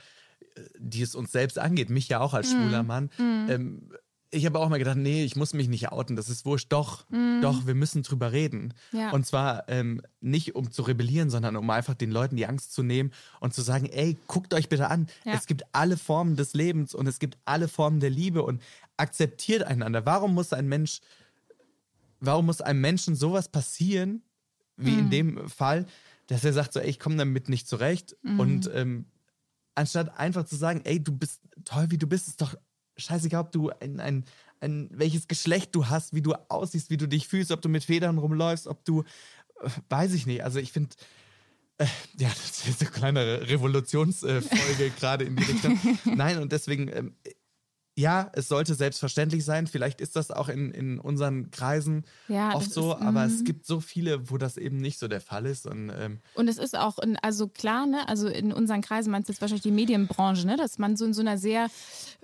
die 0.78 1.02
es 1.02 1.16
uns 1.16 1.32
selbst 1.32 1.60
angeht, 1.60 1.90
mich 1.90 2.10
ja 2.10 2.20
auch 2.20 2.34
als 2.34 2.54
mhm. 2.54 2.58
schwuler 2.58 2.84
Mann, 2.84 3.10
mhm. 3.18 3.48
ähm, 3.50 3.92
ich 4.34 4.46
habe 4.46 4.60
auch 4.60 4.70
mal 4.70 4.80
gedacht, 4.80 4.98
nee, 4.98 5.26
ich 5.26 5.36
muss 5.36 5.54
mich 5.54 5.68
nicht 5.68 5.92
outen, 5.92 6.16
das 6.16 6.30
ist 6.30 6.46
wurscht. 6.46 6.72
Doch, 6.72 7.06
mm. 7.10 7.42
doch, 7.42 7.68
wir 7.68 7.76
müssen 7.76 8.02
drüber 8.02 8.32
reden. 8.32 8.74
Ja. 8.94 9.12
Und 9.12 9.26
zwar 9.26 9.68
ähm, 9.68 10.02
nicht 10.22 10.56
um 10.56 10.72
zu 10.72 10.84
rebellieren, 10.84 11.30
sondern 11.30 11.58
um 11.58 11.70
einfach 11.70 11.96
den 11.96 12.12
Leuten 12.12 12.38
die 12.38 12.48
Angst 12.48 12.74
zu 12.74 12.82
nehmen 12.82 13.12
und 13.42 13.54
zu 13.54 13.62
sagen, 13.62 13.88
ey, 13.88 14.18
guckt 14.28 14.54
euch 14.54 14.70
bitte 14.70 14.90
an. 14.90 15.08
Ja. 15.26 15.34
Es 15.34 15.48
gibt 15.48 15.64
alle 15.74 15.98
Formen 15.98 16.38
des 16.38 16.54
Lebens 16.54 16.96
und 16.96 17.08
es 17.08 17.20
gibt 17.20 17.38
alle 17.44 17.68
Formen 17.68 18.00
der 18.00 18.10
Liebe 18.10 18.44
und 18.44 18.62
akzeptiert 18.96 19.64
einander. 19.64 20.06
Warum 20.06 20.34
muss 20.34 20.54
ein 20.54 20.68
Mensch, 20.68 21.02
warum 22.22 22.46
muss 22.46 22.62
einem 22.62 22.80
Menschen 22.80 23.16
sowas 23.16 23.50
passieren, 23.50 24.22
wie 24.78 24.92
mm. 24.92 25.00
in 25.00 25.10
dem 25.10 25.50
Fall, 25.50 25.86
dass 26.32 26.46
er 26.46 26.54
sagt 26.54 26.72
so, 26.72 26.80
ey, 26.80 26.90
ich 26.90 27.00
komme 27.00 27.18
damit 27.18 27.50
nicht 27.50 27.68
zurecht 27.68 28.16
mm. 28.24 28.40
und 28.40 28.72
ähm, 28.74 29.06
anstatt 29.76 30.18
einfach 30.18 30.46
zu 30.46 30.56
sagen, 30.56 30.82
ey, 30.86 31.04
du 31.04 31.12
bist 31.12 31.42
toll, 31.66 31.88
wie 31.90 31.98
du 31.98 32.08
bist, 32.08 32.30
ist 32.30 32.42
doch 32.42 32.56
scheißegal, 32.96 33.42
ob 33.42 33.52
du 33.52 33.70
ein, 33.70 34.00
ein, 34.00 34.26
ein, 34.62 34.90
welches 34.94 35.28
Geschlecht 35.28 35.76
du 35.76 35.88
hast, 35.88 36.14
wie 36.14 36.22
du 36.22 36.34
aussiehst, 36.48 36.90
wie 36.90 36.98
du 36.98 37.08
dich 37.08 37.28
fühlst, 37.28 37.52
ob 37.52 37.62
du 37.62 37.68
mit 37.68 37.84
Federn 37.84 38.18
rumläufst, 38.18 38.68
ob 38.68 38.86
du, 38.86 39.02
äh, 39.62 39.70
weiß 39.90 40.14
ich 40.14 40.26
nicht. 40.26 40.44
Also 40.44 40.60
ich 40.60 40.72
finde, 40.72 40.96
äh, 41.78 41.86
ja, 42.18 42.30
das 42.30 42.66
ist 42.66 42.82
eine 42.82 42.92
kleine 42.92 43.50
Revolutionsfolge 43.50 44.86
äh, 44.86 44.90
gerade 45.00 45.26
in 45.26 45.36
die 45.36 45.44
Richtung. 45.44 45.80
Nein, 46.06 46.40
und 46.40 46.54
deswegen, 46.54 46.88
ähm, 46.88 47.16
ja, 47.96 48.32
es 48.34 48.48
sollte 48.48 48.74
selbstverständlich 48.76 49.44
sein. 49.44 49.68
Vielleicht 49.68 50.00
ist 50.00 50.16
das 50.16 50.32
auch 50.32 50.48
in, 50.48 50.72
in 50.72 51.00
unseren 51.00 51.52
Kreisen 51.52 52.06
ja, 52.28 52.56
oft 52.56 52.72
so, 52.72 52.94
ist, 52.94 53.02
aber 53.02 53.26
es 53.26 53.40
mhm. 53.40 53.44
gibt 53.44 53.66
so 53.66 53.82
viele, 53.82 54.30
wo 54.30 54.38
das 54.38 54.58
eben 54.58 54.78
nicht 54.78 54.98
so 54.98 55.08
der 55.08 55.22
Fall 55.22 55.46
ist. 55.46 55.68
Und, 55.68 55.92
ähm, 55.98 56.20
und 56.36 56.48
es 56.48 56.58
ist 56.58 56.78
auch, 56.78 57.00
in, 57.00 57.18
also 57.18 57.48
klar, 57.48 57.86
ne, 57.86 58.08
also 58.08 58.28
in 58.28 58.54
unseren 58.54 58.82
Kreisen 58.82 59.12
meinst 59.12 59.28
du 59.28 59.34
jetzt 59.34 59.42
wahrscheinlich 59.42 59.64
die 59.64 59.72
Medienbranche, 59.72 60.48
ne, 60.48 60.56
dass 60.56 60.78
man 60.78 60.96
so 60.96 61.06
in 61.06 61.14
so 61.14 61.22
einer 61.22 61.38
sehr 61.38 61.68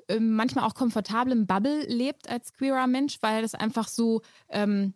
äh, 0.08 0.20
manchmal 0.20 0.66
auch 0.66 0.74
komfortablen 0.74 1.48
Bubble 1.48 1.86
lebt 1.88 2.30
als 2.30 2.54
queerer 2.54 2.88
Mensch, 2.88 3.18
weil 3.22 3.42
das 3.42 3.54
einfach 3.54 3.90
so 3.90 4.22
ähm, 4.50 4.94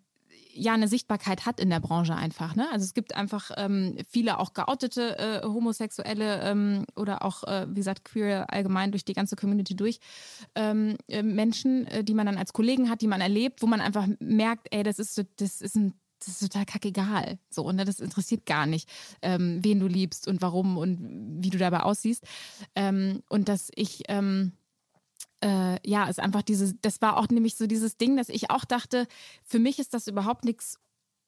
ja 0.53 0.73
eine 0.73 0.87
Sichtbarkeit 0.87 1.45
hat 1.45 1.59
in 1.59 1.69
der 1.69 1.79
Branche 1.79 2.15
einfach. 2.15 2.55
Ne? 2.55 2.67
Also 2.71 2.85
es 2.85 2.93
gibt 2.93 3.15
einfach 3.15 3.51
ähm, 3.57 3.97
viele 4.09 4.39
auch 4.39 4.53
geoutete 4.53 5.17
äh, 5.17 5.43
Homosexuelle 5.43 6.41
ähm, 6.41 6.85
oder 6.95 7.23
auch, 7.23 7.43
äh, 7.43 7.67
wie 7.69 7.75
gesagt, 7.75 8.05
queer 8.05 8.51
allgemein 8.51 8.91
durch 8.91 9.05
die 9.05 9.13
ganze 9.13 9.35
Community 9.35 9.75
durch 9.75 9.99
ähm, 10.55 10.97
äh, 11.07 11.23
Menschen, 11.23 11.87
äh, 11.87 12.03
die 12.03 12.13
man 12.13 12.25
dann 12.25 12.37
als 12.37 12.53
Kollegen 12.53 12.89
hat, 12.89 13.01
die 13.01 13.07
man 13.07 13.21
erlebt, 13.21 13.61
wo 13.61 13.67
man 13.67 13.81
einfach 13.81 14.07
merkt, 14.19 14.67
ey, 14.71 14.83
das 14.83 14.99
ist 14.99 15.23
das 15.37 15.61
ist 15.61 15.75
ein 15.75 15.93
das 16.25 16.39
ist 16.39 16.51
total 16.51 16.65
kackegal. 16.65 17.39
So, 17.49 17.71
ne? 17.71 17.83
Das 17.83 17.99
interessiert 17.99 18.45
gar 18.45 18.65
nicht, 18.65 18.87
ähm, 19.21 19.59
wen 19.63 19.79
du 19.79 19.87
liebst 19.87 20.27
und 20.27 20.41
warum 20.41 20.77
und 20.77 20.99
wie 21.41 21.49
du 21.49 21.57
dabei 21.57 21.81
aussiehst. 21.81 22.23
Ähm, 22.75 23.23
und 23.27 23.49
dass 23.49 23.71
ich 23.75 24.03
ähm, 24.07 24.53
äh, 25.43 25.77
ja, 25.87 26.05
ist 26.05 26.19
einfach 26.19 26.41
dieses, 26.41 26.75
das 26.81 27.01
war 27.01 27.17
auch 27.17 27.27
nämlich 27.29 27.55
so 27.55 27.67
dieses 27.67 27.97
Ding, 27.97 28.17
dass 28.17 28.29
ich 28.29 28.49
auch 28.49 28.65
dachte, 28.65 29.07
für 29.43 29.59
mich 29.59 29.79
ist 29.79 29.93
das 29.93 30.07
überhaupt 30.07 30.45
nichts 30.45 30.79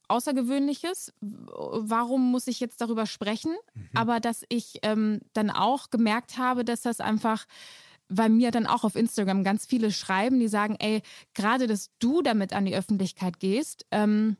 Außergewöhnliches. 0.08 1.14
Warum 1.22 2.32
muss 2.32 2.48
ich 2.48 2.60
jetzt 2.60 2.82
darüber 2.82 3.06
sprechen? 3.06 3.56
Mhm. 3.74 3.90
Aber 3.94 4.20
dass 4.20 4.44
ich 4.50 4.80
ähm, 4.84 5.22
dann 5.34 5.50
auch 5.50 5.90
gemerkt 5.90 6.38
habe, 6.38 6.64
dass 6.66 6.82
das 6.82 7.00
einfach 7.00 7.46
weil 8.10 8.30
mir 8.30 8.52
dann 8.52 8.68
auch 8.68 8.84
auf 8.84 8.96
Instagram 8.96 9.44
ganz 9.44 9.66
viele 9.66 9.92
schreiben, 9.92 10.40
die 10.40 10.48
sagen, 10.48 10.76
ey, 10.80 11.02
gerade 11.34 11.68
dass 11.68 11.90
du 12.00 12.22
damit 12.22 12.54
an 12.54 12.66
die 12.66 12.76
Öffentlichkeit 12.76 13.40
gehst, 13.40 13.86
ähm, 13.92 14.38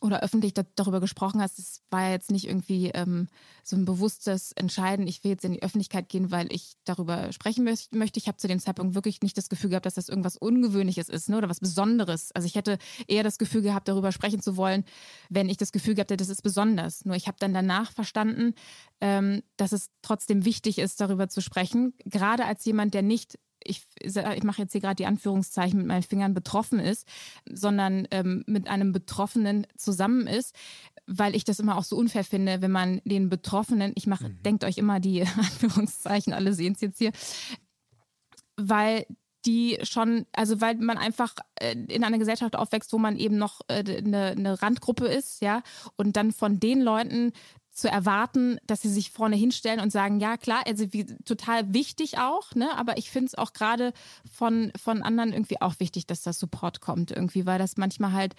oder 0.00 0.22
öffentlich 0.22 0.54
da, 0.54 0.62
darüber 0.74 1.00
gesprochen 1.00 1.40
hast, 1.40 1.58
es 1.58 1.82
war 1.90 2.10
jetzt 2.10 2.30
nicht 2.30 2.46
irgendwie 2.46 2.90
ähm, 2.94 3.28
so 3.62 3.76
ein 3.76 3.84
bewusstes 3.84 4.52
Entscheiden, 4.52 5.06
ich 5.06 5.24
will 5.24 5.32
jetzt 5.32 5.44
in 5.44 5.52
die 5.52 5.62
Öffentlichkeit 5.62 6.08
gehen, 6.08 6.30
weil 6.30 6.52
ich 6.52 6.76
darüber 6.84 7.32
sprechen 7.32 7.64
möchte. 7.64 8.18
Ich 8.18 8.28
habe 8.28 8.36
zu 8.36 8.48
dem 8.48 8.60
Zeitpunkt 8.60 8.94
wirklich 8.94 9.22
nicht 9.22 9.36
das 9.36 9.48
Gefühl 9.48 9.70
gehabt, 9.70 9.86
dass 9.86 9.94
das 9.94 10.08
irgendwas 10.08 10.36
Ungewöhnliches 10.36 11.08
ist 11.08 11.28
ne, 11.28 11.38
oder 11.38 11.48
was 11.48 11.60
Besonderes. 11.60 12.32
Also 12.32 12.46
ich 12.46 12.54
hätte 12.54 12.78
eher 13.06 13.22
das 13.22 13.38
Gefühl 13.38 13.62
gehabt, 13.62 13.88
darüber 13.88 14.12
sprechen 14.12 14.40
zu 14.40 14.56
wollen, 14.56 14.84
wenn 15.28 15.48
ich 15.48 15.56
das 15.56 15.72
Gefühl 15.72 15.94
gehabt 15.94 16.10
hätte, 16.10 16.22
das 16.22 16.28
ist 16.28 16.42
besonders. 16.42 17.04
Nur 17.04 17.16
ich 17.16 17.26
habe 17.26 17.38
dann 17.40 17.54
danach 17.54 17.92
verstanden, 17.92 18.54
ähm, 19.00 19.42
dass 19.56 19.72
es 19.72 19.90
trotzdem 20.02 20.44
wichtig 20.44 20.78
ist, 20.78 21.00
darüber 21.00 21.28
zu 21.28 21.40
sprechen, 21.40 21.94
gerade 22.04 22.44
als 22.44 22.64
jemand, 22.64 22.94
der 22.94 23.02
nicht 23.02 23.38
ich, 23.68 23.86
ich 24.00 24.42
mache 24.42 24.62
jetzt 24.62 24.72
hier 24.72 24.80
gerade 24.80 24.96
die 24.96 25.06
Anführungszeichen 25.06 25.78
mit 25.78 25.86
meinen 25.86 26.02
Fingern, 26.02 26.34
betroffen 26.34 26.78
ist, 26.78 27.06
sondern 27.50 28.06
ähm, 28.10 28.44
mit 28.46 28.68
einem 28.68 28.92
Betroffenen 28.92 29.66
zusammen 29.76 30.26
ist, 30.26 30.54
weil 31.06 31.36
ich 31.36 31.44
das 31.44 31.60
immer 31.60 31.76
auch 31.76 31.84
so 31.84 31.96
unfair 31.96 32.24
finde, 32.24 32.62
wenn 32.62 32.72
man 32.72 33.00
den 33.04 33.28
Betroffenen, 33.28 33.92
ich 33.94 34.06
mache, 34.06 34.28
mhm. 34.28 34.42
denkt 34.42 34.64
euch 34.64 34.78
immer 34.78 35.00
die 35.00 35.22
Anführungszeichen, 35.36 36.32
alle 36.32 36.52
sehen 36.52 36.74
es 36.74 36.80
jetzt 36.80 36.98
hier, 36.98 37.12
weil 38.56 39.06
die 39.46 39.78
schon, 39.82 40.26
also 40.32 40.60
weil 40.60 40.74
man 40.76 40.98
einfach 40.98 41.34
äh, 41.56 41.76
in 41.88 42.02
einer 42.02 42.18
Gesellschaft 42.18 42.56
aufwächst, 42.56 42.92
wo 42.92 42.98
man 42.98 43.16
eben 43.16 43.38
noch 43.38 43.60
äh, 43.68 43.84
eine, 43.98 44.28
eine 44.28 44.60
Randgruppe 44.60 45.06
ist, 45.06 45.40
ja, 45.40 45.62
und 45.96 46.16
dann 46.16 46.32
von 46.32 46.58
den 46.58 46.80
Leuten 46.80 47.32
zu 47.76 47.90
erwarten, 47.90 48.58
dass 48.66 48.80
sie 48.80 48.88
sich 48.88 49.10
vorne 49.10 49.36
hinstellen 49.36 49.80
und 49.80 49.92
sagen, 49.92 50.18
ja 50.18 50.38
klar, 50.38 50.62
also 50.66 50.90
wie, 50.94 51.04
total 51.26 51.74
wichtig 51.74 52.16
auch, 52.16 52.54
ne? 52.54 52.70
Aber 52.78 52.96
ich 52.96 53.10
finde 53.10 53.26
es 53.26 53.34
auch 53.34 53.52
gerade 53.52 53.92
von, 54.32 54.72
von 54.82 55.02
anderen 55.02 55.34
irgendwie 55.34 55.60
auch 55.60 55.78
wichtig, 55.78 56.06
dass 56.06 56.22
das 56.22 56.38
Support 56.38 56.80
kommt, 56.80 57.10
irgendwie, 57.10 57.44
weil 57.44 57.58
das 57.58 57.76
manchmal 57.76 58.12
halt, 58.12 58.34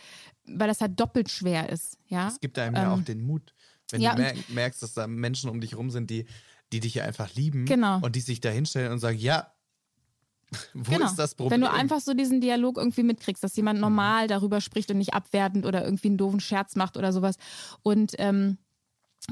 weil 0.48 0.68
das 0.68 0.82
halt 0.82 1.00
doppelt 1.00 1.30
schwer 1.30 1.70
ist, 1.70 2.00
ja. 2.08 2.28
Es 2.28 2.40
gibt 2.40 2.58
einem 2.58 2.76
ähm, 2.76 2.82
ja 2.82 2.94
auch 2.94 3.02
den 3.02 3.22
Mut, 3.22 3.54
wenn 3.92 4.02
ja, 4.02 4.16
du 4.16 4.24
mer 4.24 4.34
merkst, 4.50 4.82
dass 4.82 4.96
da 4.96 5.06
Menschen 5.06 5.52
um 5.52 5.62
dich 5.62 5.78
rum 5.78 5.92
sind, 5.92 6.10
die, 6.10 6.26
die 6.74 6.80
dich 6.80 6.96
ja 6.96 7.04
einfach 7.04 7.36
lieben 7.36 7.66
genau. 7.66 8.00
und 8.02 8.16
die 8.16 8.22
sich 8.22 8.42
da 8.42 8.50
hinstellen 8.50 8.92
und 8.92 8.98
sagen, 8.98 9.20
ja, 9.20 9.52
wo 10.74 10.94
genau. 10.94 11.06
ist 11.06 11.16
das 11.16 11.36
Problem? 11.36 11.62
Wenn 11.62 11.70
du 11.70 11.72
einfach 11.72 12.00
so 12.00 12.16
diesen 12.16 12.42
Dialog 12.42 12.78
irgendwie 12.78 13.04
mitkriegst, 13.04 13.44
dass 13.44 13.56
jemand 13.56 13.80
normal 13.80 14.24
mhm. 14.24 14.30
darüber 14.30 14.62
spricht 14.62 14.90
und 14.90 14.98
nicht 14.98 15.14
abwertend 15.14 15.64
oder 15.64 15.84
irgendwie 15.86 16.08
einen 16.08 16.18
doofen 16.18 16.40
Scherz 16.40 16.76
macht 16.76 16.98
oder 16.98 17.14
sowas. 17.14 17.36
Und 17.84 18.16
ähm, 18.18 18.58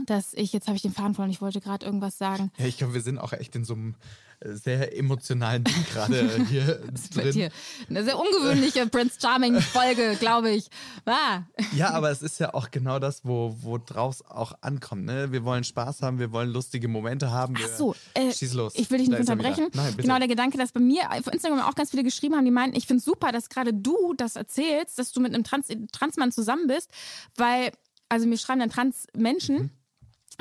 dass 0.05 0.33
ich, 0.33 0.51
jetzt 0.51 0.67
habe 0.67 0.75
ich 0.75 0.81
den 0.81 0.91
Faden 0.91 1.13
verloren, 1.13 1.31
ich 1.31 1.41
wollte 1.41 1.61
gerade 1.61 1.85
irgendwas 1.85 2.17
sagen. 2.17 2.51
Ja, 2.57 2.65
ich 2.65 2.77
glaube, 2.77 2.93
wir 2.93 3.01
sind 3.01 3.17
auch 3.17 3.33
echt 3.33 3.55
in 3.55 3.63
so 3.63 3.73
einem 3.73 3.95
äh, 4.41 4.53
sehr 4.53 4.97
emotionalen 4.97 5.63
Ding 5.63 5.85
gerade 5.91 6.45
hier 6.49 6.81
drin. 7.13 7.33
Hier. 7.33 7.51
Eine 7.89 8.03
sehr 8.03 8.19
ungewöhnliche 8.19 8.87
Prince 8.87 9.17
Charming 9.21 9.61
Folge, 9.61 10.15
glaube 10.19 10.51
ich. 10.51 10.69
Ah. 11.05 11.43
Ja, 11.75 11.91
aber 11.91 12.11
es 12.11 12.21
ist 12.21 12.39
ja 12.39 12.53
auch 12.53 12.71
genau 12.71 12.99
das, 12.99 13.23
wo, 13.23 13.55
wo 13.61 13.77
draus 13.77 14.21
auch 14.21 14.53
ankommt. 14.61 15.05
Ne? 15.05 15.31
Wir 15.31 15.45
wollen 15.45 15.63
Spaß 15.63 16.01
haben, 16.01 16.19
wir 16.19 16.31
wollen 16.31 16.49
lustige 16.49 16.87
Momente 16.87 17.31
haben. 17.31 17.55
Ach 17.57 17.77
so, 17.77 17.95
äh, 18.13 18.31
schieß 18.33 18.53
los. 18.53 18.73
Ich 18.75 18.89
will 18.91 18.99
dich 18.99 19.07
nicht 19.07 19.19
unterbrechen. 19.19 19.69
Nein. 19.73 19.95
Genau, 19.97 20.17
der 20.17 20.27
Gedanke, 20.27 20.57
dass 20.57 20.73
bei 20.73 20.81
mir 20.81 21.09
auf 21.11 21.27
Instagram 21.27 21.61
auch 21.61 21.75
ganz 21.75 21.91
viele 21.91 22.03
geschrieben 22.03 22.35
haben, 22.35 22.45
die 22.45 22.51
meinen, 22.51 22.75
ich 22.75 22.85
finde 22.85 22.99
es 22.99 23.05
super, 23.05 23.31
dass 23.31 23.49
gerade 23.49 23.73
du 23.73 24.13
das 24.15 24.35
erzählst, 24.35 24.99
dass 24.99 25.13
du 25.13 25.21
mit 25.21 25.33
einem 25.33 25.43
Trans 25.43 25.67
Transmann 25.91 26.31
zusammen 26.31 26.67
bist, 26.67 26.89
weil, 27.37 27.71
also 28.09 28.27
mir 28.27 28.37
schreiben 28.37 28.59
dann 28.59 28.69
Transmenschen, 28.69 29.55
mhm 29.55 29.69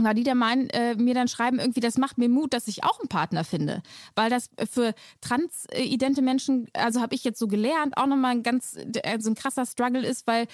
weil 0.02 0.14
die 0.14 0.24
da 0.24 0.34
meinen, 0.34 0.68
äh, 0.70 0.94
mir 0.96 1.14
dann 1.14 1.28
schreiben, 1.28 1.58
irgendwie, 1.58 1.80
das 1.80 1.98
macht 1.98 2.18
mir 2.18 2.28
Mut, 2.28 2.52
dass 2.52 2.68
ich 2.68 2.84
auch 2.84 2.98
einen 2.98 3.08
Partner 3.08 3.44
finde. 3.44 3.82
Weil 4.14 4.30
das 4.30 4.50
für 4.70 4.94
transidente 5.20 6.22
Menschen, 6.22 6.66
also 6.72 7.00
habe 7.00 7.14
ich 7.14 7.24
jetzt 7.24 7.38
so 7.38 7.46
gelernt, 7.46 7.96
auch 7.96 8.06
nochmal 8.06 8.32
ein 8.32 8.42
ganz, 8.42 8.76
also 9.04 9.30
ein 9.30 9.34
krasser 9.34 9.66
Struggle 9.66 10.04
ist, 10.04 10.26
weil 10.26 10.46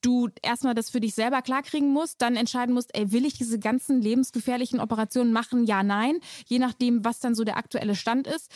du 0.00 0.28
erstmal 0.42 0.74
das 0.74 0.90
für 0.90 1.00
dich 1.00 1.14
selber 1.14 1.42
klarkriegen 1.42 1.92
musst, 1.92 2.22
dann 2.22 2.36
entscheiden 2.36 2.74
musst, 2.74 2.96
ey, 2.96 3.10
will 3.10 3.24
ich 3.24 3.34
diese 3.34 3.58
ganzen 3.58 4.00
lebensgefährlichen 4.00 4.80
Operationen 4.80 5.32
machen? 5.32 5.64
Ja, 5.64 5.82
nein. 5.82 6.18
Je 6.46 6.58
nachdem, 6.58 7.04
was 7.04 7.20
dann 7.20 7.34
so 7.34 7.44
der 7.44 7.56
aktuelle 7.56 7.96
Stand 7.96 8.26
ist 8.26 8.50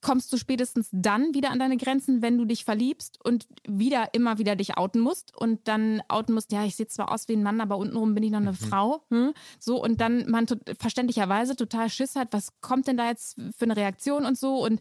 kommst 0.00 0.32
du 0.32 0.36
spätestens 0.36 0.88
dann 0.92 1.34
wieder 1.34 1.50
an 1.50 1.58
deine 1.58 1.76
Grenzen, 1.76 2.22
wenn 2.22 2.38
du 2.38 2.44
dich 2.44 2.64
verliebst 2.64 3.18
und 3.24 3.46
wieder 3.66 4.14
immer 4.14 4.38
wieder 4.38 4.56
dich 4.56 4.76
outen 4.76 5.00
musst 5.00 5.36
und 5.36 5.66
dann 5.68 6.02
outen 6.08 6.34
musst, 6.34 6.52
ja, 6.52 6.64
ich 6.64 6.76
sehe 6.76 6.86
zwar 6.86 7.10
aus 7.12 7.28
wie 7.28 7.34
ein 7.34 7.42
Mann, 7.42 7.60
aber 7.60 7.78
untenrum 7.78 8.14
bin 8.14 8.22
ich 8.22 8.30
noch 8.30 8.40
eine 8.40 8.52
mhm. 8.52 8.56
Frau. 8.56 9.04
Hm? 9.10 9.32
So, 9.58 9.82
und 9.82 10.00
dann 10.00 10.30
man 10.30 10.46
verständlicherweise 10.78 11.56
total 11.56 11.90
Schiss 11.90 12.16
hat, 12.16 12.28
was 12.32 12.60
kommt 12.60 12.86
denn 12.86 12.96
da 12.96 13.08
jetzt 13.08 13.36
für 13.56 13.64
eine 13.64 13.76
Reaktion 13.76 14.24
und 14.24 14.38
so 14.38 14.64
und 14.64 14.80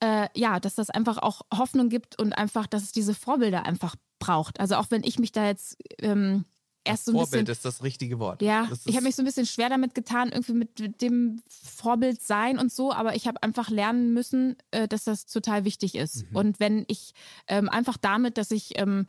äh, 0.00 0.28
ja, 0.34 0.58
dass 0.58 0.74
das 0.74 0.90
einfach 0.90 1.18
auch 1.18 1.42
Hoffnung 1.54 1.88
gibt 1.88 2.20
und 2.20 2.32
einfach, 2.32 2.66
dass 2.66 2.82
es 2.82 2.92
diese 2.92 3.14
Vorbilder 3.14 3.64
einfach 3.64 3.94
braucht. 4.18 4.58
Also 4.58 4.74
auch 4.76 4.90
wenn 4.90 5.04
ich 5.04 5.18
mich 5.18 5.30
da 5.30 5.46
jetzt 5.46 5.76
ähm, 6.00 6.44
erst 6.84 7.06
so 7.06 7.12
ein 7.12 7.14
Vorbild 7.14 7.46
bisschen, 7.46 7.52
ist 7.52 7.64
das 7.64 7.82
richtige 7.82 8.18
Wort. 8.18 8.42
Ja, 8.42 8.68
ich 8.84 8.94
habe 8.96 9.04
mich 9.04 9.14
so 9.14 9.22
ein 9.22 9.26
bisschen 9.26 9.46
schwer 9.46 9.68
damit 9.68 9.94
getan, 9.94 10.30
irgendwie 10.30 10.52
mit 10.52 11.00
dem 11.02 11.40
Vorbild 11.48 12.22
sein 12.22 12.58
und 12.58 12.72
so, 12.72 12.92
aber 12.92 13.14
ich 13.14 13.26
habe 13.26 13.42
einfach 13.42 13.70
lernen 13.70 14.12
müssen, 14.12 14.56
äh, 14.70 14.88
dass 14.88 15.04
das 15.04 15.26
total 15.26 15.64
wichtig 15.64 15.94
ist. 15.94 16.30
Mhm. 16.30 16.36
Und 16.36 16.60
wenn 16.60 16.84
ich 16.88 17.14
ähm, 17.46 17.68
einfach 17.68 17.96
damit, 17.96 18.38
dass 18.38 18.50
ich 18.50 18.78
ähm, 18.78 19.06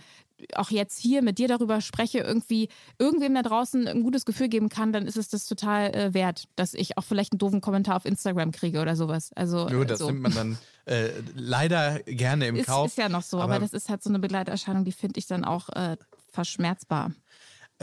auch 0.55 0.71
jetzt 0.71 0.99
hier 0.99 1.21
mit 1.21 1.37
dir 1.37 1.47
darüber 1.47 1.81
spreche, 1.81 2.19
irgendwie 2.19 2.69
irgendwem 2.99 3.33
da 3.35 3.41
draußen 3.41 3.87
ein 3.87 4.03
gutes 4.03 4.25
Gefühl 4.25 4.49
geben 4.49 4.69
kann, 4.69 4.91
dann 4.91 5.07
ist 5.07 5.17
es 5.17 5.29
das 5.29 5.45
total 5.45 5.93
äh, 5.95 6.13
wert, 6.13 6.47
dass 6.55 6.73
ich 6.73 6.97
auch 6.97 7.03
vielleicht 7.03 7.33
einen 7.33 7.39
doofen 7.39 7.61
Kommentar 7.61 7.95
auf 7.95 8.05
Instagram 8.05 8.51
kriege 8.51 8.81
oder 8.81 8.95
sowas. 8.95 9.31
Also 9.33 9.67
jo, 9.69 9.83
das 9.83 9.99
so. 9.99 10.07
nimmt 10.07 10.21
man 10.21 10.33
dann 10.33 10.57
äh, 10.85 11.09
leider 11.35 11.99
gerne 11.99 12.47
im 12.47 12.55
ist, 12.57 12.65
Kauf. 12.65 12.87
Ist 12.87 12.97
ja 12.97 13.09
noch 13.09 13.21
so, 13.21 13.37
aber, 13.37 13.55
aber 13.55 13.61
das 13.61 13.73
ist 13.73 13.89
halt 13.89 14.03
so 14.03 14.09
eine 14.09 14.19
Begleiterscheinung, 14.19 14.83
die 14.85 14.91
finde 14.91 15.19
ich 15.19 15.27
dann 15.27 15.45
auch 15.45 15.69
äh, 15.69 15.97
verschmerzbar. 16.31 17.11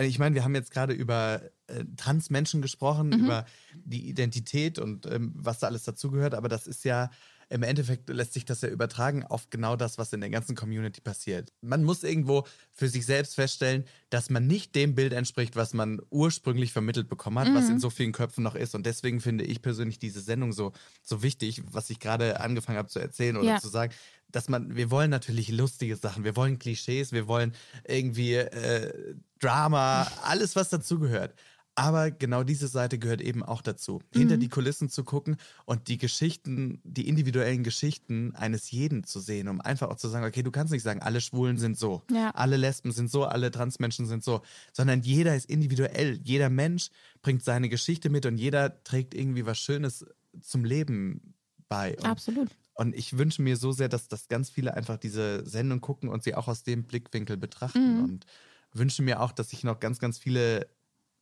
Äh, 0.01 0.07
ich 0.07 0.19
meine, 0.19 0.35
wir 0.35 0.45
haben 0.45 0.55
jetzt 0.55 0.71
gerade 0.71 0.93
über 0.93 1.43
äh, 1.67 1.85
Transmenschen 1.97 2.63
gesprochen, 2.63 3.09
mhm. 3.09 3.25
über 3.25 3.45
die 3.75 4.09
Identität 4.09 4.79
und 4.79 5.07
ähm, 5.07 5.33
was 5.37 5.59
da 5.59 5.67
alles 5.67 5.85
dazugehört, 5.85 6.35
aber 6.35 6.49
das 6.49 6.67
ist 6.67 6.85
ja 6.85 7.11
im 7.51 7.65
Endeffekt 7.65 8.09
lässt 8.09 8.33
sich 8.33 8.45
das 8.45 8.61
ja 8.61 8.69
übertragen 8.69 9.25
auf 9.25 9.51
genau 9.51 9.75
das, 9.75 9.99
was 9.99 10.13
in 10.13 10.21
der 10.21 10.31
ganzen 10.31 10.55
Community 10.55 11.01
passiert. 11.01 11.53
Man 11.61 11.83
muss 11.83 12.05
irgendwo 12.05 12.47
für 12.71 12.89
sich 12.89 13.05
selbst 13.05 13.35
feststellen, 13.35 13.85
dass 14.09 14.31
man 14.31 14.47
nicht 14.47 14.77
dem 14.77 14.95
Bild 14.95 15.13
entspricht, 15.13 15.57
was 15.57 15.75
man 15.75 16.01
ursprünglich 16.11 16.73
vermittelt 16.73 17.09
bekommen 17.09 17.41
hat, 17.41 17.49
mhm. 17.49 17.57
was 17.57 17.69
in 17.69 17.81
so 17.81 17.91
vielen 17.91 18.13
Köpfen 18.13 18.45
noch 18.45 18.55
ist. 18.55 18.77
Und 18.77 18.87
deswegen 18.87 19.21
finde 19.21 19.45
ich 19.45 19.63
persönlich 19.63 19.99
diese 19.99 20.21
Sendung 20.21 20.53
so, 20.53 20.73
so 21.03 21.25
wichtig, 21.25 21.63
was 21.73 21.91
ich 21.91 21.99
gerade 21.99 22.39
angefangen 22.39 22.79
habe 22.79 22.89
zu 22.89 23.01
erzählen 23.01 23.37
oder 23.37 23.49
ja. 23.49 23.59
zu 23.59 23.69
sagen, 23.69 23.93
dass 24.29 24.49
man, 24.49 24.77
wir 24.77 24.93
wollen 24.93 25.11
natürlich 25.11 25.49
lustige 25.49 25.97
Sachen, 25.97 26.23
wir 26.23 26.37
wollen 26.37 26.61
Klischees, 26.61 27.11
wir 27.11 27.27
wollen 27.27 27.53
irgendwie 27.85 28.35
äh, 28.35 29.17
Drama, 29.41 30.07
alles, 30.23 30.55
was 30.55 30.69
dazugehört. 30.69 31.35
Aber 31.77 32.11
genau 32.11 32.43
diese 32.43 32.69
Seite 32.69 32.99
gehört 32.99 33.21
eben 33.21 33.43
auch 33.43 33.63
dazu, 33.63 34.01
mhm. 34.13 34.19
hinter 34.19 34.37
die 34.37 34.49
Kulissen 34.49 34.89
zu 34.89 35.05
gucken 35.05 35.37
und 35.65 35.89
die 35.89 35.99
Geschichten, 35.99 36.81
die 36.85 37.09
individuellen 37.09 37.63
Geschichten 37.63 38.35
eines 38.35 38.71
jeden 38.71 39.05
zu 39.05 39.21
sehen, 39.21 39.49
um 39.49 39.61
einfach 39.61 39.89
auch 39.89 39.97
zu 39.97 40.09
sagen, 40.09 40.27
okay, 40.27 40.43
du 40.43 40.51
kannst 40.51 40.73
nicht 40.73 40.83
sagen, 40.83 41.01
alle 41.01 41.21
Schwulen 41.21 41.59
sind 41.59 41.79
so, 41.79 42.03
ja. 42.11 42.31
alle 42.31 42.57
Lesben 42.57 42.93
sind 42.93 43.11
so, 43.11 43.25
alle 43.25 43.51
Transmenschen 43.51 44.07
sind 44.07 44.25
so, 44.25 44.43
sondern 44.73 45.03
jeder 45.03 45.35
ist 45.37 45.49
individuell. 45.49 46.21
Jeder 46.23 46.51
Mensch 46.51 46.91
bringt 47.23 47.45
seine 47.45 47.69
Geschichte 47.69 48.11
mit 48.11 48.27
und 48.27 48.37
jeder 48.37 48.83
trägt 48.83 49.15
irgendwie 49.15 49.47
was 49.47 49.59
Schönes 49.59 50.05
zum 50.41 50.65
Leben 50.65 51.35
bei. 51.69 51.97
Und, 51.97 52.05
Absolut. 52.05 52.49
Und 52.75 52.95
ich 52.95 53.17
wünsche 53.17 53.43
mir 53.43 53.57
so 53.57 53.73
sehr, 53.73 53.89
dass, 53.89 54.09
dass 54.09 54.29
ganz 54.29 54.51
viele 54.51 54.75
einfach 54.75 54.97
diese 54.97 55.47
Sendung 55.47 55.81
gucken 55.81 56.09
und 56.09 56.25
sie 56.25 56.35
auch 56.35 56.49
aus 56.49 56.63
dem 56.63 56.85
Blickwinkel 56.85 57.37
betrachten. 57.37 57.97
Mhm. 57.97 58.05
Und 58.05 58.27
wünsche 58.73 59.03
mir 59.03 59.21
auch, 59.21 59.33
dass 59.33 59.53
ich 59.53 59.65
noch 59.65 59.81
ganz, 59.81 59.99
ganz 59.99 60.19
viele 60.19 60.67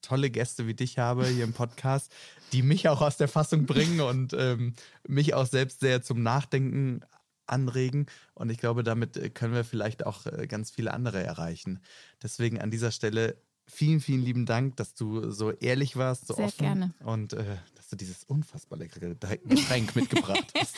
tolle 0.02 0.30
Gäste 0.30 0.66
wie 0.66 0.74
dich 0.74 0.98
habe 0.98 1.26
hier 1.26 1.44
im 1.44 1.52
Podcast, 1.52 2.12
die 2.52 2.62
mich 2.62 2.88
auch 2.88 3.00
aus 3.00 3.16
der 3.16 3.28
Fassung 3.28 3.66
bringen 3.66 4.00
und 4.00 4.32
ähm, 4.32 4.74
mich 5.06 5.34
auch 5.34 5.46
selbst 5.46 5.80
sehr 5.80 6.02
zum 6.02 6.22
Nachdenken 6.22 7.02
anregen. 7.46 8.06
Und 8.34 8.50
ich 8.50 8.58
glaube, 8.58 8.82
damit 8.82 9.16
äh, 9.16 9.30
können 9.30 9.54
wir 9.54 9.64
vielleicht 9.64 10.06
auch 10.06 10.26
äh, 10.26 10.46
ganz 10.46 10.70
viele 10.70 10.92
andere 10.92 11.22
erreichen. 11.22 11.80
Deswegen 12.22 12.60
an 12.60 12.70
dieser 12.70 12.90
Stelle 12.90 13.36
vielen, 13.66 14.00
vielen 14.00 14.22
lieben 14.22 14.46
Dank, 14.46 14.76
dass 14.76 14.94
du 14.94 15.30
so 15.30 15.52
ehrlich 15.52 15.96
warst, 15.96 16.26
so 16.26 16.34
sehr 16.34 16.46
offen 16.46 16.58
gerne. 16.58 16.94
und 17.04 17.34
äh, 17.34 17.56
dass 17.74 17.88
du 17.88 17.96
dieses 17.96 18.24
unfassbar 18.24 18.78
leckere 18.78 19.14
Getränk 19.14 19.94
mitgebracht 19.94 20.52
hast. 20.58 20.74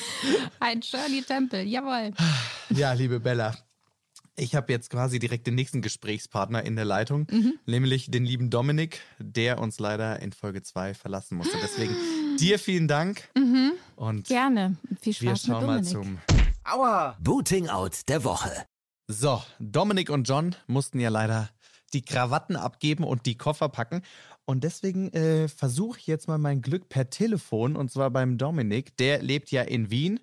Ein 0.58 0.82
Shirley 0.82 1.22
Temple, 1.22 1.62
jawohl. 1.62 2.12
Ja, 2.70 2.92
liebe 2.92 3.20
Bella, 3.20 3.56
ich 4.40 4.54
habe 4.54 4.72
jetzt 4.72 4.90
quasi 4.90 5.18
direkt 5.18 5.46
den 5.46 5.54
nächsten 5.54 5.82
Gesprächspartner 5.82 6.64
in 6.64 6.76
der 6.76 6.84
Leitung, 6.84 7.26
mhm. 7.30 7.54
nämlich 7.66 8.10
den 8.10 8.24
lieben 8.24 8.50
Dominik, 8.50 9.00
der 9.18 9.58
uns 9.58 9.78
leider 9.78 10.20
in 10.20 10.32
Folge 10.32 10.62
2 10.62 10.94
verlassen 10.94 11.36
musste. 11.36 11.56
Deswegen 11.62 11.94
dir 12.38 12.58
vielen 12.58 12.88
Dank. 12.88 13.28
Mhm. 13.36 13.72
Und 13.96 14.28
Gerne. 14.28 14.76
Viel 15.00 15.12
Spaß 15.12 15.24
wir 15.24 15.36
schauen 15.36 15.66
mal 15.66 15.84
zum 15.84 16.18
Aua. 16.64 17.16
Booting 17.20 17.68
Out 17.68 18.08
der 18.08 18.24
Woche. 18.24 18.50
So, 19.08 19.42
Dominik 19.58 20.08
und 20.10 20.28
John 20.28 20.54
mussten 20.66 21.00
ja 21.00 21.10
leider 21.10 21.50
die 21.92 22.02
Krawatten 22.02 22.56
abgeben 22.56 23.04
und 23.04 23.26
die 23.26 23.36
Koffer 23.36 23.68
packen. 23.68 24.02
Und 24.44 24.64
deswegen 24.64 25.12
äh, 25.12 25.48
versuche 25.48 25.98
ich 25.98 26.06
jetzt 26.06 26.28
mal 26.28 26.38
mein 26.38 26.62
Glück 26.62 26.88
per 26.88 27.10
Telefon 27.10 27.76
und 27.76 27.90
zwar 27.90 28.10
beim 28.10 28.38
Dominik. 28.38 28.96
Der 28.96 29.20
lebt 29.22 29.50
ja 29.50 29.62
in 29.62 29.90
Wien, 29.90 30.20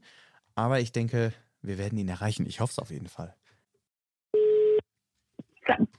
aber 0.55 0.79
ich 0.79 0.91
denke, 0.91 1.33
wir 1.61 1.77
werden 1.77 1.97
ihn 1.97 2.09
erreichen. 2.09 2.45
Ich 2.45 2.61
hoffe 2.61 2.71
es 2.71 2.79
auf 2.79 2.91
jeden 2.91 3.09
Fall. 3.09 3.35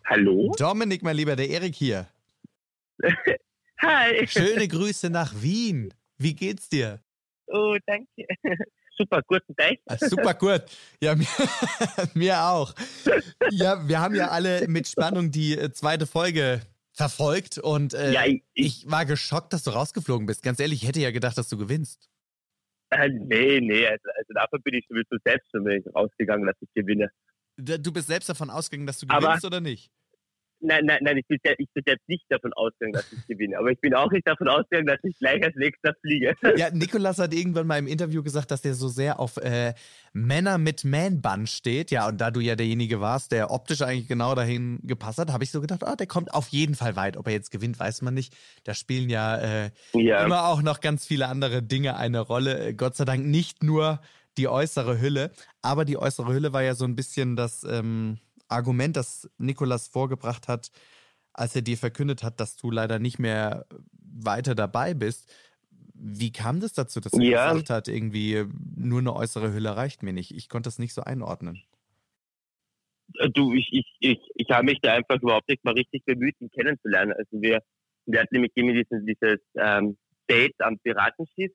Hallo? 0.04 0.52
Dominik, 0.56 1.02
mein 1.02 1.16
Lieber, 1.16 1.36
der 1.36 1.48
Erik 1.48 1.74
hier. 1.74 2.06
Hi. 3.80 4.26
Schöne 4.26 4.66
Grüße 4.66 5.10
nach 5.10 5.32
Wien. 5.40 5.94
Wie 6.16 6.34
geht's 6.34 6.68
dir? 6.68 7.00
Oh, 7.46 7.76
danke. 7.86 8.26
Super 8.96 9.22
gut 9.22 9.42
euch? 9.68 9.78
Ah, 9.86 9.96
super 9.96 10.34
gut. 10.34 10.62
Ja, 11.00 11.14
mir, 11.14 11.26
mir, 12.14 12.42
auch. 12.42 12.74
Ja, 13.50 13.86
wir 13.86 14.00
haben 14.00 14.16
ja 14.16 14.28
alle 14.28 14.66
mit 14.66 14.88
Spannung 14.88 15.30
die 15.30 15.56
äh, 15.56 15.70
zweite 15.70 16.06
Folge 16.06 16.60
verfolgt 16.92 17.58
und 17.58 17.94
äh, 17.94 18.12
ja, 18.12 18.26
ich, 18.26 18.42
ich, 18.54 18.90
war 18.90 19.06
geschockt, 19.06 19.52
dass 19.52 19.62
du 19.62 19.70
rausgeflogen 19.70 20.26
bist. 20.26 20.42
Ganz 20.42 20.58
ehrlich, 20.58 20.82
ich 20.82 20.88
hätte 20.88 20.98
ja 21.00 21.12
gedacht, 21.12 21.38
dass 21.38 21.48
du 21.48 21.56
gewinnst. 21.56 22.10
Äh, 22.90 23.08
nee, 23.08 23.60
nee, 23.60 23.86
also, 23.86 24.08
also 24.16 24.34
dafür 24.34 24.58
bin 24.60 24.74
ich 24.74 24.86
sowieso 24.88 25.16
selbst 25.24 25.48
schon 25.52 25.64
rausgegangen, 25.94 26.46
dass 26.46 26.56
ich 26.60 26.68
gewinne. 26.74 27.10
Du 27.59 27.92
bist 27.92 28.06
selbst 28.06 28.28
davon 28.28 28.50
ausgegangen, 28.50 28.86
dass 28.86 29.00
du 29.00 29.06
gewinnst 29.06 29.44
Aber 29.44 29.46
oder 29.46 29.61
nicht? 29.61 29.90
Nein, 30.61 30.86
nein, 30.86 30.98
nein, 31.02 31.16
ich 31.18 31.26
bin, 31.28 31.38
ich 31.59 31.68
bin 31.72 31.84
jetzt 31.86 32.09
nicht 32.09 32.24
davon 32.28 32.52
ausgegangen, 32.54 32.94
dass 32.94 33.12
ich 33.12 33.26
gewinne. 33.28 33.56
Aber 33.59 33.70
ich 33.70 33.80
bin 33.80 33.94
auch 33.94 34.11
nicht 34.11 34.26
davon 34.26 34.48
ausgegangen, 34.48 34.86
dass 34.86 34.98
ich 35.04 35.16
gleich 35.18 35.42
als 35.42 35.54
nächster 35.54 35.94
fliege. 36.00 36.34
Ja, 36.56 36.70
Nikolas 36.70 37.18
hat 37.18 37.32
irgendwann 37.32 37.68
mal 37.68 37.78
im 37.78 37.86
Interview 37.86 38.24
gesagt, 38.24 38.50
dass 38.50 38.62
der 38.62 38.74
so 38.74 38.88
sehr 38.88 39.20
auf 39.20 39.36
äh, 39.36 39.74
Männer 40.12 40.59
mit 40.59 40.84
Man-Bun 40.84 41.46
steht. 41.46 41.92
Ja, 41.92 42.09
und 42.09 42.20
da 42.20 42.32
du 42.32 42.40
ja 42.40 42.56
derjenige 42.56 43.00
warst, 43.00 43.30
der 43.30 43.52
optisch 43.52 43.82
eigentlich 43.82 44.09
genau 44.09 44.34
dahin 44.34 44.80
gepasst 44.82 45.18
hat, 45.18 45.32
habe 45.32 45.44
ich 45.44 45.52
so 45.52 45.61
gedacht, 45.61 45.82
oh, 45.86 45.94
der 45.94 46.09
kommt 46.09 46.34
auf 46.34 46.48
jeden 46.48 46.74
Fall 46.74 46.96
weit. 46.96 47.16
Ob 47.16 47.28
er 47.28 47.34
jetzt 47.34 47.52
gewinnt, 47.52 47.78
weiß 47.78 48.02
man 48.02 48.14
nicht. 48.14 48.34
Da 48.64 48.74
spielen 48.74 49.11
ja, 49.11 49.36
äh, 49.36 49.70
ja. 49.92 50.24
immer 50.24 50.46
auch 50.46 50.62
noch 50.62 50.80
ganz 50.80 51.06
viele 51.06 51.28
andere 51.28 51.62
Dinge 51.62 51.96
eine 51.96 52.18
Rolle. 52.18 52.74
Gott 52.74 52.96
sei 52.96 53.04
Dank 53.04 53.24
nicht 53.24 53.62
nur 53.62 54.00
die 54.39 54.49
äußere 54.49 55.01
Hülle. 55.01 55.32
Aber 55.61 55.84
die 55.84 55.99
äußere 55.99 56.32
Hülle 56.32 56.53
war 56.53 56.62
ja 56.62 56.74
so 56.74 56.84
ein 56.84 56.97
bisschen 56.97 57.36
das 57.36 57.64
ähm, 57.64 58.18
Argument, 58.49 58.97
das 58.97 59.28
Nikolas 59.39 59.89
vorgebracht 59.89 60.49
hat, 60.49 60.70
als 61.32 61.55
er 61.55 61.62
dir 61.62 61.76
verkündet 61.76 62.22
hat, 62.22 62.41
dass 62.41 62.57
du 62.57 62.70
leider 62.70 62.99
nicht 62.99 63.18
mehr 63.18 63.66
weiter 63.93 64.55
dabei 64.55 64.95
bist. 64.95 65.32
Wie 65.95 66.32
kam 66.32 66.61
das 66.61 66.72
dazu, 66.72 67.01
dass 67.01 67.12
er 67.12 67.22
ja. 67.22 67.53
gesagt 67.53 67.70
hat, 67.70 67.89
irgendwie 67.89 68.45
nur 68.76 69.01
eine 69.01 69.14
äußere 69.14 69.53
Hülle 69.53 69.76
reicht 69.76 70.03
mir 70.03 70.12
nicht? 70.12 70.34
Ich 70.34 70.49
konnte 70.49 70.68
das 70.68 70.78
nicht 70.78 70.95
so 70.95 71.03
einordnen. 71.03 71.62
Äh, 73.18 73.30
du, 73.30 73.53
ich, 73.53 73.68
ich, 73.72 73.86
ich, 74.01 74.20
ich 74.34 74.51
habe 74.51 74.64
mich 74.64 74.78
da 74.80 74.95
einfach 74.95 75.20
überhaupt 75.20 75.49
nicht 75.49 75.64
mal 75.64 75.74
richtig 75.74 76.05
bemüht, 76.05 76.36
ihn 76.41 76.51
kennenzulernen. 76.51 77.12
Also 77.12 77.43
wir, 77.43 77.62
wir 78.07 78.20
hatten 78.20 78.34
nämlich 78.34 78.53
immer 78.55 78.72
dieses, 78.72 79.05
dieses 79.05 79.41
ähm, 79.57 79.97
Date 80.28 80.61
am 80.61 80.78
Piratenschiff 80.78 81.53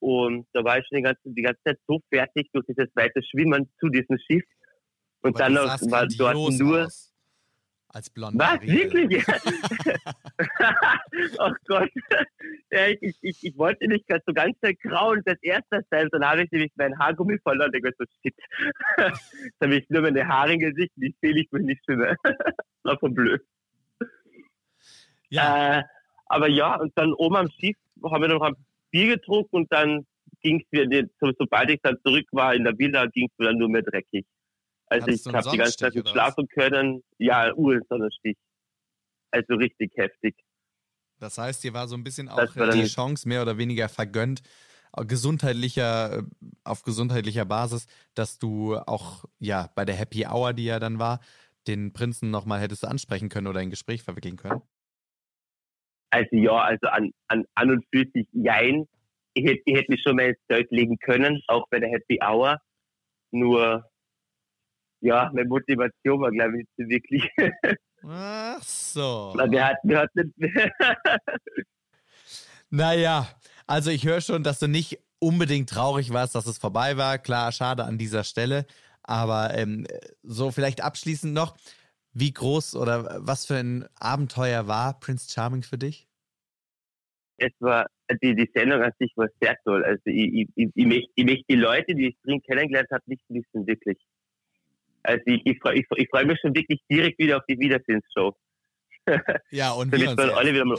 und 0.00 0.46
da 0.52 0.64
war 0.64 0.78
ich 0.78 0.86
schon 0.86 0.96
die 0.96 1.02
ganze, 1.02 1.20
die 1.24 1.42
ganze 1.42 1.60
Zeit 1.64 1.78
so 1.86 2.00
fertig 2.10 2.50
durch 2.52 2.66
dieses 2.66 2.88
weite 2.94 3.22
Schwimmen 3.22 3.70
zu 3.80 3.88
diesem 3.88 4.18
Schiff. 4.18 4.44
Und 5.22 5.36
Aber 5.36 5.38
dann 5.38 5.54
noch, 5.54 5.90
war 5.90 6.06
dort 6.06 6.58
nur. 6.58 6.86
Aus. 6.86 7.14
Als 7.90 8.10
blonde 8.10 8.38
Was? 8.38 8.60
Wirklich? 8.60 9.24
oh 11.38 11.52
Gott. 11.66 11.88
Ja, 12.70 12.88
ich, 12.88 13.16
ich, 13.22 13.42
ich 13.42 13.56
wollte 13.56 13.88
nicht 13.88 14.04
so 14.26 14.34
ganz 14.34 14.58
grau 14.82 15.12
und 15.12 15.26
das 15.26 15.38
erste 15.40 15.82
sein, 15.90 16.08
dann 16.12 16.24
habe 16.24 16.42
ich 16.42 16.50
nämlich 16.50 16.70
mein 16.76 16.98
Haargummi 16.98 17.38
verloren. 17.38 17.72
Ich 17.72 17.82
so, 17.98 18.04
shit. 18.22 18.34
Jetzt 18.98 19.60
habe 19.62 19.74
ich 19.74 19.88
nur 19.88 20.02
meine 20.02 20.28
Haare 20.28 20.52
im 20.52 20.60
Gesicht, 20.60 20.92
die 20.96 21.14
fehle 21.20 21.40
ich 21.40 21.50
mir 21.50 21.60
nicht 21.60 21.82
schwimmen. 21.84 22.14
war 22.82 22.98
von 22.98 23.14
blöd. 23.14 23.42
Ja. 25.30 25.78
Äh, 25.78 25.82
aber 26.26 26.48
ja, 26.48 26.76
und 26.76 26.92
dann 26.96 27.14
oben 27.14 27.36
am 27.36 27.50
Schiff 27.50 27.76
haben 28.04 28.20
wir 28.20 28.28
noch 28.28 28.42
ein 28.42 28.54
Bier 28.90 29.16
getrunken 29.16 29.56
und 29.56 29.72
dann 29.72 30.06
ging 30.42 30.60
es 30.60 30.88
mir, 30.88 31.08
sobald 31.38 31.70
ich 31.70 31.80
dann 31.82 31.96
zurück 32.04 32.26
war 32.32 32.54
in 32.54 32.64
der 32.64 32.78
Villa, 32.78 33.06
ging 33.06 33.26
es 33.26 33.38
mir 33.38 33.46
dann 33.46 33.58
nur 33.58 33.68
mehr 33.68 33.82
dreckig. 33.82 34.26
Also 34.86 35.06
Hattest 35.06 35.26
ich 35.26 35.34
habe 35.34 35.50
die 35.50 35.56
ganze 35.58 35.76
Zeit 35.76 35.94
nicht 35.94 36.08
schlafen 36.08 36.48
können. 36.48 37.02
Ja, 37.18 37.52
Ursonnenstich. 37.54 38.36
Also 39.30 39.54
richtig 39.54 39.92
heftig. 39.96 40.34
Das 41.18 41.36
heißt, 41.36 41.64
dir 41.64 41.74
war 41.74 41.88
so 41.88 41.96
ein 41.96 42.04
bisschen 42.04 42.28
auch 42.28 42.46
die 42.72 42.84
Chance 42.84 43.28
mehr 43.28 43.42
oder 43.42 43.58
weniger 43.58 43.88
vergönnt, 43.88 44.42
gesundheitlicher, 45.06 46.18
äh, 46.18 46.22
auf 46.64 46.82
gesundheitlicher 46.82 47.44
Basis, 47.44 47.86
dass 48.14 48.38
du 48.38 48.76
auch 48.76 49.24
ja 49.38 49.70
bei 49.74 49.84
der 49.84 49.96
Happy 49.96 50.26
Hour, 50.26 50.52
die 50.54 50.64
ja 50.64 50.78
dann 50.78 50.98
war, 50.98 51.20
den 51.66 51.92
Prinzen 51.92 52.30
nochmal 52.30 52.60
hättest 52.60 52.84
ansprechen 52.84 53.28
können 53.28 53.48
oder 53.48 53.60
ein 53.60 53.70
Gespräch 53.70 54.02
verwickeln 54.02 54.36
können? 54.36 54.62
Also 56.10 56.36
ja, 56.36 56.52
also 56.52 56.88
an, 56.88 57.10
an, 57.28 57.44
an 57.54 57.70
und 57.70 57.84
für 57.92 58.04
sich 58.14 58.26
jein. 58.32 58.86
Ich 59.34 59.44
hätte, 59.44 59.62
ich 59.64 59.76
hätte 59.76 59.92
mich 59.92 60.02
schon 60.02 60.16
mal 60.16 60.26
ins 60.26 60.38
Zelt 60.50 60.70
legen 60.70 60.98
können, 60.98 61.40
auch 61.48 61.66
bei 61.70 61.78
der 61.78 61.90
Happy 61.90 62.18
Hour. 62.22 62.58
Nur, 63.30 63.84
ja, 65.00 65.30
meine 65.34 65.48
Motivation 65.48 66.20
war, 66.20 66.30
glaube 66.30 66.60
ich, 66.60 66.66
nicht 66.76 66.90
wirklich. 66.90 67.28
Ach 68.04 68.62
so. 68.62 69.34
Wir 69.50 69.66
hatten, 69.66 69.88
wir 69.88 69.98
hatten 69.98 70.34
naja, 72.70 73.28
also 73.66 73.90
ich 73.90 74.06
höre 74.06 74.20
schon, 74.20 74.42
dass 74.42 74.60
du 74.60 74.68
nicht 74.68 74.98
unbedingt 75.18 75.68
traurig 75.68 76.12
warst, 76.12 76.34
dass 76.34 76.46
es 76.46 76.58
vorbei 76.58 76.96
war. 76.96 77.18
Klar, 77.18 77.52
schade 77.52 77.84
an 77.84 77.98
dieser 77.98 78.24
Stelle. 78.24 78.66
Aber 79.02 79.54
ähm, 79.54 79.86
so 80.22 80.50
vielleicht 80.50 80.82
abschließend 80.82 81.32
noch, 81.32 81.56
wie 82.18 82.32
groß 82.32 82.76
oder 82.76 83.18
was 83.20 83.46
für 83.46 83.56
ein 83.56 83.86
Abenteuer 83.98 84.66
war 84.66 84.98
Prince 84.98 85.30
Charming 85.30 85.62
für 85.62 85.78
dich? 85.78 86.08
Es 87.36 87.52
war, 87.60 87.86
die, 88.22 88.34
die 88.34 88.50
Sendung 88.52 88.82
an 88.82 88.92
sich 88.98 89.12
war 89.16 89.28
sehr 89.40 89.56
toll. 89.64 89.84
Also 89.84 90.02
ich, 90.06 90.48
ich, 90.56 90.70
ich, 90.74 90.86
möchte, 90.86 91.10
ich 91.14 91.24
möchte 91.24 91.44
die 91.48 91.56
Leute, 91.56 91.94
die 91.94 92.08
ich 92.08 92.16
drin 92.24 92.42
kennengelernt 92.42 92.88
habe, 92.90 93.02
nicht 93.06 93.22
wissen, 93.28 93.66
wirklich. 93.66 93.98
Also 95.04 95.22
ich, 95.26 95.46
ich 95.46 95.58
freue 95.60 95.76
ich, 95.76 95.86
ich 95.96 96.08
freu 96.10 96.24
mich 96.24 96.40
schon 96.40 96.54
wirklich 96.54 96.80
direkt 96.90 97.18
wieder 97.18 97.36
auf 97.36 97.44
die 97.48 97.58
Wiedersehensshow. 97.58 98.34
Ja, 99.50 99.72
und 99.72 99.90
wir 99.90 100.10
uns 100.10 100.18
alle 100.18 100.52
wieder 100.52 100.66
mal 100.66 100.78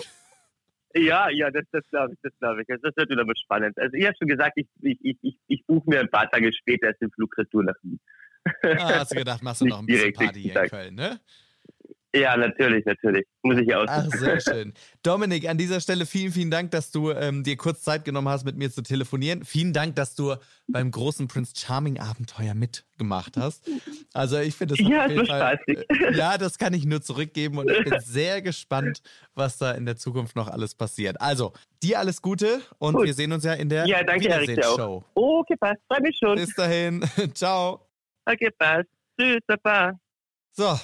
ja, 0.96 1.30
ja, 1.30 1.52
das, 1.52 1.64
das 1.72 1.84
glaube 1.90 2.14
ich, 2.14 2.20
das 2.24 2.34
glaube 2.40 2.64
ich. 2.64 2.70
Also 2.70 2.82
das 2.84 2.96
wird 2.96 3.10
wieder 3.12 3.26
mal 3.26 3.36
spannend. 3.36 3.78
Also 3.78 3.94
ich 3.96 4.06
habe 4.06 4.16
schon 4.18 4.28
gesagt, 4.28 4.54
ich, 4.56 4.68
ich, 4.82 5.18
ich, 5.22 5.38
ich 5.48 5.66
buche 5.68 5.88
mir 5.88 6.00
ein 6.00 6.10
paar 6.10 6.30
Tage 6.30 6.52
später 6.52 6.88
erst 6.88 7.02
den 7.02 7.12
Flugretour 7.12 7.64
nach 7.64 7.76
Wien. 7.84 8.00
Ah, 8.64 9.00
hast 9.00 9.12
du 9.12 9.16
gedacht, 9.16 9.44
machst 9.44 9.62
du 9.62 9.66
noch 9.66 9.80
ein 9.80 9.86
bisschen 9.86 10.14
Party 10.14 10.42
hier 10.42 10.64
in 10.64 10.70
Köln, 10.70 10.96
ne? 10.96 11.20
Ja, 12.16 12.36
natürlich, 12.36 12.86
natürlich. 12.86 13.26
Muss 13.44 13.60
ich 13.60 13.68
ja 13.68 13.82
auch. 13.82 13.86
Ach, 13.88 14.06
sehr 14.10 14.40
schön. 14.42 14.74
Dominik, 15.04 15.48
an 15.48 15.60
dieser 15.60 15.80
Stelle 15.80 16.08
vielen, 16.08 16.32
vielen 16.32 16.50
Dank, 16.50 16.72
dass 16.72 16.92
du 16.92 17.12
ähm, 17.12 17.44
dir 17.44 17.56
kurz 17.56 17.84
Zeit 17.84 18.04
genommen 18.04 18.28
hast, 18.30 18.46
mit 18.46 18.58
mir 18.58 18.72
zu 18.72 18.82
telefonieren. 18.82 19.46
Vielen 19.46 19.74
Dank, 19.74 19.96
dass 19.96 20.16
du 20.16 20.34
beim 20.68 20.90
großen 20.90 21.28
Prince 21.28 21.54
Charming 21.56 22.00
Abenteuer 22.00 22.56
mitgemacht 22.56 23.38
hast. 23.38 23.70
Also 24.14 24.40
ich 24.40 24.56
finde 24.56 24.76
das 24.76 24.88
ja, 24.88 25.06
auf 25.06 25.12
jeden 25.12 25.26
Fall, 25.28 25.60
äh, 25.68 26.18
ja, 26.18 26.40
das 26.40 26.58
kann 26.58 26.74
ich 26.74 26.86
nur 26.86 27.02
zurückgeben 27.02 27.60
und 27.60 27.70
ich 27.70 27.84
bin 27.84 28.00
sehr 28.00 28.42
gespannt, 28.42 29.02
was 29.36 29.60
da 29.60 29.72
in 29.74 29.86
der 29.86 29.96
Zukunft 29.96 30.36
noch 30.36 30.48
alles 30.48 30.74
passiert. 30.74 31.22
Also 31.22 31.54
dir 31.84 32.00
alles 32.00 32.24
Gute 32.24 32.62
und 32.80 32.96
Gut. 32.96 33.06
wir 33.06 33.14
sehen 33.14 33.32
uns 33.32 33.44
ja 33.44 33.54
in 33.54 33.70
der 33.70 33.86
ja, 33.86 34.04
danke, 34.04 34.30
Show. 34.64 35.04
Okay, 35.14 35.56
passt. 35.60 35.80
Freue 35.88 36.02
mich 36.02 36.18
schon. 36.18 36.36
Bis 36.36 36.56
dahin. 36.56 37.06
Ciao. 37.36 37.89
So. 40.52 40.80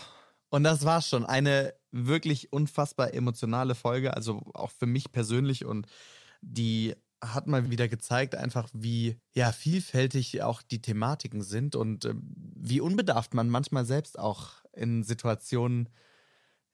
Und 0.50 0.64
das 0.64 0.86
war's 0.86 1.10
schon. 1.10 1.26
Eine 1.26 1.74
wirklich 1.92 2.52
unfassbar 2.52 3.14
emotionale 3.14 3.76
Folge, 3.76 4.16
also 4.16 4.42
auch 4.54 4.72
für 4.72 4.86
mich 4.86 5.12
persönlich 5.12 5.66
und 5.66 5.88
die 6.42 6.96
hat 7.22 7.48
mal 7.48 7.70
wieder 7.70 7.88
gezeigt, 7.88 8.36
einfach 8.36 8.70
wie 8.74 9.18
ja 9.34 9.52
vielfältig 9.52 10.44
auch 10.44 10.62
die 10.62 10.82
Thematiken 10.82 11.42
sind 11.42 11.76
und 11.76 12.06
äh, 12.06 12.14
wie 12.16 12.82
unbedarft 12.82 13.34
man 13.34 13.50
manchmal 13.50 13.86
selbst 13.86 14.20
auch 14.20 14.64
in 14.74 15.04
Situationen 15.04 15.90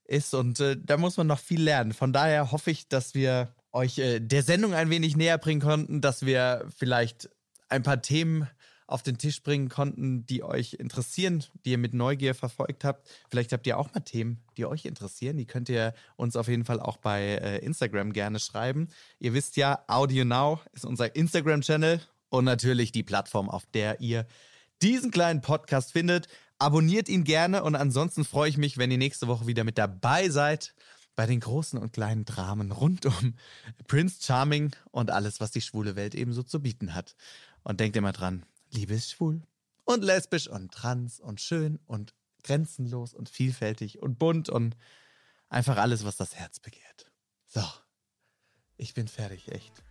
ist 0.04 0.34
und 0.34 0.60
äh, 0.60 0.76
da 0.82 0.98
muss 0.98 1.18
man 1.18 1.28
noch 1.28 1.40
viel 1.40 1.62
lernen. 1.62 1.94
Von 1.94 2.12
daher 2.12 2.52
hoffe 2.52 2.72
ich, 2.72 2.90
dass 2.90 3.14
wir 3.14 3.56
euch 3.72 4.00
äh, 4.00 4.20
der 4.20 4.44
Sendung 4.44 4.74
ein 4.74 4.90
wenig 4.90 5.16
näher 5.16 5.38
bringen 5.38 5.62
konnten, 5.62 6.02
dass 6.02 6.26
wir 6.26 6.68
vielleicht 6.76 7.30
ein 7.70 7.84
paar 7.84 8.02
Themen 8.02 8.48
auf 8.92 9.04
den 9.04 9.18
Tisch 9.18 9.42
bringen 9.42 9.70
konnten, 9.70 10.26
die 10.26 10.44
euch 10.44 10.74
interessieren, 10.74 11.44
die 11.66 11.72
ihr 11.72 11.78
mit 11.78 11.94
Neugier 11.94 12.36
verfolgt 12.36 12.84
habt. 12.84 13.10
Vielleicht 13.30 13.52
habt 13.54 13.66
ihr 13.68 13.78
auch 13.78 13.94
mal 13.94 14.02
Themen, 14.02 14.42
die 14.58 14.66
euch 14.66 14.86
interessieren. 14.86 15.38
Die 15.38 15.46
könnt 15.46 15.70
ihr 15.70 15.94
uns 16.16 16.36
auf 16.36 16.48
jeden 16.48 16.66
Fall 16.66 16.80
auch 16.80 16.98
bei 16.98 17.22
äh, 17.22 17.58
Instagram 17.60 18.14
gerne 18.14 18.40
schreiben. 18.40 18.88
Ihr 19.20 19.34
wisst 19.34 19.58
ja, 19.58 19.84
Audio 19.88 20.26
Now 20.26 20.60
ist 20.74 20.86
unser 20.86 21.16
Instagram-Channel 21.16 22.02
und 22.30 22.46
natürlich 22.46 22.92
die 22.92 23.04
Plattform, 23.04 23.50
auf 23.50 23.66
der 23.68 24.02
ihr 24.02 24.26
diesen 24.82 25.12
kleinen 25.12 25.42
Podcast 25.42 25.92
findet. 25.92 26.28
Abonniert 26.60 27.10
ihn 27.10 27.24
gerne 27.24 27.64
und 27.64 27.76
ansonsten 27.76 28.24
freue 28.24 28.50
ich 28.50 28.58
mich, 28.58 28.78
wenn 28.78 28.92
ihr 28.92 28.98
nächste 28.98 29.28
Woche 29.28 29.48
wieder 29.48 29.64
mit 29.64 29.78
dabei 29.78 30.30
seid 30.30 30.74
bei 31.16 31.26
den 31.26 31.40
großen 31.40 31.78
und 31.78 31.94
kleinen 31.94 32.26
Dramen 32.26 32.72
rund 32.72 33.06
um 33.06 33.36
Prince 33.88 34.18
Charming 34.22 34.72
und 34.92 35.12
alles, 35.12 35.40
was 35.40 35.52
die 35.52 35.62
schwule 35.62 35.96
Welt 35.96 36.16
ebenso 36.16 36.44
zu 36.44 36.62
bieten 36.62 36.94
hat. 36.94 37.16
Und 37.64 37.80
denkt 37.80 37.96
immer 37.96 38.12
dran, 38.12 38.44
Liebe 38.72 38.94
ist 38.94 39.12
schwul 39.12 39.42
und 39.84 40.04
lesbisch 40.04 40.48
und 40.48 40.72
trans 40.72 41.20
und 41.20 41.42
schön 41.42 41.80
und 41.86 42.14
grenzenlos 42.44 43.14
und 43.14 43.30
vielfältig 43.30 44.02
und 44.02 44.18
bunt 44.18 44.50
und 44.50 44.78
einfach 45.50 45.78
alles, 45.78 46.06
was 46.06 46.18
das 46.18 46.36
Herz 46.36 46.60
begehrt. 46.60 47.12
So, 47.48 47.64
ich 48.78 48.94
bin 48.94 49.08
fertig, 49.08 49.52
echt. 49.52 49.84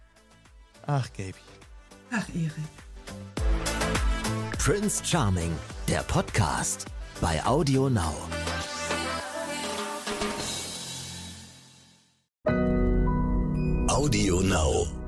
Ach, 0.87 1.13
Gaby. 1.13 1.39
Ach, 2.11 2.29
Erik. 2.31 2.53
Prince 4.59 5.05
Charming, 5.05 5.55
der 5.87 6.03
Podcast 6.05 6.87
bei 7.21 7.45
Audio 7.45 7.89
Now. 7.91 8.17
Audio 13.89 14.41
Now. 14.41 15.00